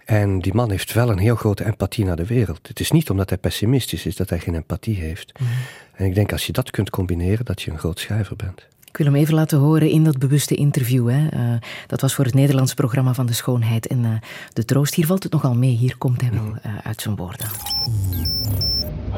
[0.05, 2.69] En die man heeft wel een heel grote empathie naar de wereld.
[2.69, 5.39] Het is niet omdat hij pessimistisch is dat hij geen empathie heeft.
[5.39, 5.51] Mhm.
[5.95, 8.67] En ik denk als je dat kunt combineren, dat je een groot schrijver bent.
[8.89, 11.09] Ik wil hem even laten horen in dat bewuste interview.
[11.09, 11.27] Hè.
[11.35, 11.55] Uh,
[11.87, 14.11] dat was voor het Nederlands programma van de schoonheid en uh,
[14.53, 14.95] de troost.
[14.95, 15.71] Hier valt het nogal mee.
[15.71, 17.47] Hier komt hij wel uh, uit zijn woorden.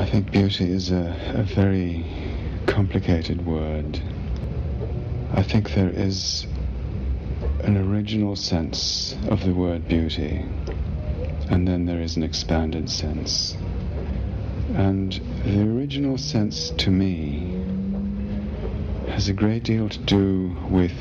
[0.01, 2.05] I think beauty is a, a very
[2.65, 4.03] complicated word.
[5.39, 6.47] I think there is
[7.65, 10.41] an original sense of the word beauty,
[11.49, 13.55] and then there is an expanded sense.
[14.75, 15.13] And
[15.45, 17.63] the original sense to me
[19.09, 20.93] has a great deal to do with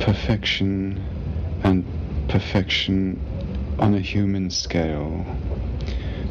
[0.00, 1.02] perfection
[1.62, 1.84] and
[2.28, 3.18] perfection
[3.78, 5.24] on a human scale.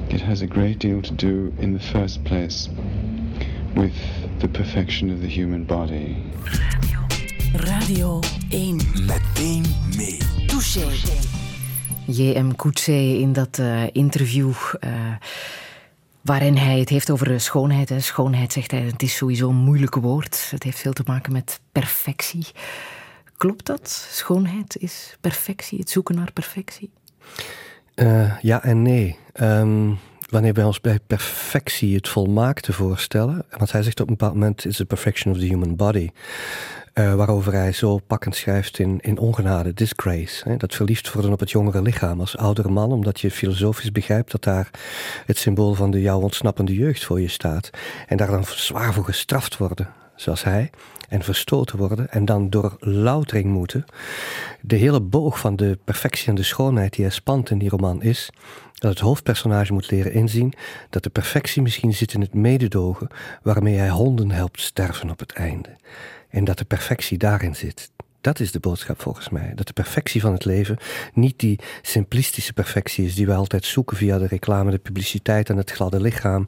[0.10, 2.70] It has a great deal to do, in the first place,
[3.76, 3.96] with
[4.40, 6.18] the perfection of the human body.
[7.54, 8.78] Radio 1.
[9.08, 9.64] Meteen
[9.98, 10.20] mee.
[10.48, 10.86] Touché.
[12.08, 12.54] J.M.
[12.56, 14.54] Coetzee in dat uh, interview...
[14.84, 15.16] Uh,
[16.26, 17.90] waarin hij het heeft over schoonheid.
[17.90, 18.00] Hè.
[18.00, 20.48] Schoonheid, zegt hij, het is sowieso een moeilijk woord.
[20.52, 22.46] Het heeft veel te maken met perfectie.
[23.38, 24.08] Klopt dat?
[24.12, 26.92] Schoonheid is perfectie, het zoeken naar perfectie?
[27.96, 29.18] Uh, ja en nee.
[29.42, 30.00] Um,
[30.30, 34.66] wanneer wij ons bij perfectie het volmaakte voorstellen, want hij zegt op een bepaald moment:
[34.66, 36.10] is the perfection of the human body.
[37.00, 40.50] Uh, waarover hij zo pakkend schrijft in, in Ongenade, Disgrace.
[40.50, 44.32] Hè, dat verliefd worden op het jongere lichaam als oudere man, omdat je filosofisch begrijpt
[44.32, 44.70] dat daar
[45.26, 47.70] het symbool van de jou ontsnappende jeugd voor je staat.
[48.08, 50.70] En daar dan zwaar voor gestraft worden, zoals hij,
[51.10, 53.86] en verstoten worden en dan door loutering moeten.
[54.62, 58.02] De hele boog van de perfectie en de schoonheid die hij spant in die roman
[58.02, 58.30] is
[58.74, 60.54] dat het hoofdpersonage moet leren inzien
[60.90, 63.08] dat de perfectie misschien zit in het mededogen
[63.42, 65.70] waarmee hij honden helpt sterven op het einde.
[66.36, 67.92] En dat de perfectie daarin zit.
[68.22, 69.52] Dat is de boodschap volgens mij.
[69.56, 70.78] Dat de perfectie van het leven
[71.14, 75.58] niet die simplistische perfectie is die we altijd zoeken via de reclame, de publiciteit en
[75.58, 76.48] het gladde lichaam.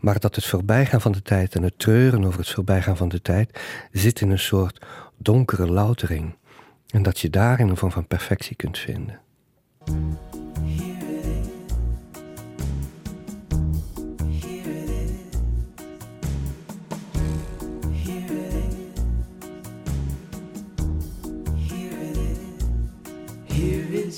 [0.00, 3.22] Maar dat het voorbijgaan van de tijd en het treuren over het voorbijgaan van de
[3.22, 3.60] tijd
[3.92, 4.84] zit in een soort
[5.16, 6.36] donkere loutering.
[6.90, 9.20] En dat je daarin een vorm van perfectie kunt vinden.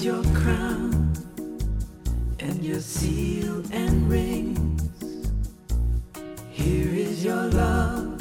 [0.07, 1.13] Your crown
[2.39, 4.89] and your seal and rings.
[6.49, 8.16] Here is your love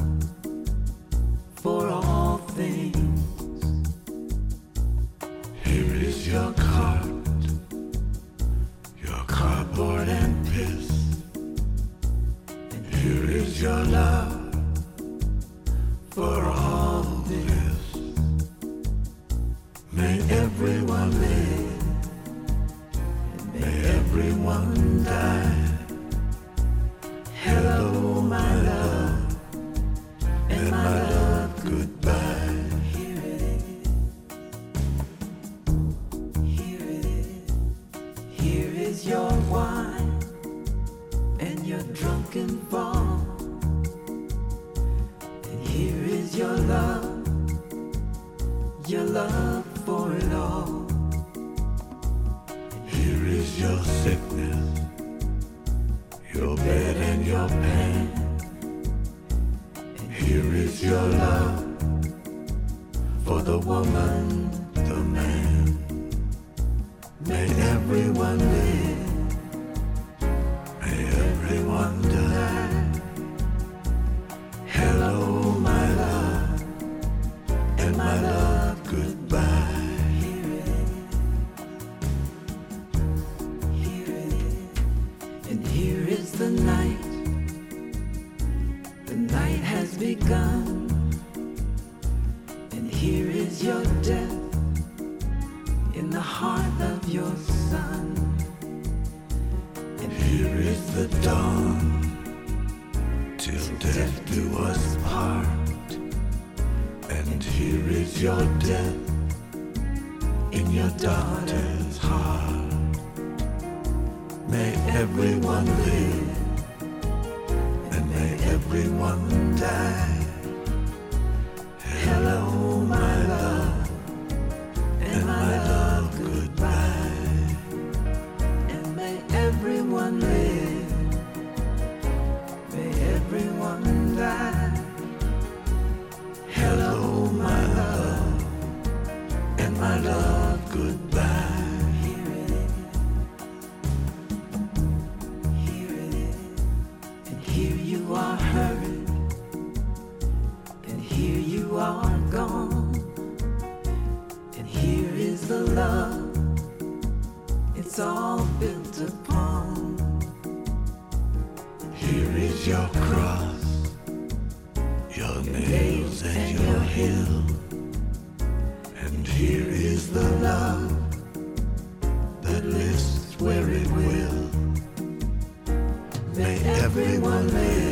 [176.97, 177.84] everyone live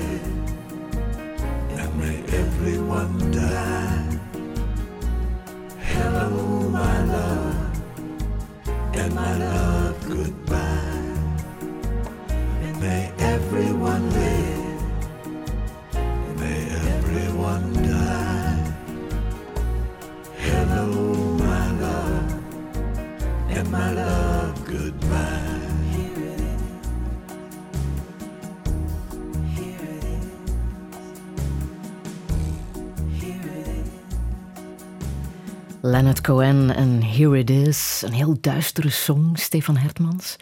[36.23, 38.03] Cohen en Here It Is.
[38.05, 40.35] Een heel duistere song, Stefan Hertmans.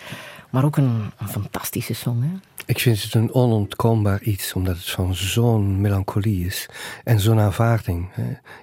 [0.49, 2.30] Maar ook een, een fantastische song, hè?
[2.66, 6.70] Ik vind het een onontkoombaar iets, omdat het van zo'n melancholie is.
[7.03, 8.10] En zo'n aanvaarding.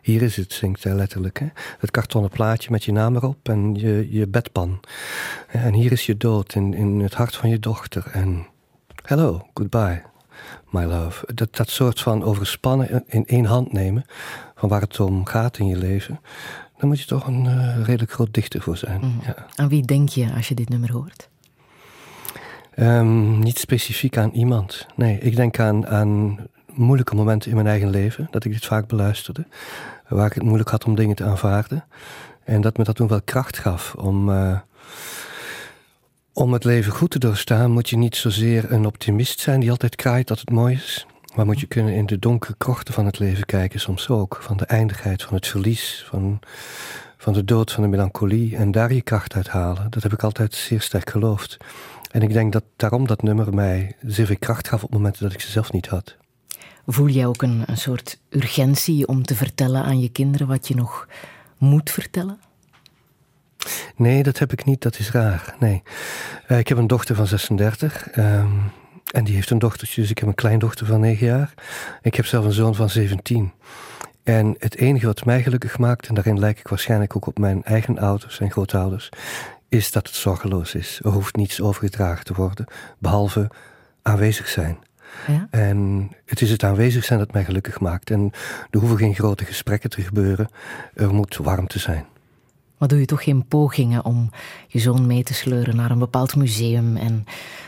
[0.02, 1.38] Hier is het, zingt hij letterlijk.
[1.38, 1.46] Hè.
[1.78, 4.80] Het kartonnen plaatje met je naam erop en je, je bedpan.
[5.48, 8.06] En hier is je dood in, in het hart van je dochter.
[8.12, 8.46] En
[9.02, 10.02] hello, goodbye,
[10.70, 11.34] my love.
[11.34, 14.04] Dat, dat soort van overspannen in één hand nemen,
[14.54, 16.20] van waar het om gaat in je leven.
[16.78, 19.00] Daar moet je toch een eh, redelijk groot dichter voor zijn.
[19.00, 19.26] Mhm.
[19.26, 19.46] Ja.
[19.54, 21.28] Aan wie denk je als je dit nummer hoort?
[22.74, 24.86] Ehm, niet specifiek aan iemand.
[24.96, 26.38] Nee, ik denk aan, aan
[26.72, 28.28] moeilijke momenten in mijn eigen leven.
[28.30, 29.46] Dat ik dit vaak beluisterde.
[30.08, 31.84] Waar ik het moeilijk had om dingen te aanvaarden.
[32.44, 34.30] En dat me dat toen wel kracht gaf om.
[34.30, 34.58] eh,
[36.32, 39.96] om het leven goed te doorstaan, moet je niet zozeer een optimist zijn die altijd
[39.96, 41.06] kraait dat het mooi is.
[41.38, 44.38] Maar moet je kunnen in de donkere krochten van het leven kijken, soms ook.
[44.40, 46.40] Van de eindigheid, van het verlies, van,
[47.16, 48.56] van de dood, van de melancholie.
[48.56, 49.90] En daar je kracht uit halen.
[49.90, 51.56] Dat heb ik altijd zeer sterk geloofd.
[52.10, 55.32] En ik denk dat daarom dat nummer mij zeer veel kracht gaf op momenten dat
[55.32, 56.16] ik ze zelf niet had.
[56.86, 60.74] Voel jij ook een, een soort urgentie om te vertellen aan je kinderen wat je
[60.74, 61.08] nog
[61.58, 62.40] moet vertellen?
[63.96, 65.54] Nee, dat heb ik niet, dat is raar.
[65.58, 65.82] Nee.
[66.48, 68.08] Uh, ik heb een dochter van 36.
[68.08, 68.48] Ehm,
[69.12, 71.54] en die heeft een dochtertje, dus ik heb een kleindochter van 9 jaar.
[72.02, 73.52] Ik heb zelf een zoon van 17.
[74.22, 77.64] En het enige wat mij gelukkig maakt, en daarin lijk ik waarschijnlijk ook op mijn
[77.64, 79.08] eigen ouders en grootouders,
[79.68, 81.00] is dat het zorgeloos is.
[81.04, 82.66] Er hoeft niets overgedragen te worden,
[82.98, 83.50] behalve
[84.02, 84.78] aanwezig zijn.
[85.26, 85.46] Ja?
[85.50, 88.10] En het is het aanwezig zijn dat mij gelukkig maakt.
[88.10, 88.30] En
[88.70, 90.48] er hoeven geen grote gesprekken te gebeuren.
[90.94, 92.06] Er moet warmte zijn.
[92.78, 94.30] Maar doe je toch geen pogingen om
[94.66, 97.24] je zoon mee te sleuren naar een bepaald museum en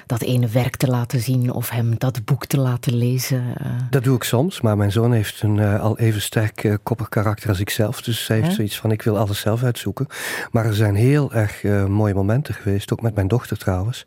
[0.06, 3.54] dat ene werk te laten zien of hem dat boek te laten lezen?
[3.56, 3.70] Eh?
[3.90, 7.08] Dat doe ik soms, maar mijn zoon heeft een uh, al even sterk uh, koppig
[7.08, 8.02] karakter als ik zelf.
[8.02, 10.06] Dus hij heeft zoiets van: ik wil alles zelf uitzoeken.
[10.50, 14.04] Maar er zijn heel erg mooie momenten geweest, ook met mijn dochter trouwens,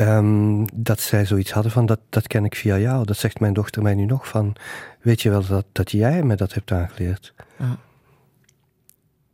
[0.00, 3.04] um, dat zij zoiets hadden van: dat, dat ken ik via jou.
[3.04, 4.56] Dat zegt mijn dochter mij nu nog van:
[5.00, 7.34] weet je wel dat, dat jij me dat hebt aangeleerd?
[7.58, 7.76] Ja.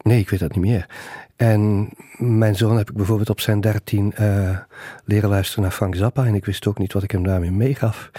[0.03, 0.87] Nee, ik weet dat niet meer.
[1.37, 4.59] En mijn zoon heb ik bijvoorbeeld op zijn dertien uh,
[5.05, 6.27] leren luisteren naar Frank Zappa.
[6.27, 8.11] En ik wist ook niet wat ik hem daarmee meegaf.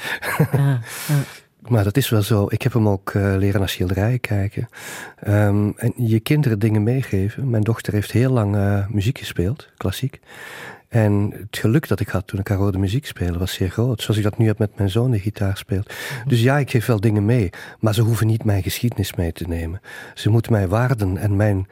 [0.52, 0.80] Ja,
[1.72, 2.46] maar dat is wel zo.
[2.50, 4.70] Ik heb hem ook uh, leren naar schilderijen kijken.
[5.28, 7.50] Um, en je kinderen dingen meegeven.
[7.50, 10.20] Mijn dochter heeft heel lang uh, muziek gespeeld, klassiek.
[10.92, 14.02] En het geluk dat ik had toen ik haar hoorde muziek spelen was zeer groot.
[14.02, 15.94] Zoals ik dat nu heb met mijn zoon die gitaar speelt.
[16.26, 17.50] Dus ja, ik geef wel dingen mee.
[17.80, 19.82] Maar ze hoeven niet mijn geschiedenis mee te nemen.
[20.14, 21.68] Ze moeten mij waarden en mijn,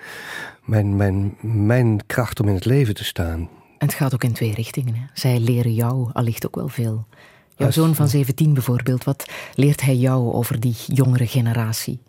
[0.65, 3.39] mijn, mijn, mijn kracht om in het leven te staan.
[3.77, 4.95] En het gaat ook in twee richtingen.
[4.95, 5.01] Hè?
[5.13, 7.07] Zij leren jou allicht ook wel veel.
[7.55, 12.01] Jouw zoon van 17 bijvoorbeeld, wat leert hij jou over die jongere generatie?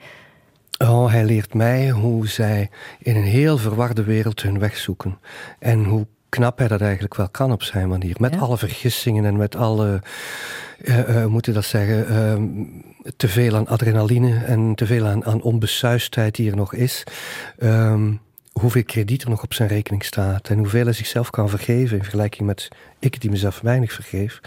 [0.78, 5.18] Oh, hij leert mij hoe zij in een heel verwarde wereld hun weg zoeken.
[5.58, 8.16] En hoe knap hij dat eigenlijk wel kan op zijn manier.
[8.18, 10.02] Met alle vergissingen en met alle,
[10.82, 15.24] uh, uh, moet je dat zeggen, uh, te veel aan adrenaline en te veel aan,
[15.24, 17.04] aan onbesuistheid die er nog is.
[17.58, 18.20] Um,
[18.52, 22.02] hoeveel krediet er nog op zijn rekening staat en hoeveel hij zichzelf kan vergeven in
[22.02, 24.40] vergelijking met ik die mezelf weinig vergeef.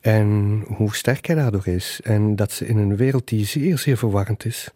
[0.00, 2.00] En hoe sterk hij daardoor is.
[2.02, 4.68] En dat ze in een wereld die zeer, zeer verwarrend is,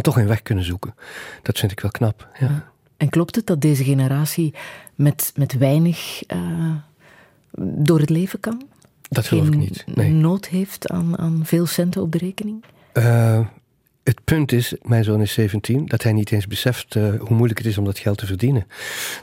[0.00, 0.94] toch een weg kunnen zoeken.
[1.42, 2.28] Dat vind ik wel knap.
[2.38, 2.71] ja.
[3.02, 4.54] En klopt het dat deze generatie
[4.94, 6.74] met, met weinig uh,
[7.58, 8.62] door het leven kan?
[9.08, 9.84] Dat geloof ik niet.
[9.94, 10.10] Nee.
[10.10, 12.64] nood heeft aan, aan veel centen op de rekening?
[12.92, 13.46] Uh,
[14.02, 17.58] het punt is, mijn zoon is 17, dat hij niet eens beseft uh, hoe moeilijk
[17.58, 18.66] het is om dat geld te verdienen.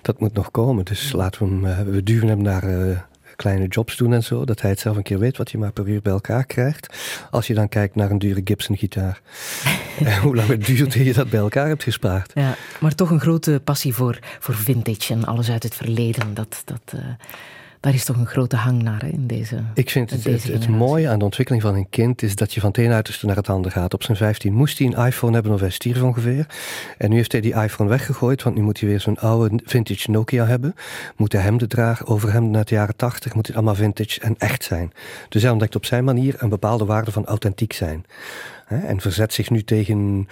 [0.01, 0.85] Dat moet nog komen.
[0.85, 3.07] Dus laten we hem, we duwen hem naar
[3.39, 4.45] kleine jobs doen en zo.
[4.45, 6.95] Dat hij het zelf een keer weet wat je maar per uur bij elkaar krijgt.
[7.31, 9.21] Als je dan kijkt naar een dure Gibson-gitaar.
[10.05, 12.31] en hoe lang het duurt eer je dat bij elkaar hebt gespaard.
[12.33, 16.33] Ja, maar toch een grote passie voor, voor vintage en alles uit het verleden.
[16.33, 17.01] Dat, dat, uh,
[17.79, 20.67] daar is toch een grote hang naar hè, in deze Ik vind het, het, het,
[20.67, 23.35] mooie aan de ontwikkeling van een kind is dat je van het ene uiterste naar
[23.35, 23.93] het andere gaat.
[23.93, 26.45] Op zijn 15 moest hij een iPhone hebben of hij stierf ongeveer.
[26.97, 30.11] En nu heeft hij die iPhone weggegooid, want nu moet hij weer zo'n oude vintage
[30.11, 30.75] Nokia hebben.
[31.15, 34.19] Moet hij hem de draag over hem naar de jaren 80, moet het allemaal vintage
[34.19, 34.91] en echt zijn.
[35.29, 38.05] Dus hij ontdekt op zijn manier een bepaalde waarde van authentiek zijn.
[38.69, 40.27] En verzet zich nu tegen,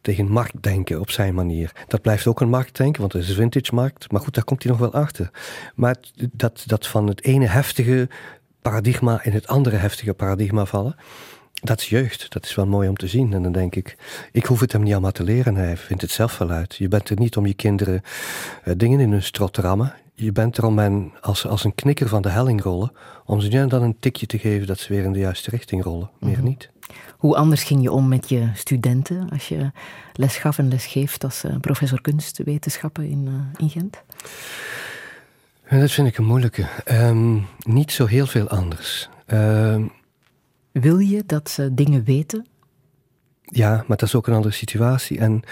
[0.00, 1.72] tegen marktdenken op zijn manier.
[1.86, 4.12] Dat blijft ook een marktdenken, want het is een vintage markt.
[4.12, 5.30] Maar goed, daar komt hij nog wel achter.
[5.74, 5.96] Maar
[6.32, 8.08] dat, dat van het ene heftige
[8.62, 10.96] paradigma in het andere heftige paradigma vallen.
[11.62, 12.32] Dat is jeugd.
[12.32, 13.32] Dat is wel mooi om te zien.
[13.32, 13.96] En dan denk ik,
[14.32, 15.54] ik hoef het hem niet allemaal te leren.
[15.54, 16.74] Hij vindt het zelf wel uit.
[16.74, 18.02] Je bent er niet om je kinderen
[18.64, 19.94] uh, dingen in hun strot te rammen.
[20.14, 22.92] Je bent er om hen als, als een knikker van de helling rollen.
[23.24, 26.10] Om ze dan een tikje te geven dat ze weer in de juiste richting rollen.
[26.18, 26.44] Meer mm -hmm.
[26.44, 26.70] niet.
[27.18, 29.70] Hoe anders ging je om met je studenten als je
[30.12, 34.02] les gaf en les geeft als uh, professor kunstwetenschappen in, uh, in Gent?
[35.70, 36.66] Ja, dat vind ik een moeilijke.
[36.90, 39.08] Um, niet zo heel veel anders.
[39.26, 39.84] Uh,
[40.72, 42.46] Wil je dat ze dingen weten?
[43.42, 45.18] Ja, maar dat is ook een andere situatie.
[45.18, 45.42] En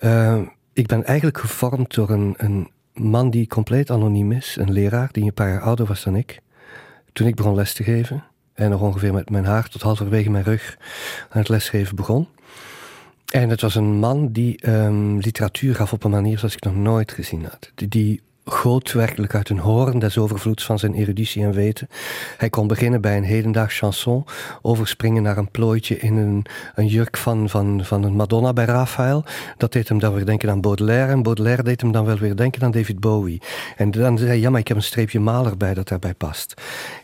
[0.00, 0.40] uh,
[0.72, 5.24] ik ben eigenlijk gevormd door een, een man die compleet anoniem is, een leraar die
[5.24, 6.40] een paar jaar ouder was dan ik.
[7.12, 8.24] Toen ik begon les te geven
[8.58, 10.76] en nog ongeveer met mijn haar tot halverwege mijn rug
[11.28, 12.28] aan het lesgeven begon.
[13.32, 16.74] En het was een man die um, literatuur gaf op een manier zoals ik nog
[16.74, 17.70] nooit gezien had.
[17.74, 21.88] Die, die goot werkelijk uit een hoorn des overvloeds van zijn eruditie en weten.
[22.36, 24.24] Hij kon beginnen bij een hedendaags chanson,
[24.62, 26.44] overspringen naar een plooitje in een,
[26.74, 29.24] een jurk van, van, van een Madonna bij Raphaël.
[29.56, 32.36] Dat deed hem dan weer denken aan Baudelaire en Baudelaire deed hem dan wel weer
[32.36, 33.42] denken aan David Bowie.
[33.76, 36.54] En dan zei hij, ja maar ik heb een streepje maler bij dat daarbij past.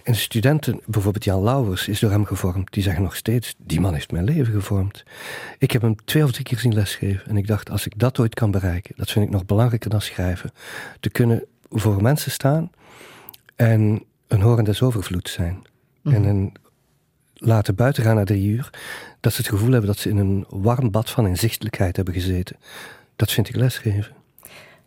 [0.04, 2.72] En studenten, bijvoorbeeld Jan Lauwers, is door hem gevormd.
[2.72, 5.04] Die zeggen nog steeds, die man heeft mijn leven gevormd.
[5.58, 8.18] Ik heb hem twee of drie keer zien lesgeven en ik dacht, als ik dat
[8.18, 10.52] ooit kan bereiken, dat vind ik nog belangrijker dan schrijven,
[11.00, 12.70] te kunnen voor mensen staan
[13.56, 15.62] en een horen des overvloed zijn.
[16.02, 16.12] Mm.
[16.12, 16.52] En een
[17.34, 18.70] laten buiten gaan naar drie uur,
[19.20, 22.56] dat ze het gevoel hebben dat ze in een warm bad van inzichtelijkheid hebben gezeten.
[23.16, 24.14] Dat vind ik lesgeven.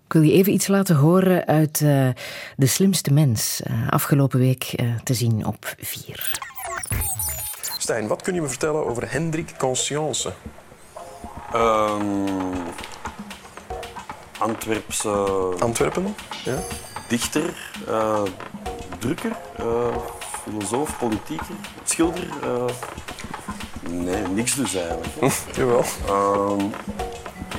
[0.08, 2.08] Ik wil je even iets laten horen uit uh,
[2.56, 6.40] De Slimste Mens, uh, afgelopen week uh, te zien op 4.
[7.78, 10.34] Stijn, wat kun je me vertellen over Hendrik Conscience?
[11.56, 12.26] Um,
[14.38, 15.10] Antwerpse...
[15.60, 16.58] Antwerpen, ja.
[17.08, 17.54] Dichter,
[19.00, 19.32] drukker,
[20.44, 22.28] filosoof, politieker, schilder.
[23.90, 25.34] nee, niks dus eigenlijk.
[25.56, 25.84] Jawel.
[26.10, 26.64] Uh,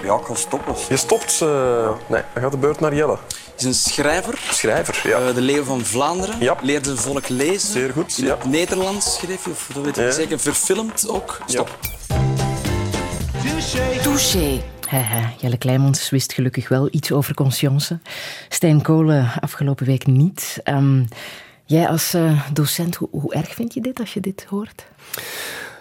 [0.03, 0.75] ja, ik ga stoppen.
[0.89, 1.41] Je stopt?
[1.43, 1.49] Uh,
[2.09, 3.19] nee, dan gaat de beurt naar Jelle.
[3.57, 4.39] is een schrijver.
[4.51, 5.21] Schrijver, ja.
[5.29, 6.35] Uh, de Leeuw van Vlaanderen.
[6.41, 6.57] Ja.
[6.63, 7.71] Leerde het volk lezen.
[7.73, 8.37] Zeer goed, In ja.
[8.37, 10.11] het Nederlands schreef je, of dat weet ik Ja.
[10.11, 10.39] zeker.
[10.39, 11.39] Verfilmd ook.
[11.47, 11.79] Stop.
[14.03, 14.63] Touché.
[14.89, 17.99] Haha, Jelle Kleimans wist gelukkig wel iets over conscience.
[18.49, 20.61] Stijn Kolen afgelopen week niet.
[20.65, 21.05] Ehm,
[21.65, 24.87] jij als eh, docent, hoe, hoe erg vind je dit als je dit hoort?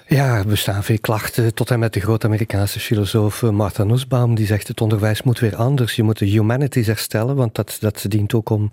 [0.10, 4.36] Ja, er bestaan veel klachten, tot en met de grote Amerikaanse filosoof eh, Martha Nussbaum,
[4.36, 5.96] die zegt het onderwijs moet weer anders.
[5.96, 8.70] Je moet de humanities herstellen, want dat, dat dient ook om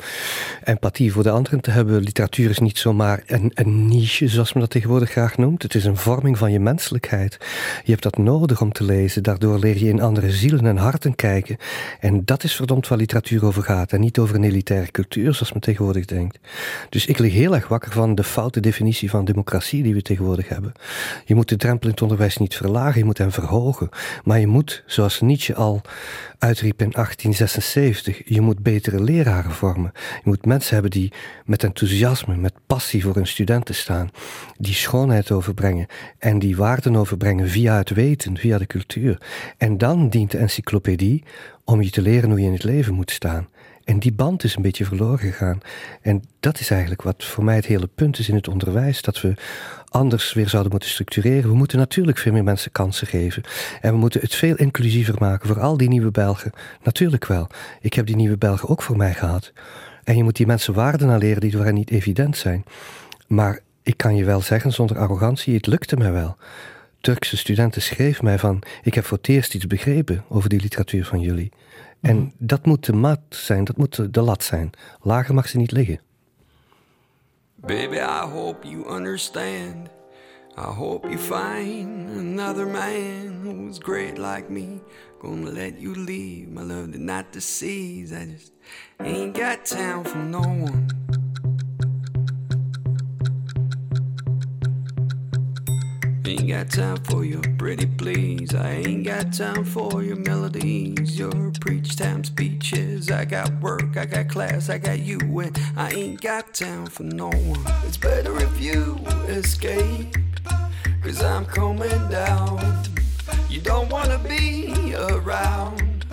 [0.65, 2.03] empathie voor de anderen te hebben.
[2.03, 5.63] Literatuur is niet zomaar een, een niche, zoals men dat tegenwoordig graag noemt.
[5.63, 7.37] Het is een vorming van je menselijkheid.
[7.85, 9.23] Je hebt dat nodig om te lezen.
[9.23, 11.57] Daardoor leer je in andere zielen en harten kijken.
[12.01, 13.93] En dat is verdomd waar literatuur over gaat.
[13.93, 16.39] En niet over een elitaire cultuur, zoals men tegenwoordig denkt.
[16.89, 20.49] Dus ik lig heel erg wakker van de foute definitie van democratie die we tegenwoordig
[20.49, 20.73] hebben.
[21.25, 23.89] Je moet de drempel in het onderwijs niet verlagen, je moet hem verhogen.
[24.25, 25.81] Maar je moet, zoals Nietzsche al
[26.39, 29.93] uitriep in 1876, je moet betere leraren vormen.
[29.95, 31.13] Je moet mensen hebben die
[31.45, 34.11] met enthousiasme, met passie voor hun studenten staan,
[34.59, 35.87] die schoonheid overbrengen
[36.19, 39.21] en die waarden overbrengen via het weten, via de cultuur.
[39.57, 41.23] En dan dient de encyclopedie
[41.65, 43.49] om je te leren hoe je in het leven moet staan.
[43.85, 45.61] En die band is een beetje verloren gegaan.
[46.01, 49.21] En dat is eigenlijk wat voor mij het hele punt is in het onderwijs: dat
[49.21, 49.35] we
[49.95, 51.51] anders weer zouden moeten structureren.
[51.51, 53.43] We moeten natuurlijk veel meer mensen kansen geven.
[53.81, 56.53] En we moeten het veel inclusiever maken voor al die nieuwe Belgen.
[56.83, 57.47] Natuurlijk wel.
[57.81, 59.53] Ik heb die nieuwe Belgen ook voor mij gehad.
[60.05, 62.65] En je moet die mensen waarden aan leren die voor hen niet evident zijn.
[63.27, 66.37] Maar ik kan je wel zeggen, zonder arrogantie, het lukte mij wel.
[67.01, 71.05] Turkse studenten schreven mij van: Ik heb voor het eerst iets begrepen over die literatuur
[71.05, 71.53] van jullie.
[72.01, 74.71] En dat moet de maat zijn, dat moet de lat zijn.
[75.01, 76.01] Lager mag ze niet liggen.
[77.67, 79.89] Baby, I hope you understand.
[80.55, 84.83] I hope you find another man who's great like me.
[85.19, 88.13] Gonna let you leave, my love did not deceive.
[88.13, 88.53] I just
[89.01, 91.24] ain't got time for no one.
[96.27, 98.55] Ain't got time for your pretty please.
[98.55, 103.11] I ain't got time for your melodies, your preach time speeches.
[103.11, 107.03] I got work, I got class, I got you, and I ain't got time for
[107.03, 107.61] no one.
[107.87, 108.99] It's better if you
[109.29, 110.17] escape,
[111.03, 112.85] cause I'm coming down.
[113.51, 116.07] You don't wanna be around,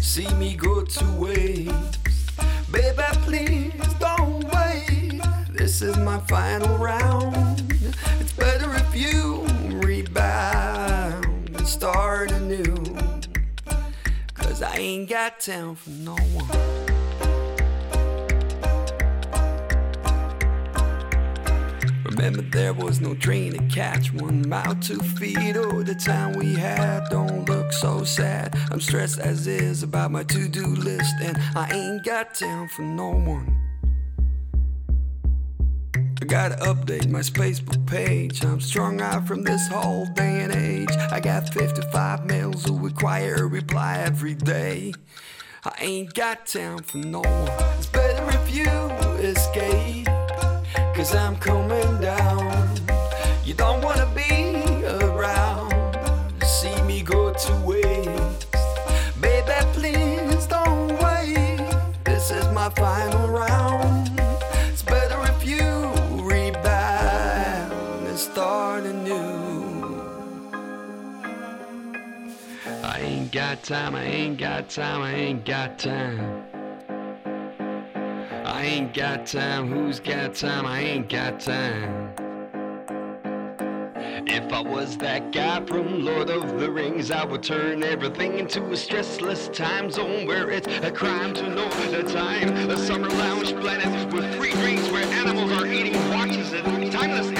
[0.00, 1.98] see me go to waste.
[2.72, 5.20] Baby, please don't wait.
[5.50, 7.64] This is my final round.
[8.18, 9.47] It's better if you
[14.78, 16.48] ain't got time for no one.
[22.04, 25.56] Remember, there was no train to catch one mile, two feet.
[25.56, 28.56] Oh, the time we had don't look so sad.
[28.70, 32.82] I'm stressed as is about my to do list, and I ain't got time for
[32.82, 33.57] no one.
[36.28, 38.44] Gotta update my Facebook page.
[38.44, 40.90] I'm strung out from this whole day and age.
[41.10, 44.92] I got 55 mails who require a reply every day.
[45.64, 47.50] I ain't got time for no one.
[47.78, 48.68] It's better if you
[49.26, 50.06] escape.
[50.94, 52.76] Cause I'm coming down.
[53.46, 55.72] You don't wanna be around.
[56.44, 57.87] See me go to waste.
[73.28, 76.44] Ain't got time, I ain't got time, I ain't got time.
[78.46, 80.64] I ain't got time, who's got time?
[80.64, 82.14] I ain't got time.
[84.26, 88.62] If I was that guy from Lord of the Rings, I would turn everything into
[88.62, 92.70] a stressless time zone where it's a crime to know the time.
[92.70, 97.30] A summer lounge planet with free drinks where animals are eating watches and timeless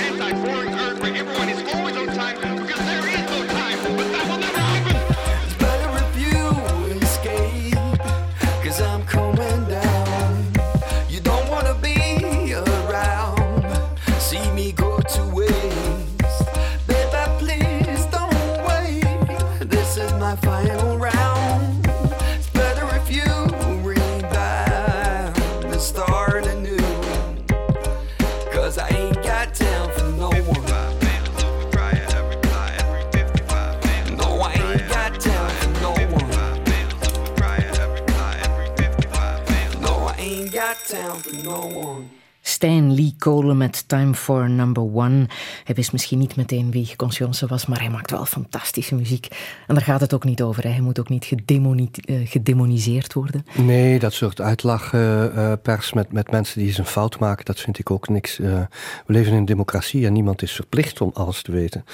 [42.49, 45.27] Stijn Lee Kolen met Time for Number One.
[45.65, 49.27] Hij wist misschien niet meteen wie Conscience was, maar hij maakt wel fantastische muziek.
[49.67, 50.63] En daar gaat het ook niet over.
[50.63, 50.69] Hè.
[50.69, 53.47] Hij moet ook niet gedemoni uh, gedemoniseerd worden.
[53.57, 57.79] Nee, dat soort uitlachpers uh, met, met mensen die eens een fout maken, dat vind
[57.79, 58.39] ik ook niks.
[58.39, 58.61] Uh,
[59.07, 61.85] we leven in een democratie en niemand is verplicht om alles te weten.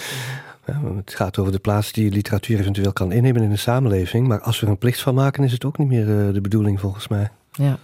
[0.66, 4.26] Ja, het gaat over de plaats die literatuur eventueel kan innemen in de samenleving.
[4.26, 6.80] Maar als we er een plicht van maken, is het ook niet meer de bedoeling
[6.80, 7.30] volgens mij.
[7.52, 7.78] Ja.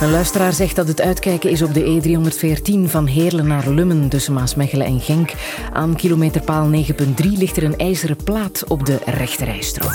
[0.00, 4.32] Een luisteraar zegt dat het uitkijken is op de E314 van Heerlen naar Lummen tussen
[4.32, 5.32] Maasmechelen en Genk.
[5.72, 6.74] Aan kilometerpaal 9.3
[7.16, 9.92] ligt er een ijzeren plaat op de rechterrijstrook.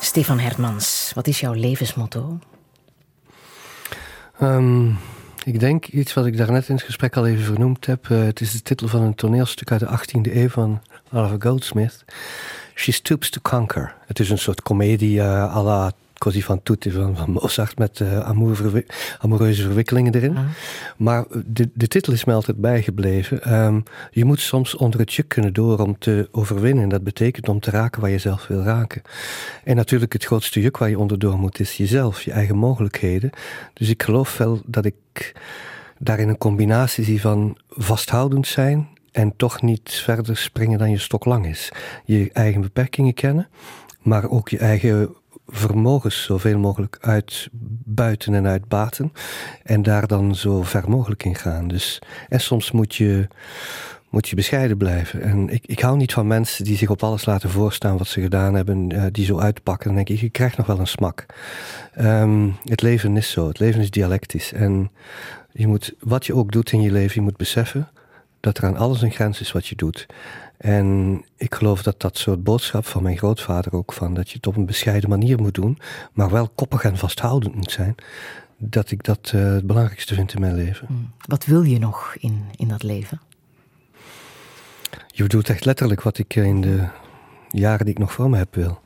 [0.00, 2.38] Stefan Hermans, wat is jouw levensmotto?
[4.42, 4.98] Um,
[5.44, 8.08] ik denk iets wat ik daarnet in het gesprek al even vernoemd heb.
[8.08, 10.80] Uh, het is de titel van een toneelstuk uit de 18e eeuw van
[11.12, 12.04] Oliver Goldsmith.
[12.74, 13.94] She Stoops to Conquer.
[14.06, 15.92] Het is een soort komedie uh, à la
[16.24, 18.84] Così van Tutti van, van Mozart met uh, amour,
[19.18, 20.36] amoureuze verwikkelingen erin.
[20.36, 20.44] Ah.
[20.96, 23.54] Maar de, de titel is me altijd bijgebleven.
[23.54, 26.82] Um, je moet soms onder het juk kunnen door om te overwinnen.
[26.82, 29.02] En dat betekent om te raken waar je zelf wil raken.
[29.64, 33.30] En natuurlijk het grootste juk waar je onderdoor moet is jezelf, je eigen mogelijkheden.
[33.72, 35.32] Dus ik geloof wel dat ik
[35.98, 41.24] daarin een combinatie zie van vasthoudend zijn en toch niet verder springen dan je stok
[41.24, 41.72] lang is.
[42.04, 43.48] Je eigen beperkingen kennen,
[44.02, 45.14] maar ook je eigen
[45.50, 49.12] vermogens zoveel mogelijk uitbuiten en uitbaten.
[49.62, 51.68] En daar dan zo ver mogelijk in gaan.
[51.68, 51.98] Dus,
[52.28, 53.28] en soms moet je,
[54.10, 55.22] moet je bescheiden blijven.
[55.22, 58.20] En ik, ik hou niet van mensen die zich op alles laten voorstaan wat ze
[58.20, 59.86] gedaan hebben, uh, die zo uitpakken.
[59.86, 61.26] Dan denk ik, je krijgt nog wel een smak.
[62.00, 64.52] Um, het leven is zo, het leven is dialectisch.
[64.52, 64.90] En
[65.52, 67.88] je moet, wat je ook doet in je leven, je moet beseffen
[68.40, 70.06] dat er aan alles een grens is wat je doet.
[70.56, 74.46] En ik geloof dat dat soort boodschap van mijn grootvader ook van dat je het
[74.46, 75.78] op een bescheiden manier moet doen,
[76.12, 77.94] maar wel koppig en vasthoudend moet zijn,
[78.56, 80.86] dat ik dat uh, het belangrijkste vind in mijn leven.
[80.86, 81.12] Hmm.
[81.26, 83.20] Wat wil je nog in, in dat leven?
[85.06, 86.88] Je bedoelt echt letterlijk wat ik in de
[87.48, 88.80] jaren die ik nog voor me heb wil.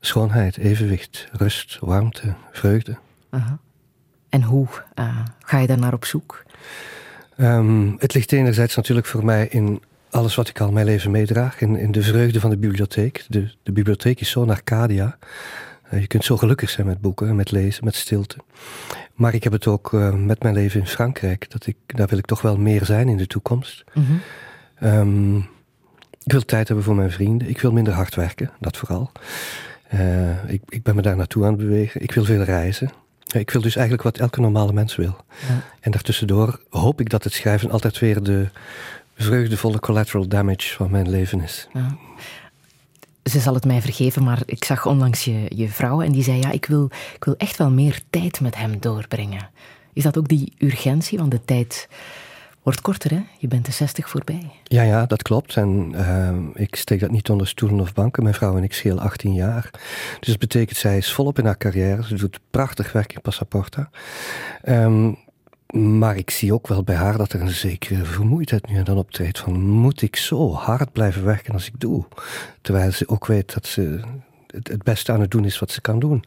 [0.00, 2.98] Schoonheid, evenwicht, rust, warmte, vreugde.
[3.30, 3.52] -huh.
[4.28, 6.44] En hoe uh, ga je daar naar op zoek?
[7.40, 11.60] Um, het ligt enerzijds natuurlijk voor mij in alles wat ik al mijn leven meedraag.
[11.60, 13.24] In, in de vreugde van de bibliotheek.
[13.28, 15.18] De, de bibliotheek is zo'n Arcadia.
[15.92, 18.36] Uh, je kunt zo gelukkig zijn met boeken, met lezen, met stilte.
[19.14, 21.50] Maar ik heb het ook uh, met mijn leven in Frankrijk.
[21.50, 23.84] Dat ik, daar wil ik toch wel meer zijn in de toekomst.
[23.94, 24.20] Mm -hmm.
[24.88, 25.36] um,
[26.24, 27.48] ik wil tijd hebben voor mijn vrienden.
[27.48, 29.12] Ik wil minder hard werken, dat vooral.
[29.94, 32.02] Uh, ik, ik ben me daar naartoe aan het bewegen.
[32.02, 32.90] Ik wil veel reizen.
[33.28, 35.16] Ik wil dus eigenlijk wat elke normale mens wil.
[35.48, 35.62] Ja.
[35.80, 38.48] En daartussendoor hoop ik dat het schrijven altijd weer de
[39.16, 41.68] vreugdevolle collateral damage van mijn leven is.
[41.72, 41.96] Ja.
[43.24, 46.40] Ze zal het mij vergeven, maar ik zag onlangs je, je vrouw en die zei:
[46.40, 49.50] Ja, ik wil, ik wil echt wel meer tijd met hem doorbrengen.
[49.92, 51.18] Is dat ook die urgentie?
[51.18, 51.88] Want de tijd
[52.68, 53.22] wordt korter, hè?
[53.38, 54.50] Je bent de 60 voorbij.
[54.64, 55.56] Ja, ja, dat klopt.
[55.56, 58.22] En uh, ik steek dat niet onder stoelen of banken.
[58.22, 59.70] Mijn vrouw en ik scheel 18 jaar.
[60.20, 62.04] Dus dat betekent, zij is volop in haar carrière.
[62.04, 63.90] Ze doet prachtig werk in Passaporta.
[64.68, 65.16] Um,
[65.70, 68.96] maar ik zie ook wel bij haar dat er een zekere vermoeidheid nu en dan
[68.96, 69.38] optreedt.
[69.38, 72.04] Van moet ik zo hard blijven werken als ik doe?
[72.60, 74.00] Terwijl ze ook weet dat ze
[74.62, 76.24] het beste aan het doen is wat ze kan doen.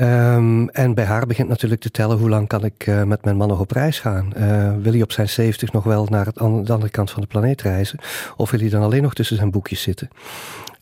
[0.00, 3.36] Um, en bij haar begint natuurlijk te tellen hoe lang kan ik uh, met mijn
[3.36, 4.32] man nog op reis gaan.
[4.36, 7.20] Uh, wil hij op zijn 70 nog wel naar het an de andere kant van
[7.20, 7.98] de planeet reizen?
[8.36, 10.08] Of wil hij dan alleen nog tussen zijn boekjes zitten?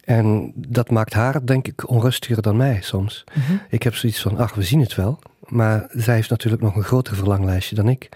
[0.04, 3.24] En dat maakt haar, denk ik, onrustiger dan mij soms.
[3.34, 3.60] Mm -hmm.
[3.68, 5.18] Ik heb zoiets van, ach, we zien het wel.
[5.48, 8.08] Maar zij heeft natuurlijk nog een groter verlanglijstje dan ik.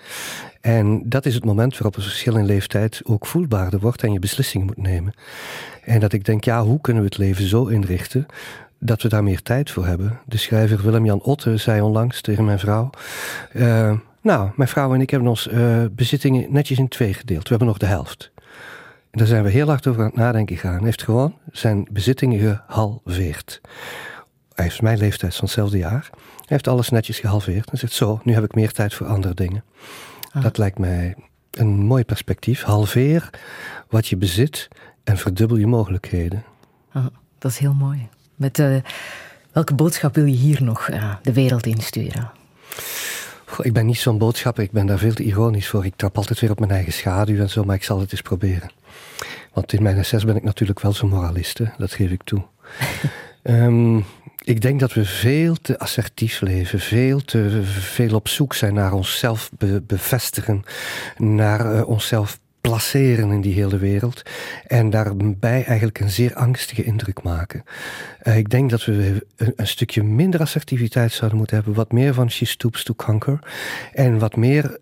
[0.67, 4.19] En dat is het moment waarop een verschil in leeftijd ook voelbaarder wordt en je
[4.19, 5.15] beslissingen moet nemen.
[5.85, 8.27] En dat ik denk, ja, hoe kunnen we het leven zo inrichten
[8.79, 10.19] dat we daar meer tijd voor hebben?
[10.25, 12.91] De schrijver Willem-Jan Otte zei onlangs tegen mijn vrouw.
[13.53, 17.43] Uh, nou, mijn vrouw en ik hebben ons uh, bezittingen netjes in twee gedeeld.
[17.43, 18.31] We hebben nog de helft.
[19.11, 20.77] En daar zijn we heel hard over aan het nadenken gegaan.
[20.77, 23.61] Hij heeft gewoon zijn bezittingen gehalveerd.
[24.55, 26.09] Hij heeft mijn leeftijd van hetzelfde jaar.
[26.13, 29.35] Hij heeft alles netjes gehalveerd en zegt zo, nu heb ik meer tijd voor andere
[29.35, 29.65] dingen.
[30.37, 30.43] Ah.
[30.43, 31.15] Dat lijkt mij
[31.51, 32.63] een mooi perspectief.
[32.63, 33.31] Halveer
[33.89, 34.69] wat je bezit
[35.05, 36.45] en verdubbel je mogelijkheden.
[36.93, 37.07] Ah,
[37.39, 38.09] dat is heel mooi.
[38.35, 38.77] Met uh,
[39.53, 42.31] welke boodschap wil je hier nog uh, de wereld insturen?
[43.45, 45.85] Goh, ik ben niet zo'n boodschapper, ik ben daar veel te ironisch voor.
[45.85, 48.23] Ik trap altijd weer op mijn eigen schaduw en zo, maar ik zal het eens
[48.23, 48.71] proberen.
[49.53, 52.43] Want in mijn SS ben ik natuurlijk wel zo'n moralist, dat geef ik toe.
[53.43, 54.05] um,
[54.47, 58.93] ik denk dat we veel te assertief leven, veel te veel op zoek zijn naar
[58.93, 60.63] onszelf be bevestigen,
[61.17, 64.23] naar uh, onszelf placeren in die hele wereld.
[64.67, 67.65] En daarbij eigenlijk een zeer angstige indruk maken.
[68.23, 71.75] Uh, ik denk dat we een, een, stukje minder assertiviteit zouden moeten hebben.
[71.75, 73.39] Wat meer van She Stoops to Conquer.
[73.93, 74.79] En wat meer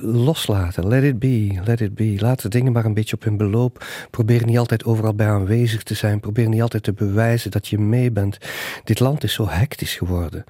[0.00, 0.88] loslaten.
[0.88, 2.16] Let it be, let it be.
[2.18, 3.86] Laat de dingen maar een beetje op hun beloop.
[4.10, 6.20] Probeer niet altijd overal bij aanwezig te zijn.
[6.20, 8.38] Probeer niet altijd te bewijzen dat je mee bent.
[8.84, 10.44] Dit land is zo hectisch geworden.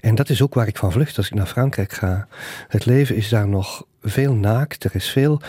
[0.00, 2.26] En dat is ook waar ik van vlucht als ik naar Frankrijk ga.
[2.68, 4.84] Het leven is daar nog veel naakt.
[4.84, 5.40] Er is veel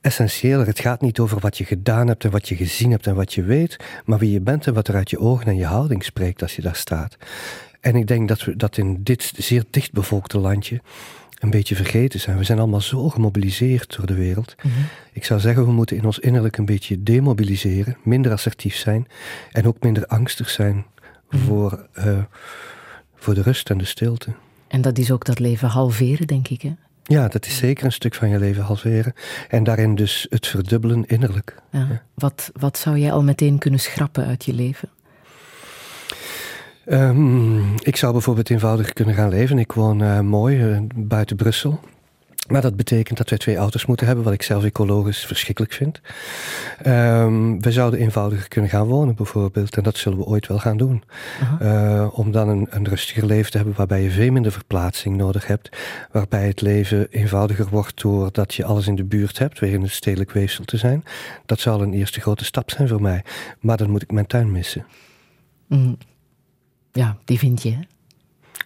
[0.00, 0.66] essentieeler.
[0.66, 3.34] Het gaat niet over wat je gedaan hebt en wat je gezien hebt en wat
[3.34, 6.04] je weet, maar wie je bent en wat er uit je ogen en je houding
[6.04, 7.16] spreekt als je daar staat.
[7.80, 10.80] En ik denk dat we dat in dit zeer dichtbevolkte landje
[11.42, 12.38] een beetje vergeten zijn.
[12.38, 14.54] We zijn allemaal zo gemobiliseerd door de wereld.
[14.56, 14.68] Mhm.
[15.12, 19.08] Ik zou zeggen, we moeten in ons innerlijk een beetje demobiliseren, minder assertief zijn
[19.52, 20.86] en ook minder angstig zijn
[21.30, 21.42] mhm.
[21.42, 22.18] voor, uh,
[23.16, 24.32] voor de rust en de stilte.
[24.68, 26.72] En dat is ook dat leven halveren, denk ik, hè?
[27.02, 29.12] Ja, dat is zeker een stuk van je leven halveren.
[29.48, 31.56] En daarin dus het verdubbelen innerlijk.
[31.70, 32.02] Ja.
[32.14, 34.88] Wat, wat zou jij al meteen kunnen schrappen uit je leven?
[36.86, 39.58] Um, ik zou bijvoorbeeld eenvoudig kunnen gaan leven.
[39.58, 41.80] Ik woon uh, mooi uh, buiten Brussel.
[42.48, 46.00] Maar dat betekent dat wij twee auto's moeten hebben, wat ik zelf ecologisch verschrikkelijk vind.
[46.86, 49.76] Um, we zouden eenvoudiger kunnen gaan wonen, bijvoorbeeld.
[49.76, 51.02] En dat zullen we ooit wel gaan doen.
[51.62, 55.46] Uh, om dan een, een, rustiger leven te hebben waarbij je veel minder verplaatsing nodig
[55.46, 55.76] hebt.
[56.10, 59.90] Waarbij het leven eenvoudiger wordt doordat je alles in de buurt hebt, weer in het
[59.90, 61.04] stedelijk weefsel te zijn.
[61.46, 63.24] Dat zou een eerste grote stap zijn voor mij.
[63.60, 64.86] Maar dan moet ik mijn tuin missen.
[65.66, 65.96] Mm.
[66.92, 67.78] Ja, die vind je.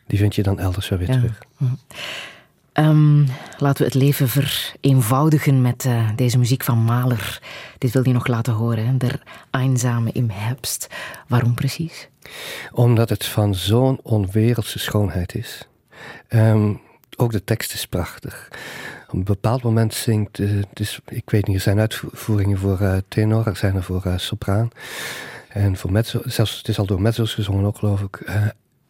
[0.06, 1.38] Die vind je dan elders weer terug.
[1.56, 1.78] Mm.
[2.72, 3.26] Um,
[3.58, 7.42] laten we het leven vereenvoudigen met uh, deze muziek van Mahler.
[7.78, 8.96] Dit wil je nog laten horen, hè?
[8.96, 10.86] Der Einsame im Herbst.
[11.28, 12.08] Waarom precies?
[12.72, 15.68] Omdat het van zo'n onwereldse schoonheid is.
[16.28, 16.80] Um,
[17.16, 18.48] ook de tekst is prachtig.
[19.06, 22.96] Op een bepaald moment zingt, uh, dus, ik weet niet, er zijn uitvoeringen voor uh,
[23.08, 24.70] tenor, er zijn er voor sopraan.
[25.56, 28.24] En voor mezzo, zelfs het is al door mezzo's gezongen ook, geloof ik.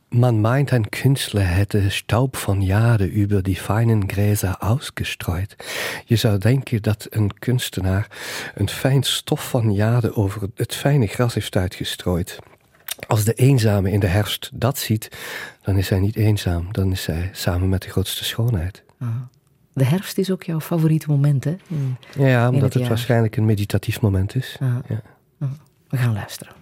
[0.08, 5.56] Man meint, ein Künstler hätte Staub von Jade über die feinen Gräser ausgestreut.
[6.04, 8.06] Je zou denken dat een kunstenaar
[8.54, 12.38] een fijn stof van jade over het fijne gras heeft uitgestrooid.
[13.06, 15.08] Als de eenzame in de herfst dat ziet,
[15.62, 18.82] dan is hij niet eenzaam, dan is hij samen met de grootste schoonheid.
[19.72, 21.56] De herfst is ook jouw favoriete moment, hè?
[22.18, 24.56] ja, omdat het, het waarschijnlijk een meditatief moment is.
[24.60, 25.02] Ja.
[25.88, 26.52] We gaan luisteren.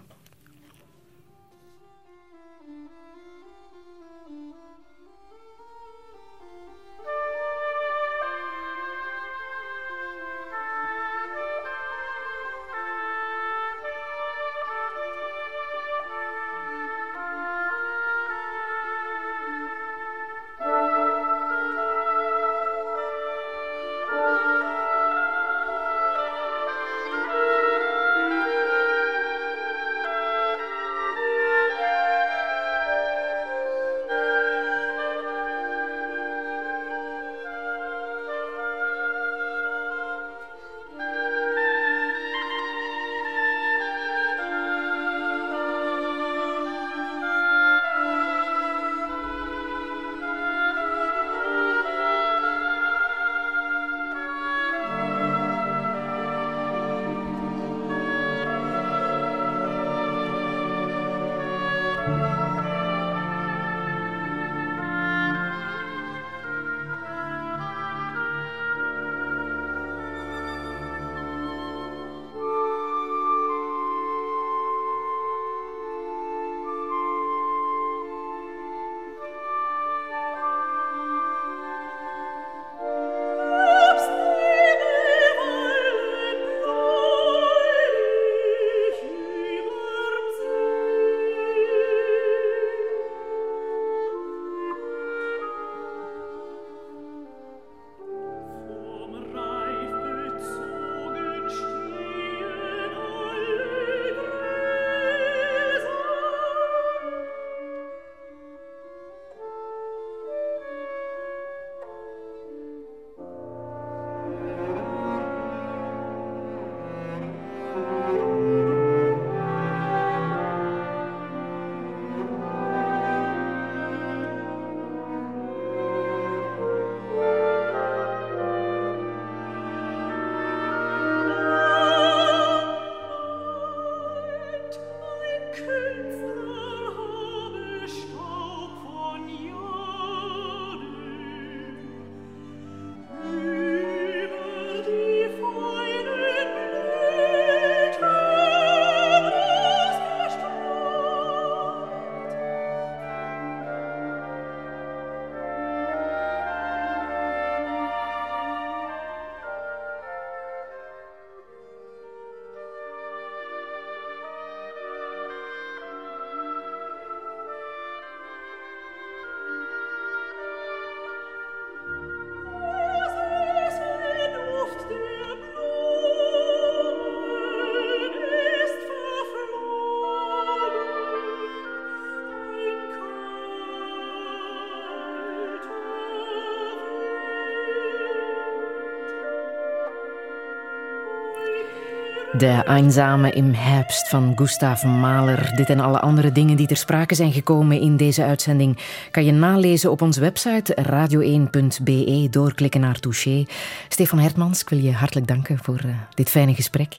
[192.45, 195.53] De Einsame im Herbst van Gustav Mahler.
[195.57, 198.79] Dit en alle andere dingen die ter sprake zijn gekomen in deze uitzending
[199.11, 202.27] kan je nalezen op onze website radio1.be.
[202.31, 203.45] Doorklikken naar Touché.
[203.89, 206.93] Stefan Hertmans, ik wil je hartelijk danken voor uh, dit fijne gesprek.